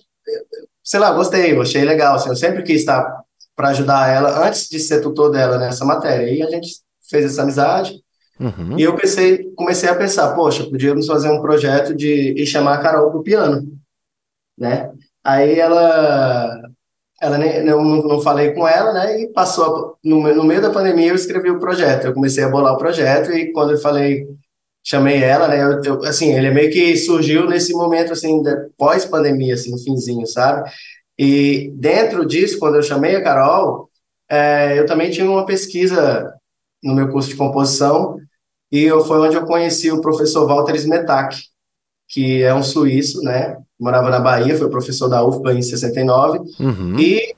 sei 0.84 1.00
lá, 1.00 1.14
gostei, 1.14 1.54
eu 1.54 1.62
achei 1.62 1.84
legal. 1.84 2.16
Assim, 2.16 2.30
eu 2.30 2.36
sempre 2.36 2.64
quis 2.64 2.78
estar 2.78 3.22
para 3.56 3.70
ajudar 3.70 4.10
ela 4.10 4.48
antes 4.48 4.68
de 4.68 4.80
ser 4.80 5.02
tutor 5.02 5.30
dela 5.30 5.60
nessa 5.60 5.86
matéria. 5.86 6.32
E 6.32 6.42
a 6.42 6.50
gente 6.50 6.78
fez 7.08 7.26
essa 7.26 7.44
amizade. 7.44 7.94
Uhum. 8.39 8.76
E 8.76 8.82
eu 8.82 8.96
pensei, 8.96 9.54
comecei 9.56 9.88
a 9.88 9.94
pensar, 9.94 10.34
poxa, 10.34 10.64
podíamos 10.68 11.06
fazer 11.06 11.30
um 11.30 11.44
projeto 11.44 11.94
de 11.94 12.34
e 12.36 12.44
chamar 12.44 12.74
a 12.74 12.82
Carol 12.82 13.12
pro 13.12 13.22
piano, 13.22 13.62
né? 14.58 14.92
Aí 15.24 15.60
ela, 15.60 16.60
ela 17.22 17.38
nem, 17.38 17.68
eu 17.68 17.84
não, 17.84 18.02
não 18.02 18.20
falei 18.20 18.52
com 18.54 18.68
ela, 18.68 18.92
né? 18.94 19.22
E 19.22 19.28
passou 19.28 19.96
no, 20.04 20.34
no 20.34 20.44
meio 20.44 20.60
da 20.60 20.72
pandemia 20.72 21.10
eu 21.10 21.16
escrevi 21.16 21.52
o 21.52 21.60
projeto. 21.60 22.06
Eu 22.06 22.16
comecei 22.16 22.44
a 22.44 22.50
bolar 22.50 22.74
o 22.74 22.80
projeto 22.80 23.32
e 23.32 23.52
quando 23.52 23.74
eu 23.74 23.78
falei 23.78 24.26
chamei 24.84 25.24
ela, 25.24 25.48
né? 25.48 25.64
Eu, 25.64 25.82
eu, 25.84 26.06
assim, 26.06 26.34
ele 26.34 26.52
meio 26.52 26.72
que 26.72 26.98
surgiu 26.98 27.48
nesse 27.48 27.74
momento 27.74 28.14
assim 28.14 28.42
pós 28.78 29.06
pandemia, 29.06 29.54
assim, 29.54 29.72
no 29.72 29.78
finzinho, 29.78 30.26
sabe? 30.26 30.70
E 31.18 31.72
dentro 31.76 32.26
disso, 32.26 32.58
quando 32.58 32.76
eu 32.76 32.84
chamei 32.84 33.16
a 33.16 33.24
Carol, 33.24 33.90
é, 34.30 34.80
eu 34.80 34.86
também 34.86 35.12
tive 35.12 35.28
uma 35.28 35.46
pesquisa 35.46 36.34
no 36.84 36.96
meu 36.96 37.10
curso 37.10 37.30
de 37.30 37.36
composição 37.36 38.18
e 38.72 38.84
eu, 38.84 39.04
foi 39.04 39.20
onde 39.20 39.36
eu 39.36 39.46
conheci 39.46 39.92
o 39.92 40.02
professor 40.02 40.48
Walter 40.48 40.76
Smetak, 40.76 41.38
que 42.08 42.42
é 42.42 42.54
um 42.54 42.64
suíço, 42.64 43.22
né? 43.22 43.58
Morava 43.80 44.10
na 44.10 44.20
Bahia, 44.20 44.58
foi 44.58 44.70
professor 44.70 45.10
da 45.10 45.24
UFBA 45.24 45.54
em 45.54 45.62
69 45.62 46.40
uhum. 46.60 47.00
e 47.00 47.36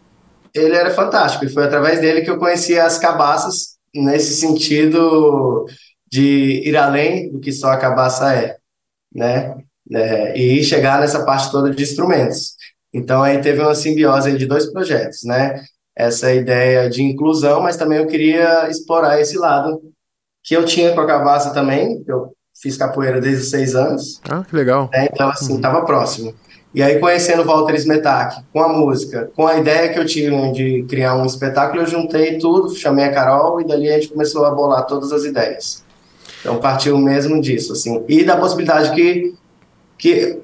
ele 0.53 0.75
era 0.75 0.91
fantástico. 0.91 1.45
E 1.45 1.49
foi 1.49 1.63
através 1.63 1.99
dele 1.99 2.21
que 2.21 2.29
eu 2.29 2.37
conheci 2.37 2.79
as 2.79 2.97
cabaças 2.97 3.77
nesse 3.93 4.35
sentido 4.35 5.65
de 6.13 6.61
ir 6.63 6.77
além 6.77 7.31
do 7.31 7.39
que 7.39 7.51
só 7.51 7.71
a 7.71 7.77
cabaça 7.77 8.35
é, 8.35 8.57
né? 9.11 9.57
É, 9.91 10.37
e 10.37 10.63
chegar 10.63 10.99
nessa 10.99 11.25
parte 11.25 11.51
toda 11.51 11.71
de 11.71 11.81
instrumentos. 11.81 12.53
Então 12.93 13.23
aí 13.23 13.41
teve 13.41 13.59
uma 13.59 13.73
simbiose 13.73 14.37
de 14.37 14.45
dois 14.45 14.71
projetos, 14.71 15.23
né? 15.23 15.63
Essa 15.95 16.31
ideia 16.31 16.87
de 16.87 17.01
inclusão, 17.01 17.63
mas 17.63 17.77
também 17.77 17.97
eu 17.97 18.05
queria 18.05 18.69
explorar 18.69 19.19
esse 19.19 19.39
lado 19.39 19.81
que 20.43 20.55
eu 20.55 20.63
tinha 20.65 20.93
com 20.93 21.01
a 21.01 21.07
cabaça 21.07 21.51
também. 21.51 22.03
Eu 22.07 22.31
fiz 22.61 22.77
capoeira 22.77 23.19
desde 23.19 23.41
os 23.41 23.49
seis 23.49 23.73
anos. 23.73 24.21
Ah, 24.29 24.43
que 24.47 24.55
legal. 24.55 24.91
Né? 24.93 25.07
Então 25.11 25.27
assim, 25.27 25.55
estava 25.55 25.79
uhum. 25.79 25.85
próximo. 25.85 26.35
E 26.75 26.83
aí, 26.83 26.99
conhecendo 26.99 27.43
Walter 27.43 27.75
Smetak, 27.75 28.43
com 28.51 28.59
a 28.59 28.67
música, 28.67 29.31
com 29.35 29.47
a 29.47 29.57
ideia 29.57 29.91
que 29.91 29.97
eu 29.97 30.05
tive 30.05 30.51
de 30.51 30.83
criar 30.87 31.15
um 31.15 31.25
espetáculo, 31.25 31.81
eu 31.81 31.87
juntei 31.87 32.37
tudo, 32.37 32.75
chamei 32.75 33.05
a 33.05 33.11
Carol 33.11 33.59
e 33.61 33.65
dali 33.65 33.89
a 33.89 33.93
gente 33.93 34.09
começou 34.09 34.45
a 34.45 34.51
bolar 34.51 34.85
todas 34.85 35.11
as 35.11 35.23
ideias. 35.23 35.82
Então, 36.43 36.59
partiu 36.59 36.97
mesmo 36.97 37.39
disso, 37.39 37.71
assim. 37.71 38.03
E 38.09 38.25
da 38.25 38.35
possibilidade 38.35 38.93
que, 38.93 39.33
que 39.97 40.39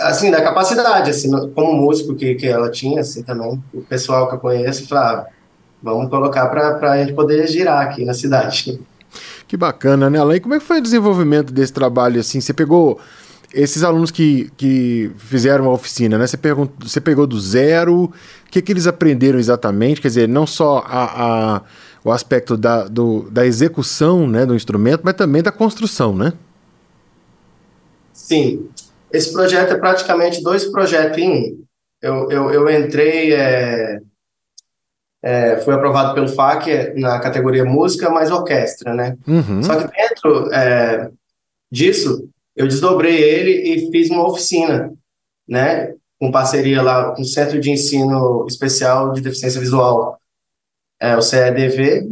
assim, 0.00 0.30
da 0.30 0.40
capacidade, 0.40 1.10
assim, 1.10 1.30
como 1.50 1.74
músico 1.74 2.14
que, 2.14 2.34
que 2.34 2.46
ela 2.46 2.70
tinha, 2.70 3.02
assim, 3.02 3.22
também, 3.22 3.62
o 3.74 3.82
pessoal 3.82 4.26
que 4.28 4.36
eu 4.36 4.38
conheço, 4.38 4.88
falava, 4.88 5.20
ah, 5.20 5.26
vamos 5.82 6.08
colocar 6.08 6.46
para 6.48 6.92
a 6.92 6.98
gente 6.98 7.12
poder 7.12 7.46
girar 7.46 7.82
aqui 7.82 8.04
na 8.04 8.14
cidade. 8.14 8.80
Que 9.46 9.58
bacana, 9.58 10.08
né, 10.08 10.18
Alain? 10.18 10.40
Como 10.40 10.54
é 10.54 10.58
que 10.58 10.64
foi 10.64 10.78
o 10.78 10.82
desenvolvimento 10.82 11.52
desse 11.52 11.72
trabalho, 11.72 12.18
assim? 12.18 12.40
Você 12.40 12.52
pegou 12.52 12.98
esses 13.52 13.84
alunos 13.84 14.10
que, 14.10 14.50
que 14.56 15.12
fizeram 15.18 15.66
a 15.66 15.72
oficina, 15.72 16.18
né? 16.18 16.26
Você, 16.26 16.38
perguntou, 16.38 16.88
você 16.88 17.00
pegou 17.00 17.26
do 17.26 17.38
zero, 17.38 18.04
o 18.04 18.12
que, 18.50 18.60
que 18.62 18.72
eles 18.72 18.86
aprenderam 18.86 19.38
exatamente? 19.38 20.00
Quer 20.00 20.08
dizer, 20.08 20.28
não 20.28 20.46
só 20.46 20.82
a, 20.86 21.04
a, 21.56 21.62
o 22.04 22.12
aspecto 22.12 22.56
da, 22.56 22.86
do, 22.86 23.30
da 23.30 23.46
execução 23.46 24.28
né, 24.28 24.44
do 24.44 24.54
instrumento, 24.54 25.00
mas 25.02 25.14
também 25.14 25.42
da 25.42 25.50
construção, 25.50 26.14
né? 26.14 26.34
Sim. 28.12 28.68
Esse 29.10 29.32
projeto 29.32 29.72
é 29.72 29.78
praticamente 29.78 30.42
dois 30.42 30.66
projetos 30.66 31.18
em 31.18 31.30
um. 31.30 31.64
Eu, 32.02 32.30
eu, 32.30 32.50
eu 32.50 32.70
entrei, 32.70 33.32
é, 33.32 34.00
é, 35.22 35.56
fui 35.58 35.72
aprovado 35.72 36.14
pelo 36.14 36.28
FAC 36.28 36.92
na 36.96 37.18
categoria 37.18 37.64
música 37.64 38.10
mais 38.10 38.30
orquestra, 38.30 38.92
né? 38.92 39.16
Uhum. 39.26 39.62
Só 39.62 39.76
que 39.76 39.96
dentro 39.96 40.52
é, 40.52 41.10
disso, 41.72 42.28
eu 42.54 42.68
desdobrei 42.68 43.16
ele 43.16 43.50
e 43.50 43.90
fiz 43.90 44.10
uma 44.10 44.28
oficina, 44.28 44.92
né, 45.48 45.94
com 46.20 46.30
parceria 46.30 46.82
lá 46.82 47.14
com 47.14 47.22
o 47.22 47.26
Centro 47.26 47.58
de 47.60 47.70
Ensino 47.70 48.46
Especial 48.46 49.12
de 49.12 49.20
Deficiência 49.20 49.60
Visual, 49.60 50.18
é, 51.04 51.16
o 51.16 51.22
CEDV. 51.22 52.08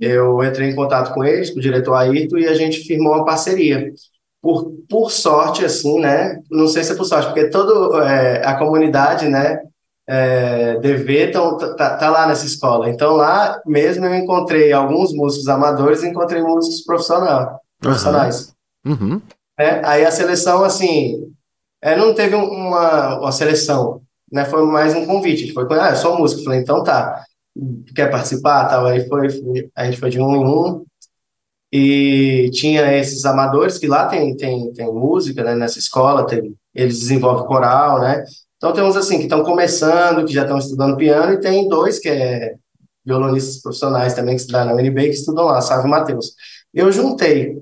Eu 0.00 0.42
entrei 0.42 0.70
em 0.70 0.74
contato 0.74 1.12
com 1.12 1.24
eles, 1.24 1.50
com 1.50 1.58
o 1.58 1.62
diretor 1.62 1.94
Ayrton, 1.94 2.38
e 2.38 2.46
a 2.46 2.54
gente 2.54 2.80
firmou 2.80 3.14
uma 3.14 3.24
parceria. 3.24 3.92
Por, 4.40 4.72
por 4.88 5.10
sorte, 5.10 5.64
assim, 5.64 6.00
né, 6.00 6.40
não 6.50 6.66
sei 6.66 6.82
se 6.82 6.92
é 6.92 6.94
por 6.94 7.04
sorte, 7.04 7.26
porque 7.26 7.50
toda 7.50 8.02
é, 8.06 8.46
a 8.46 8.56
comunidade, 8.56 9.28
né, 9.28 9.60
é, 10.08 10.78
DV 10.78 11.30
tão, 11.30 11.58
tá, 11.58 11.96
tá, 11.96 12.08
lá 12.08 12.26
nessa 12.26 12.46
escola. 12.46 12.88
Então, 12.88 13.16
lá 13.16 13.60
mesmo 13.66 14.06
eu 14.06 14.14
encontrei 14.14 14.72
alguns 14.72 15.12
músicos 15.12 15.46
amadores 15.46 16.02
e 16.02 16.08
encontrei 16.08 16.42
músicos 16.42 16.82
profissional, 16.82 17.60
profissionais. 17.78 18.54
Uhum. 18.86 18.92
Uhum. 18.92 19.22
Né? 19.58 19.82
Aí 19.84 20.06
a 20.06 20.10
seleção, 20.10 20.64
assim, 20.64 21.30
é, 21.82 21.94
não 21.94 22.14
teve 22.14 22.34
uma, 22.34 23.18
uma 23.18 23.32
seleção, 23.32 24.00
né? 24.32 24.44
Foi 24.46 24.64
mais 24.64 24.94
um 24.94 25.04
convite. 25.04 25.52
Foi, 25.52 25.66
ah, 25.78 25.90
eu 25.90 25.96
sou 25.96 26.18
músico. 26.18 26.44
Falei, 26.44 26.60
então 26.60 26.82
tá, 26.82 27.24
quer 27.94 28.10
participar? 28.10 28.68
Tal. 28.68 28.86
Aí 28.86 29.06
foi, 29.08 29.30
foi, 29.30 29.70
a 29.74 29.84
gente 29.84 29.98
foi 29.98 30.10
de 30.10 30.20
um 30.20 30.36
em 30.36 30.44
um. 30.44 30.84
E 31.72 32.50
tinha 32.52 32.92
esses 32.96 33.24
amadores 33.24 33.78
que 33.78 33.86
lá 33.86 34.06
tem, 34.06 34.36
tem, 34.36 34.72
tem 34.72 34.86
música, 34.92 35.44
né? 35.44 35.54
Nessa 35.54 35.78
escola, 35.78 36.26
tem, 36.26 36.56
eles 36.74 36.98
desenvolvem 36.98 37.46
coral, 37.46 38.00
né? 38.00 38.24
Então 38.56 38.72
tem 38.72 38.82
uns 38.82 38.96
assim 38.96 39.18
que 39.18 39.24
estão 39.24 39.44
começando, 39.44 40.24
que 40.24 40.32
já 40.32 40.42
estão 40.42 40.58
estudando 40.58 40.96
piano, 40.96 41.34
e 41.34 41.40
tem 41.40 41.68
dois 41.68 41.98
que 41.98 42.08
é 42.08 42.54
violonistas 43.04 43.62
profissionais 43.62 44.14
também 44.14 44.34
que 44.34 44.42
estudam 44.42 44.66
na 44.66 44.74
UNB, 44.74 45.04
que 45.04 45.14
estudam 45.14 45.46
lá, 45.46 45.60
Sávio 45.60 45.86
e 45.86 45.90
Matheus. 45.90 46.34
Eu 46.74 46.92
juntei 46.92 47.56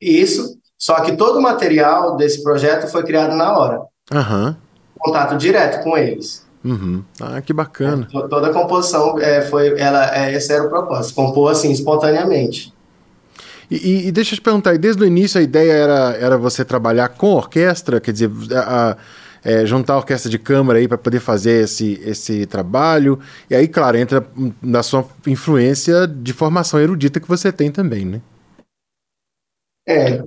isso 0.00 0.60
só 0.80 1.02
que 1.02 1.14
todo 1.14 1.38
o 1.38 1.42
material 1.42 2.16
desse 2.16 2.42
projeto 2.42 2.88
foi 2.88 3.04
criado 3.04 3.36
na 3.36 3.56
hora. 3.56 3.82
Uhum. 4.10 4.56
Contato 4.98 5.36
direto 5.36 5.84
com 5.84 5.96
eles. 5.96 6.46
Uhum. 6.64 7.02
Ah, 7.20 7.40
que 7.40 7.52
bacana. 7.52 8.06
É, 8.14 8.28
toda 8.28 8.48
a 8.48 8.52
composição 8.52 9.18
é, 9.18 9.42
foi, 9.42 9.78
ela, 9.78 10.14
é, 10.16 10.34
esse 10.34 10.52
era 10.52 10.64
o 10.64 10.68
propósito, 10.68 11.14
compor 11.14 11.50
assim 11.50 11.70
espontaneamente. 11.72 12.72
E, 13.70 14.08
e, 14.08 14.12
deixa 14.12 14.34
eu 14.34 14.38
te 14.38 14.42
perguntar, 14.42 14.76
desde 14.76 15.02
o 15.02 15.06
início 15.06 15.40
a 15.40 15.42
ideia 15.42 15.72
era, 15.72 16.16
era 16.20 16.36
você 16.36 16.64
trabalhar 16.64 17.08
com 17.08 17.34
orquestra, 17.34 18.00
quer 18.00 18.12
dizer, 18.12 18.30
a, 18.52 18.90
a 18.90 18.96
é, 19.44 19.64
juntar 19.64 19.94
a 19.94 19.98
orquestra 19.98 20.30
de 20.30 20.38
câmara 20.38 20.78
aí 20.78 20.88
para 20.88 20.98
poder 20.98 21.20
fazer 21.20 21.64
esse, 21.64 22.00
esse 22.04 22.46
trabalho. 22.46 23.18
E 23.48 23.54
aí, 23.54 23.66
claro, 23.66 23.96
entra 23.96 24.26
na 24.62 24.82
sua 24.82 25.06
influência 25.26 26.06
de 26.06 26.32
formação 26.32 26.80
erudita 26.80 27.20
que 27.20 27.28
você 27.28 27.50
tem 27.50 27.70
também, 27.70 28.04
né? 28.04 28.20
É, 29.86 30.22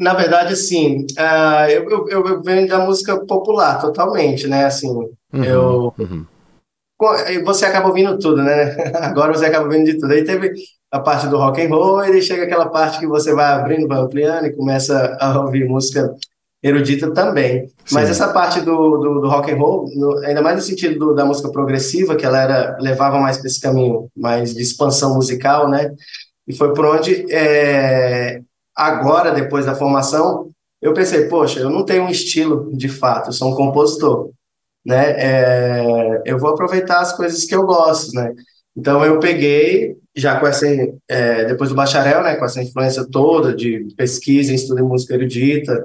na 0.00 0.14
verdade, 0.14 0.54
assim, 0.54 1.06
uh, 1.18 1.70
eu, 1.70 2.08
eu, 2.08 2.26
eu, 2.26 2.42
venho 2.42 2.66
da 2.66 2.78
música 2.78 3.18
popular 3.26 3.78
totalmente, 3.80 4.48
né? 4.48 4.64
Assim, 4.64 4.88
uhum, 4.88 5.44
eu. 5.44 5.94
Uhum. 5.98 6.24
Você 7.44 7.66
acaba 7.66 7.88
ouvindo 7.88 8.18
tudo, 8.18 8.42
né? 8.42 8.92
Agora 9.02 9.32
você 9.32 9.44
acaba 9.44 9.66
ouvindo 9.66 9.84
de 9.84 9.98
tudo. 9.98 10.12
Aí 10.12 10.24
teve 10.24 10.52
a 10.90 10.98
parte 10.98 11.28
do 11.28 11.36
rock 11.36 11.62
and 11.62 11.68
roll, 11.68 12.02
e 12.04 12.22
chega 12.22 12.44
aquela 12.44 12.68
parte 12.70 12.98
que 12.98 13.06
você 13.06 13.34
vai 13.34 13.52
abrindo, 13.52 13.86
vai 13.86 13.98
ampliando 13.98 14.46
e 14.46 14.56
começa 14.56 15.16
a 15.20 15.38
ouvir 15.38 15.68
música 15.68 16.14
erudita 16.62 17.12
também. 17.12 17.66
Sim. 17.84 17.94
Mas 17.94 18.08
essa 18.10 18.32
parte 18.32 18.60
do, 18.60 18.96
do, 18.96 19.20
do 19.20 19.28
rock 19.28 19.52
and 19.52 19.56
roll, 19.56 19.86
no, 19.94 20.18
ainda 20.24 20.42
mais 20.42 20.56
no 20.56 20.62
sentido 20.62 20.98
do, 20.98 21.14
da 21.14 21.24
música 21.26 21.50
progressiva, 21.50 22.16
que 22.16 22.24
ela 22.24 22.40
era 22.40 22.78
levava 22.80 23.18
mais 23.20 23.36
para 23.36 23.46
esse 23.46 23.60
caminho 23.60 24.08
mais 24.16 24.54
de 24.54 24.62
expansão 24.62 25.14
musical, 25.14 25.68
né? 25.68 25.92
E 26.48 26.54
foi 26.54 26.72
por 26.74 26.84
onde 26.86 27.26
é, 27.30 28.40
agora, 28.80 29.30
depois 29.30 29.66
da 29.66 29.74
formação, 29.74 30.48
eu 30.80 30.94
pensei, 30.94 31.28
poxa, 31.28 31.60
eu 31.60 31.68
não 31.68 31.84
tenho 31.84 32.04
um 32.04 32.08
estilo 32.08 32.70
de 32.74 32.88
fato, 32.88 33.28
eu 33.28 33.32
sou 33.32 33.52
um 33.52 33.54
compositor, 33.54 34.30
né? 34.84 35.14
É, 35.18 36.22
eu 36.24 36.38
vou 36.38 36.50
aproveitar 36.50 37.00
as 37.00 37.12
coisas 37.12 37.44
que 37.44 37.54
eu 37.54 37.64
gosto, 37.64 38.14
né? 38.14 38.32
Então 38.74 39.04
eu 39.04 39.20
peguei, 39.20 39.96
já 40.16 40.40
com 40.40 40.46
essa, 40.46 40.66
é, 41.08 41.44
depois 41.44 41.68
do 41.68 41.76
bacharel, 41.76 42.22
né, 42.22 42.36
com 42.36 42.44
essa 42.46 42.62
influência 42.62 43.06
toda 43.10 43.54
de 43.54 43.86
pesquisa, 43.96 44.54
estudo 44.54 44.80
em 44.80 44.84
música 44.84 45.14
erudita, 45.14 45.84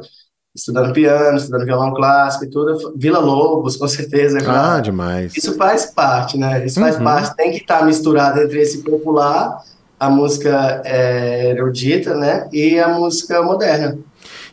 estudando 0.56 0.94
piano, 0.94 1.38
estudando 1.38 1.66
violão 1.66 1.94
clássico 1.94 2.46
e 2.46 2.50
tudo, 2.50 2.94
Vila 2.96 3.20
Lobos, 3.20 3.76
com 3.78 3.88
certeza. 3.90 4.38
Ah, 4.48 4.80
demais. 4.80 5.36
Isso 5.36 5.56
faz 5.58 5.88
parte, 5.88 6.38
né? 6.38 6.66
Isso 6.66 6.80
faz 6.80 6.96
uhum. 6.96 7.04
parte, 7.04 7.36
tem 7.36 7.52
que 7.52 7.58
estar 7.58 7.86
misturado 7.86 8.40
entre 8.40 8.62
esse 8.62 8.82
popular 8.84 9.62
a 10.00 10.10
música 10.10 10.82
é, 10.86 11.52
erudita, 11.52 12.16
né, 12.16 12.48
e 12.52 12.80
a 12.80 12.88
música 12.90 13.42
moderna. 13.42 13.98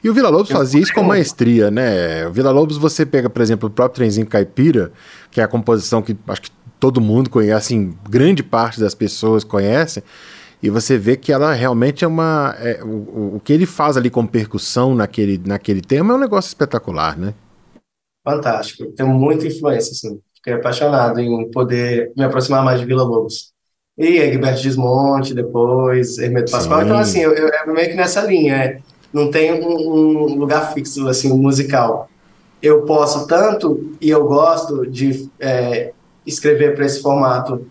E 0.02 0.10
o 0.10 0.14
Vila 0.14 0.28
Lobos 0.28 0.50
fazia 0.50 0.80
isso 0.80 0.92
com 0.92 1.02
maestria, 1.02 1.70
né? 1.70 2.26
O 2.26 2.32
Vila 2.32 2.50
Lobos 2.50 2.76
você 2.76 3.06
pega, 3.06 3.30
por 3.30 3.40
exemplo, 3.40 3.68
o 3.68 3.72
próprio 3.72 3.96
Trenzinho 3.96 4.26
Caipira, 4.26 4.90
que 5.30 5.40
é 5.40 5.44
a 5.44 5.48
composição 5.48 6.02
que 6.02 6.16
acho 6.26 6.42
que 6.42 6.50
todo 6.80 7.00
mundo 7.00 7.30
conhece, 7.30 7.74
assim, 7.74 7.94
grande 8.10 8.42
parte 8.42 8.80
das 8.80 8.94
pessoas 8.94 9.44
conhecem, 9.44 10.02
e 10.60 10.68
você 10.68 10.98
vê 10.98 11.16
que 11.16 11.32
ela 11.32 11.52
realmente 11.52 12.04
é 12.04 12.08
uma. 12.08 12.54
É, 12.58 12.82
o, 12.82 13.36
o 13.36 13.40
que 13.42 13.52
ele 13.52 13.66
faz 13.66 13.96
ali 13.96 14.10
com 14.10 14.26
percussão 14.26 14.94
naquele, 14.94 15.40
naquele 15.44 15.80
tema 15.80 16.12
é 16.12 16.16
um 16.16 16.20
negócio 16.20 16.48
espetacular, 16.48 17.16
né? 17.16 17.34
Fantástico. 18.24 18.86
Tenho 18.92 19.08
muita 19.08 19.46
influência, 19.46 19.92
assim. 19.92 20.20
Fiquei 20.34 20.54
apaixonado 20.54 21.20
em 21.20 21.50
poder 21.50 22.12
me 22.16 22.24
aproximar 22.24 22.64
mais 22.64 22.80
de 22.80 22.86
Vila 22.86 23.04
Lobos. 23.04 23.51
E 24.02 24.18
Egberto 24.18 24.60
Desmonte 24.60 25.32
depois, 25.32 26.18
Hermeto 26.18 26.50
Pascoal. 26.50 26.82
Então, 26.82 26.98
assim, 26.98 27.20
eu, 27.20 27.32
eu, 27.34 27.48
é 27.48 27.64
meio 27.66 27.88
que 27.88 27.94
nessa 27.94 28.20
linha. 28.22 28.56
É, 28.56 28.78
não 29.12 29.30
tem 29.30 29.52
um, 29.52 29.68
um, 29.68 30.34
lugar 30.34 30.74
fixo, 30.74 31.06
assim, 31.06 31.32
musical. 31.32 32.08
Eu 32.60 32.82
posso 32.82 33.28
tanto, 33.28 33.92
e 34.00 34.10
eu 34.10 34.26
gosto 34.26 34.84
de 34.90 35.30
é, 35.38 35.92
escrever 36.26 36.74
para 36.74 36.84
esse 36.84 37.00
formato 37.00 37.64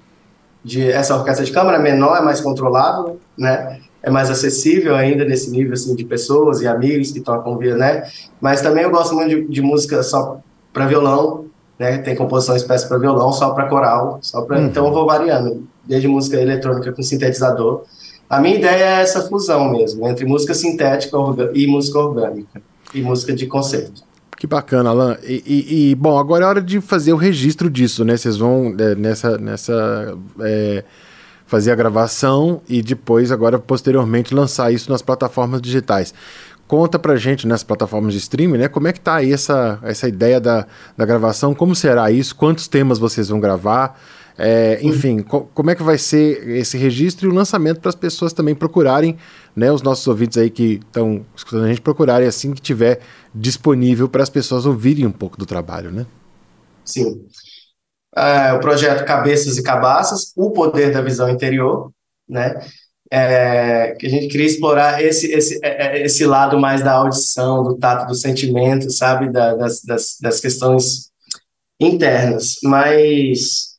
de 0.64 0.90
essa 0.90 1.18
orquestra 1.18 1.44
de 1.44 1.52
câmara 1.52 1.80
menor, 1.80 2.18
é 2.18 2.22
mais 2.22 2.40
controlado, 2.40 3.20
né? 3.38 3.82
É 4.02 4.10
mais 4.10 4.30
acessível 4.30 4.96
ainda 4.96 5.26
nesse 5.26 5.52
nível, 5.52 5.74
assim, 5.74 5.96
de 5.96 6.06
pessoas 6.06 6.62
e 6.62 6.68
amigos 6.68 7.12
que 7.12 7.20
tocam 7.20 7.58
via, 7.58 7.76
né? 7.76 8.04
Mas 8.40 8.62
também 8.62 8.84
eu 8.84 8.90
gosto 8.90 9.14
muito 9.16 9.30
de, 9.30 9.48
de 9.48 9.62
música 9.62 10.02
só 10.02 10.40
para 10.72 10.88
violão, 10.88 11.46
né? 11.78 11.98
Tem 11.98 12.16
composição 12.16 12.56
espécie 12.56 12.88
para 12.88 12.98
violão, 12.98 13.34
só 13.34 13.50
para 13.52 13.68
coral, 13.68 14.20
só 14.22 14.44
para. 14.44 14.60
Uhum. 14.60 14.68
Então 14.68 14.88
eu 14.88 14.94
vou 14.94 15.06
variando, 15.06 15.68
desde 15.92 16.08
música 16.08 16.38
eletrônica 16.38 16.94
com 16.94 17.04
sintetizador. 17.04 17.84
A 18.30 18.40
minha 18.40 18.56
ideia 18.56 19.00
é 19.00 19.02
essa 19.02 19.28
fusão 19.28 19.70
mesmo, 19.70 20.08
entre 20.08 20.26
música 20.26 20.54
sintética 20.54 21.18
e 21.54 21.68
música 21.68 22.00
orgânica, 22.00 22.62
e 22.94 23.02
música 23.02 23.34
de 23.34 23.46
concerto. 23.46 24.02
Que 24.38 24.48
bacana, 24.48 24.90
Alan. 24.90 25.18
E, 25.22 25.44
e, 25.46 25.92
e, 25.92 25.96
bom, 25.96 26.18
agora 26.18 26.46
é 26.46 26.48
hora 26.48 26.62
de 26.62 26.80
fazer 26.80 27.12
o 27.12 27.18
registro 27.18 27.70
disso, 27.70 28.06
né? 28.06 28.16
Vocês 28.16 28.38
vão 28.38 28.74
é, 28.80 28.96
nessa. 28.96 29.38
nessa 29.38 30.18
é, 30.40 30.84
fazer 31.46 31.72
a 31.72 31.76
gravação 31.76 32.62
e 32.70 32.82
depois, 32.82 33.30
agora, 33.30 33.60
posteriormente, 33.60 34.34
lançar 34.34 34.72
isso 34.72 34.90
nas 34.90 35.02
plataformas 35.02 35.62
digitais. 35.62 36.14
Conta 36.66 36.98
pra 36.98 37.18
gente 37.18 37.46
nas 37.46 37.62
plataformas 37.62 38.14
de 38.14 38.20
streaming, 38.20 38.60
né? 38.60 38.68
Como 38.70 38.88
é 38.88 38.94
que 38.94 39.02
tá 39.02 39.16
aí 39.16 39.34
essa, 39.34 39.78
essa 39.84 40.08
ideia 40.08 40.40
da, 40.40 40.66
da 40.98 41.06
gravação? 41.06 41.54
Como 41.54 41.76
será 41.76 42.10
isso? 42.10 42.34
Quantos 42.34 42.70
temas 42.70 42.98
vocês 42.98 43.28
vão 43.28 43.42
gravar? 43.42 44.00
É, 44.38 44.80
enfim, 44.82 45.22
co 45.22 45.42
como 45.54 45.70
é 45.70 45.76
que 45.76 45.84
vai 45.84 45.98
ser 45.98 46.48
esse 46.50 46.78
registro 46.78 47.28
e 47.28 47.32
o 47.32 47.34
lançamento 47.34 47.80
para 47.80 47.90
as 47.90 47.96
pessoas 47.96 48.34
também 48.34 48.56
procurarem, 48.56 49.18
né? 49.56 49.72
Os 49.72 49.82
nossos 49.82 50.08
ouvintes 50.08 50.38
aí 50.38 50.50
que 50.50 50.80
estão 50.86 51.26
escutando 51.36 51.66
a 51.66 51.68
gente 51.68 51.82
procurarem 51.82 52.28
assim 52.28 52.54
que 52.54 52.62
tiver 52.62 53.00
disponível 53.34 54.10
para 54.10 54.24
as 54.24 54.30
pessoas 54.30 54.66
ouvirem 54.66 55.06
um 55.06 55.12
pouco 55.12 55.38
do 55.38 55.46
trabalho, 55.46 55.92
né? 55.92 56.06
Sim. 56.84 57.26
É, 58.16 58.54
o 58.54 58.60
projeto 58.60 59.06
Cabeças 59.06 59.58
e 59.58 59.64
Cabaças, 59.64 60.34
o 60.36 60.52
poder 60.52 60.92
da 60.92 61.02
visão 61.02 61.30
interior, 61.30 61.92
né? 62.28 62.60
é, 63.12 63.94
que 64.00 64.08
a 64.08 64.10
gente 64.10 64.30
queria 64.30 64.48
explorar 64.48 65.04
esse, 65.04 65.30
esse, 65.34 65.60
é, 65.62 66.00
é, 66.00 66.06
esse 66.06 66.26
lado 66.26 66.58
mais 66.58 66.82
da 66.82 66.94
audição, 66.94 67.62
do 67.62 67.76
tato, 67.76 68.08
do 68.08 68.16
sentimento, 68.16 68.90
sabe, 68.90 69.30
da, 69.30 69.54
das, 69.54 69.84
das, 69.84 70.18
das, 70.20 70.40
questões 70.40 71.12
internas. 71.80 72.56
Mas 72.64 73.71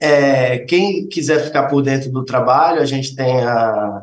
é, 0.00 0.58
quem 0.60 1.06
quiser 1.08 1.44
ficar 1.44 1.64
por 1.64 1.82
dentro 1.82 2.10
do 2.10 2.24
trabalho, 2.24 2.80
a 2.80 2.84
gente 2.84 3.14
tem 3.14 3.40
a, 3.42 4.02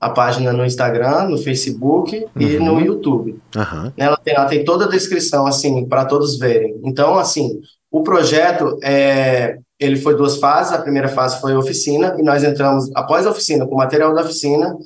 a 0.00 0.10
página 0.10 0.52
no 0.52 0.64
Instagram, 0.64 1.28
no 1.28 1.38
Facebook 1.38 2.16
uhum. 2.16 2.42
e 2.42 2.58
no 2.58 2.80
YouTube. 2.80 3.40
Uhum. 3.54 3.92
Ela, 3.96 4.16
tem, 4.16 4.34
ela 4.34 4.46
tem 4.46 4.64
toda 4.64 4.86
a 4.86 4.90
descrição, 4.90 5.46
assim, 5.46 5.86
para 5.86 6.04
todos 6.04 6.38
verem. 6.38 6.80
Então, 6.84 7.18
assim, 7.18 7.60
o 7.90 8.02
projeto 8.02 8.78
é, 8.82 9.58
ele 9.78 9.96
foi 9.96 10.16
duas 10.16 10.38
fases. 10.38 10.72
A 10.72 10.82
primeira 10.82 11.08
fase 11.08 11.40
foi 11.40 11.52
a 11.52 11.58
oficina, 11.58 12.16
e 12.18 12.22
nós 12.22 12.42
entramos, 12.42 12.90
após 12.94 13.26
a 13.26 13.30
oficina, 13.30 13.66
com 13.66 13.74
o 13.74 13.78
material 13.78 14.14
da 14.14 14.22
oficina, 14.22 14.76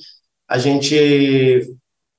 a 0.48 0.58
gente 0.58 1.70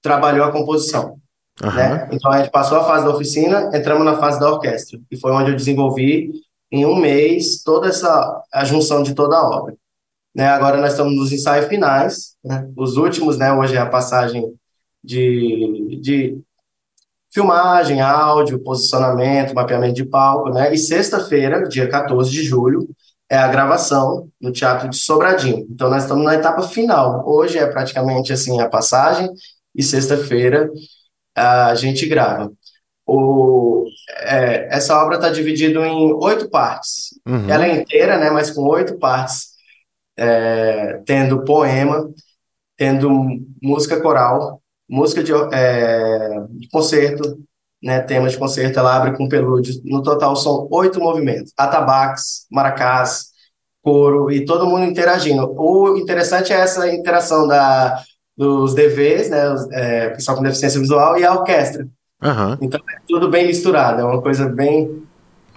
trabalhou 0.01 0.45
a 0.45 0.51
composição. 0.51 1.17
Uhum. 1.61 1.73
Né? 1.73 2.09
Então 2.11 2.31
a 2.31 2.39
gente 2.39 2.49
passou 2.49 2.77
a 2.77 2.83
fase 2.85 3.05
da 3.05 3.11
oficina, 3.11 3.69
entramos 3.73 4.05
na 4.05 4.17
fase 4.17 4.39
da 4.39 4.49
orquestra, 4.49 4.99
e 5.11 5.17
foi 5.17 5.31
onde 5.31 5.51
eu 5.51 5.55
desenvolvi 5.55 6.31
em 6.71 6.85
um 6.85 6.95
mês 6.95 7.61
toda 7.63 7.87
essa 7.89 8.43
a 8.51 8.63
junção 8.65 9.03
de 9.03 9.13
toda 9.13 9.35
a 9.37 9.49
obra. 9.49 9.75
Né? 10.33 10.47
Agora 10.47 10.77
nós 10.79 10.91
estamos 10.91 11.15
nos 11.15 11.31
ensaios 11.31 11.67
finais, 11.67 12.35
né? 12.43 12.69
os 12.77 12.97
últimos, 12.97 13.37
né? 13.37 13.51
Hoje 13.53 13.75
é 13.75 13.79
a 13.79 13.89
passagem 13.89 14.53
de, 15.03 15.99
de 16.01 16.41
filmagem, 17.33 18.01
áudio, 18.01 18.59
posicionamento, 18.59 19.53
mapeamento 19.53 19.95
de 19.95 20.05
palco, 20.05 20.49
né? 20.49 20.73
E 20.73 20.77
sexta-feira, 20.77 21.67
dia 21.67 21.89
14 21.89 22.31
de 22.31 22.43
julho, 22.43 22.87
é 23.29 23.37
a 23.37 23.47
gravação 23.47 24.29
no 24.39 24.51
Teatro 24.51 24.89
de 24.89 24.97
Sobradinho. 24.97 25.65
Então 25.69 25.89
nós 25.89 26.03
estamos 26.03 26.23
na 26.23 26.35
etapa 26.35 26.61
final. 26.63 27.23
Hoje 27.27 27.57
é 27.57 27.65
praticamente 27.65 28.33
assim 28.33 28.59
a 28.59 28.69
passagem 28.69 29.29
e 29.75 29.83
sexta-feira 29.83 30.69
a 31.35 31.73
gente 31.75 32.05
grava. 32.07 32.51
O, 33.13 33.85
é, 34.21 34.73
essa 34.73 34.97
obra 35.03 35.15
está 35.15 35.29
dividida 35.29 35.85
em 35.85 36.13
oito 36.13 36.49
partes. 36.49 37.19
Uhum. 37.27 37.49
Ela 37.49 37.67
é 37.67 37.75
inteira, 37.75 38.17
né? 38.17 38.29
Mas 38.29 38.51
com 38.51 38.61
oito 38.63 38.97
partes, 38.97 39.49
é, 40.17 41.01
tendo 41.05 41.43
poema, 41.43 42.09
tendo 42.77 43.09
música 43.61 43.99
coral, 43.99 44.61
música 44.89 45.21
de, 45.21 45.33
é, 45.53 46.39
de 46.51 46.69
concerto, 46.69 47.37
né, 47.83 47.99
temas 47.99 48.31
de 48.31 48.37
concerto, 48.37 48.79
ela 48.79 48.95
abre 48.95 49.17
com 49.17 49.27
pelúdio. 49.27 49.81
No 49.83 50.01
total 50.01 50.35
são 50.37 50.67
oito 50.71 50.99
movimentos: 51.01 51.51
atabaques, 51.57 52.45
maracás, 52.49 53.25
coro 53.81 54.31
e 54.31 54.45
todo 54.45 54.67
mundo 54.67 54.85
interagindo. 54.85 55.53
O 55.57 55.97
interessante 55.97 56.53
é 56.53 56.61
essa 56.61 56.89
interação 56.93 57.45
da, 57.45 58.01
dos 58.37 58.73
DVs, 58.73 59.29
né, 59.29 59.49
os, 59.49 59.69
é, 59.71 60.09
pessoal 60.11 60.37
com 60.37 60.43
deficiência 60.43 60.79
visual, 60.79 61.19
e 61.19 61.25
a 61.25 61.33
orquestra. 61.33 61.85
Uhum. 62.21 62.57
Então 62.61 62.79
é 62.89 62.99
tudo 63.07 63.29
bem 63.29 63.47
misturado, 63.47 64.01
é 64.01 64.03
uma 64.03 64.21
coisa 64.21 64.47
bem, 64.47 65.03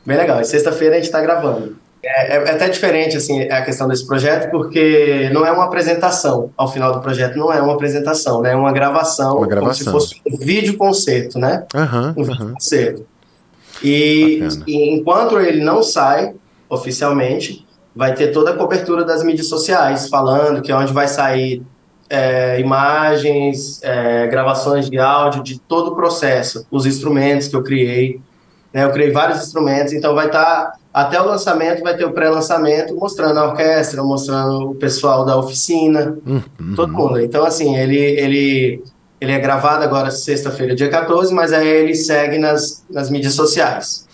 bem 0.04 0.16
legal. 0.16 0.40
E 0.40 0.44
sexta-feira 0.44 0.94
a 0.94 0.98
gente 0.98 1.06
está 1.06 1.20
gravando. 1.20 1.76
É, 2.02 2.36
é, 2.36 2.50
até 2.50 2.68
diferente 2.68 3.16
assim 3.16 3.42
a 3.48 3.62
questão 3.62 3.88
desse 3.88 4.06
projeto, 4.06 4.50
porque 4.50 5.30
não 5.32 5.46
é 5.46 5.50
uma 5.50 5.64
apresentação. 5.64 6.50
Ao 6.56 6.70
final 6.70 6.92
do 6.92 7.00
projeto 7.00 7.36
não 7.36 7.52
é 7.52 7.60
uma 7.60 7.74
apresentação, 7.74 8.42
né? 8.42 8.52
É 8.52 8.56
uma 8.56 8.72
gravação, 8.72 9.38
uma 9.38 9.46
gravação. 9.46 9.92
como 9.92 10.00
se 10.00 10.14
fosse 10.14 10.22
um 10.30 10.36
vídeo 10.36 10.76
concerto, 10.76 11.38
né? 11.38 11.64
Uhum, 11.74 12.14
um 12.16 12.24
vídeo 12.24 12.44
uhum. 12.44 12.52
concerto. 12.54 13.06
E, 13.82 14.40
e, 14.66 14.94
enquanto 14.94 15.38
ele 15.40 15.62
não 15.62 15.82
sai 15.82 16.34
oficialmente, 16.68 17.66
vai 17.94 18.14
ter 18.14 18.28
toda 18.28 18.50
a 18.50 18.56
cobertura 18.56 19.04
das 19.04 19.22
mídias 19.22 19.48
sociais, 19.48 20.08
falando 20.08 20.62
que 20.62 20.70
é 20.70 20.76
onde 20.76 20.92
vai 20.92 21.08
sair 21.08 21.62
é, 22.14 22.60
imagens, 22.60 23.80
é, 23.82 24.26
gravações 24.28 24.88
de 24.88 24.98
áudio 24.98 25.42
de 25.42 25.58
todo 25.58 25.92
o 25.92 25.96
processo, 25.96 26.66
os 26.70 26.86
instrumentos 26.86 27.48
que 27.48 27.56
eu 27.56 27.62
criei. 27.62 28.20
Né? 28.72 28.84
Eu 28.84 28.92
criei 28.92 29.10
vários 29.10 29.42
instrumentos, 29.42 29.92
então 29.92 30.14
vai 30.14 30.26
estar 30.26 30.44
tá 30.44 30.74
até 30.92 31.20
o 31.20 31.26
lançamento 31.26 31.82
vai 31.82 31.96
ter 31.96 32.04
o 32.04 32.12
pré-lançamento 32.12 32.94
mostrando 32.94 33.38
a 33.40 33.48
orquestra, 33.48 34.00
mostrando 34.04 34.70
o 34.70 34.74
pessoal 34.76 35.24
da 35.24 35.36
oficina, 35.36 36.16
uhum. 36.24 36.74
todo 36.76 36.92
mundo. 36.92 37.20
Então, 37.20 37.44
assim, 37.44 37.76
ele, 37.76 37.98
ele, 37.98 38.84
ele 39.20 39.32
é 39.32 39.38
gravado 39.40 39.82
agora 39.82 40.12
sexta-feira, 40.12 40.72
dia 40.72 40.88
14, 40.88 41.34
mas 41.34 41.52
aí 41.52 41.66
ele 41.66 41.96
segue 41.96 42.38
nas, 42.38 42.84
nas 42.88 43.10
mídias 43.10 43.34
sociais. 43.34 44.06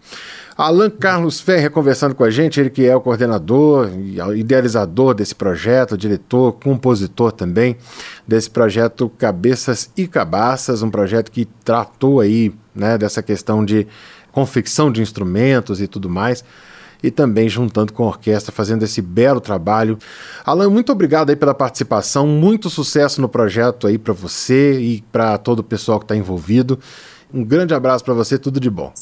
Alan 0.60 0.90
Carlos 0.90 1.40
Ferre 1.40 1.70
conversando 1.70 2.14
com 2.14 2.22
a 2.22 2.28
gente, 2.28 2.60
ele 2.60 2.68
que 2.68 2.84
é 2.84 2.94
o 2.94 3.00
coordenador, 3.00 3.88
idealizador 4.36 5.14
desse 5.14 5.34
projeto, 5.34 5.96
diretor, 5.96 6.52
compositor 6.52 7.32
também 7.32 7.78
desse 8.28 8.50
projeto 8.50 9.08
Cabeças 9.08 9.90
e 9.96 10.06
Cabaças, 10.06 10.82
um 10.82 10.90
projeto 10.90 11.32
que 11.32 11.46
tratou 11.64 12.20
aí 12.20 12.52
né, 12.74 12.98
dessa 12.98 13.22
questão 13.22 13.64
de 13.64 13.86
confecção 14.30 14.92
de 14.92 15.00
instrumentos 15.00 15.80
e 15.80 15.86
tudo 15.86 16.10
mais 16.10 16.44
e 17.02 17.10
também 17.10 17.48
juntando 17.48 17.94
com 17.94 18.04
a 18.04 18.08
orquestra, 18.08 18.52
fazendo 18.52 18.82
esse 18.82 19.00
belo 19.00 19.40
trabalho. 19.40 19.98
Alan, 20.44 20.68
muito 20.68 20.92
obrigado 20.92 21.30
aí 21.30 21.36
pela 21.36 21.54
participação, 21.54 22.26
muito 22.26 22.68
sucesso 22.68 23.22
no 23.22 23.28
projeto 23.30 23.86
aí 23.86 23.96
para 23.96 24.12
você 24.12 24.78
e 24.78 25.02
para 25.10 25.38
todo 25.38 25.60
o 25.60 25.64
pessoal 25.64 25.98
que 25.98 26.04
está 26.04 26.14
envolvido. 26.14 26.78
Um 27.32 27.44
grande 27.44 27.74
abraço 27.74 28.04
para 28.04 28.14
você, 28.14 28.38
tudo 28.38 28.58
de 28.58 28.68
bom. 28.68 28.92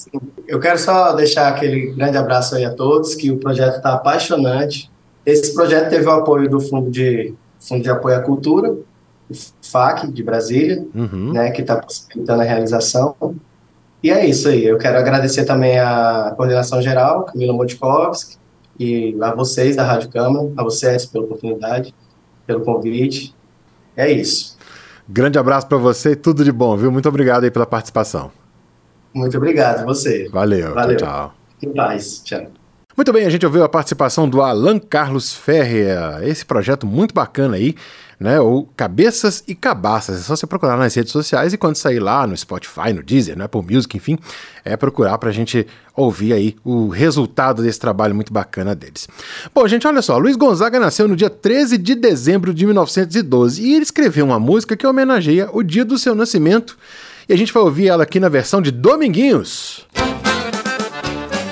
Eu 0.47 0.61
quero 0.61 0.79
só 0.79 1.13
deixar 1.13 1.49
aquele 1.49 1.93
grande 1.93 2.17
abraço 2.17 2.55
aí 2.55 2.65
a 2.65 2.73
todos, 2.73 3.15
que 3.15 3.31
o 3.31 3.39
projeto 3.39 3.77
está 3.77 3.95
apaixonante. 3.95 4.91
Esse 5.25 5.55
projeto 5.55 5.89
teve 5.89 6.07
o 6.07 6.11
apoio 6.11 6.49
do 6.49 6.61
Fundo 6.61 6.91
de, 6.91 7.35
Fundo 7.59 7.83
de 7.83 7.91
Apoio 7.91 8.17
à 8.17 8.21
Cultura, 8.21 8.71
o 8.71 9.35
FAC 9.63 10.09
de 10.09 10.23
Brasília, 10.23 10.87
uhum. 10.95 11.33
né, 11.33 11.51
que 11.51 11.63
está 11.63 11.77
possibilitando 11.77 12.43
a 12.43 12.45
realização. 12.45 13.15
E 14.03 14.11
é 14.11 14.27
isso 14.27 14.49
aí. 14.49 14.65
Eu 14.65 14.79
quero 14.79 14.99
agradecer 14.99 15.45
também 15.45 15.79
a 15.79 16.33
coordenação 16.37 16.81
geral, 16.81 17.25
Camila 17.25 17.53
Modikovski, 17.53 18.37
e 18.79 19.17
a 19.21 19.35
vocês 19.35 19.75
da 19.75 19.85
Rádio 19.85 20.11
Câmara, 20.11 20.51
a 20.57 20.63
vocês 20.63 21.05
pela 21.05 21.25
oportunidade, 21.25 21.95
pelo 22.47 22.61
convite. 22.61 23.35
É 23.97 24.11
isso. 24.11 24.58
Grande 25.09 25.39
abraço 25.39 25.67
para 25.67 25.79
você 25.79 26.11
e 26.11 26.17
tudo 26.17 26.45
de 26.45 26.53
bom, 26.53 26.77
viu? 26.77 26.93
Muito 26.93 27.09
obrigado 27.09 27.45
aí 27.45 27.51
pela 27.51 27.65
participação. 27.65 28.31
Muito 29.15 29.37
obrigado, 29.39 29.85
você. 29.87 30.29
Valeu, 30.29 30.75
Valeu. 30.75 30.97
tchau. 30.99 31.35
Em 31.63 31.73
paz, 31.73 32.21
tchau. 32.23 32.47
Muito 32.95 33.13
bem, 33.13 33.25
a 33.25 33.31
gente 33.31 33.47
ouviu 33.47 33.65
a 33.65 33.69
participação 33.69 34.29
do 34.29 34.43
Alan 34.43 34.79
Carlos 34.79 35.33
Ferreira, 35.33 36.19
esse 36.23 36.45
projeto 36.45 36.87
muito 36.87 37.15
bacana 37.15 37.57
aí, 37.57 37.75
né? 38.19 38.41
Ou 38.41 38.69
Cabeças 38.77 39.45
e 39.47 39.55
Cabaças. 39.55 40.21
É 40.21 40.23
só 40.23 40.35
você 40.35 40.47
procurar 40.47 40.77
nas 40.77 40.95
redes 40.95 41.13
sociais 41.13 41.53
e 41.53 41.59
quando 41.59 41.77
sair 41.77 42.01
lá 42.01 42.27
no 42.27 42.37
Spotify, 42.37 42.93
no 42.93 43.03
Deezer, 43.03 43.37
no 43.37 43.45
Apple 43.45 43.63
Music, 43.63 43.97
enfim, 43.97 44.19
é 44.65 44.77
procurar 44.77 45.19
pra 45.19 45.31
gente 45.31 45.67
ouvir 45.95 46.33
aí 46.33 46.57
o 46.65 46.89
resultado 46.89 47.63
desse 47.63 47.79
trabalho 47.79 48.15
muito 48.15 48.33
bacana 48.33 48.75
deles. 48.75 49.09
Bom, 49.55 49.67
gente, 49.69 49.87
olha 49.87 50.03
só, 50.03 50.19
Luiz 50.19 50.37
Gonzaga 50.37 50.81
nasceu 50.81 51.07
no 51.07 51.17
dia 51.17 51.31
13 51.31 51.79
de 51.79 51.95
dezembro 51.95 52.53
de 52.53 52.67
1912 52.67 53.63
e 53.63 53.75
ele 53.75 53.83
escreveu 53.83 54.25
uma 54.25 54.39
música 54.39 54.77
que 54.77 54.87
homenageia 54.87 55.49
o 55.53 55.63
dia 55.63 55.85
do 55.85 55.99
seu 55.99 56.15
nascimento. 56.15 56.77
E 57.29 57.33
a 57.33 57.37
gente 57.37 57.53
vai 57.53 57.63
ouvir 57.63 57.89
ela 57.89 58.05
aqui 58.05 58.19
na 58.19 58.29
versão 58.29 58.63
de 58.63 58.71
Dominguinhos. 58.71 59.87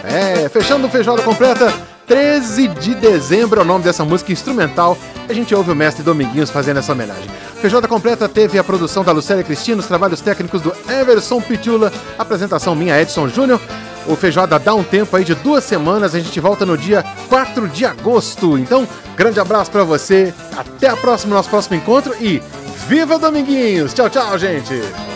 É, 0.02 0.48
fechando 0.48 0.86
o 0.86 0.90
feijoada 0.90 1.22
completa, 1.22 1.72
13 2.06 2.68
de 2.68 2.94
dezembro 2.94 3.60
é 3.60 3.62
o 3.62 3.66
nome 3.66 3.84
dessa 3.84 4.04
música 4.04 4.32
instrumental. 4.32 4.96
A 5.28 5.32
gente 5.32 5.54
ouve 5.54 5.72
o 5.72 5.74
mestre 5.74 6.04
Dominguinhos 6.04 6.50
fazendo 6.50 6.78
essa 6.78 6.92
homenagem. 6.92 7.28
Feijoada 7.60 7.88
completa 7.88 8.28
teve 8.28 8.58
a 8.58 8.64
produção 8.64 9.02
da 9.02 9.12
Lucélia 9.12 9.42
Cristina, 9.42 9.80
os 9.80 9.86
trabalhos 9.86 10.20
técnicos 10.20 10.62
do 10.62 10.72
Everson 10.88 11.40
Pitula, 11.40 11.92
apresentação 12.16 12.76
minha 12.76 13.00
Edson 13.00 13.28
Júnior. 13.28 13.60
O 14.06 14.14
Feijoada 14.14 14.58
dá 14.58 14.72
um 14.72 14.84
tempo 14.84 15.16
aí 15.16 15.24
de 15.24 15.34
duas 15.34 15.64
semanas. 15.64 16.14
A 16.14 16.20
gente 16.20 16.38
volta 16.38 16.64
no 16.64 16.78
dia 16.78 17.04
4 17.28 17.68
de 17.68 17.84
agosto. 17.84 18.56
Então, 18.56 18.86
grande 19.16 19.40
abraço 19.40 19.70
para 19.70 19.82
você. 19.82 20.32
Até 20.56 20.88
a 20.88 20.96
próxima, 20.96 21.34
nosso 21.34 21.50
próximo 21.50 21.76
encontro 21.76 22.14
e 22.20 22.40
viva 22.86 23.18
Dominguinhos! 23.18 23.92
Tchau, 23.92 24.08
tchau, 24.08 24.38
gente! 24.38 25.15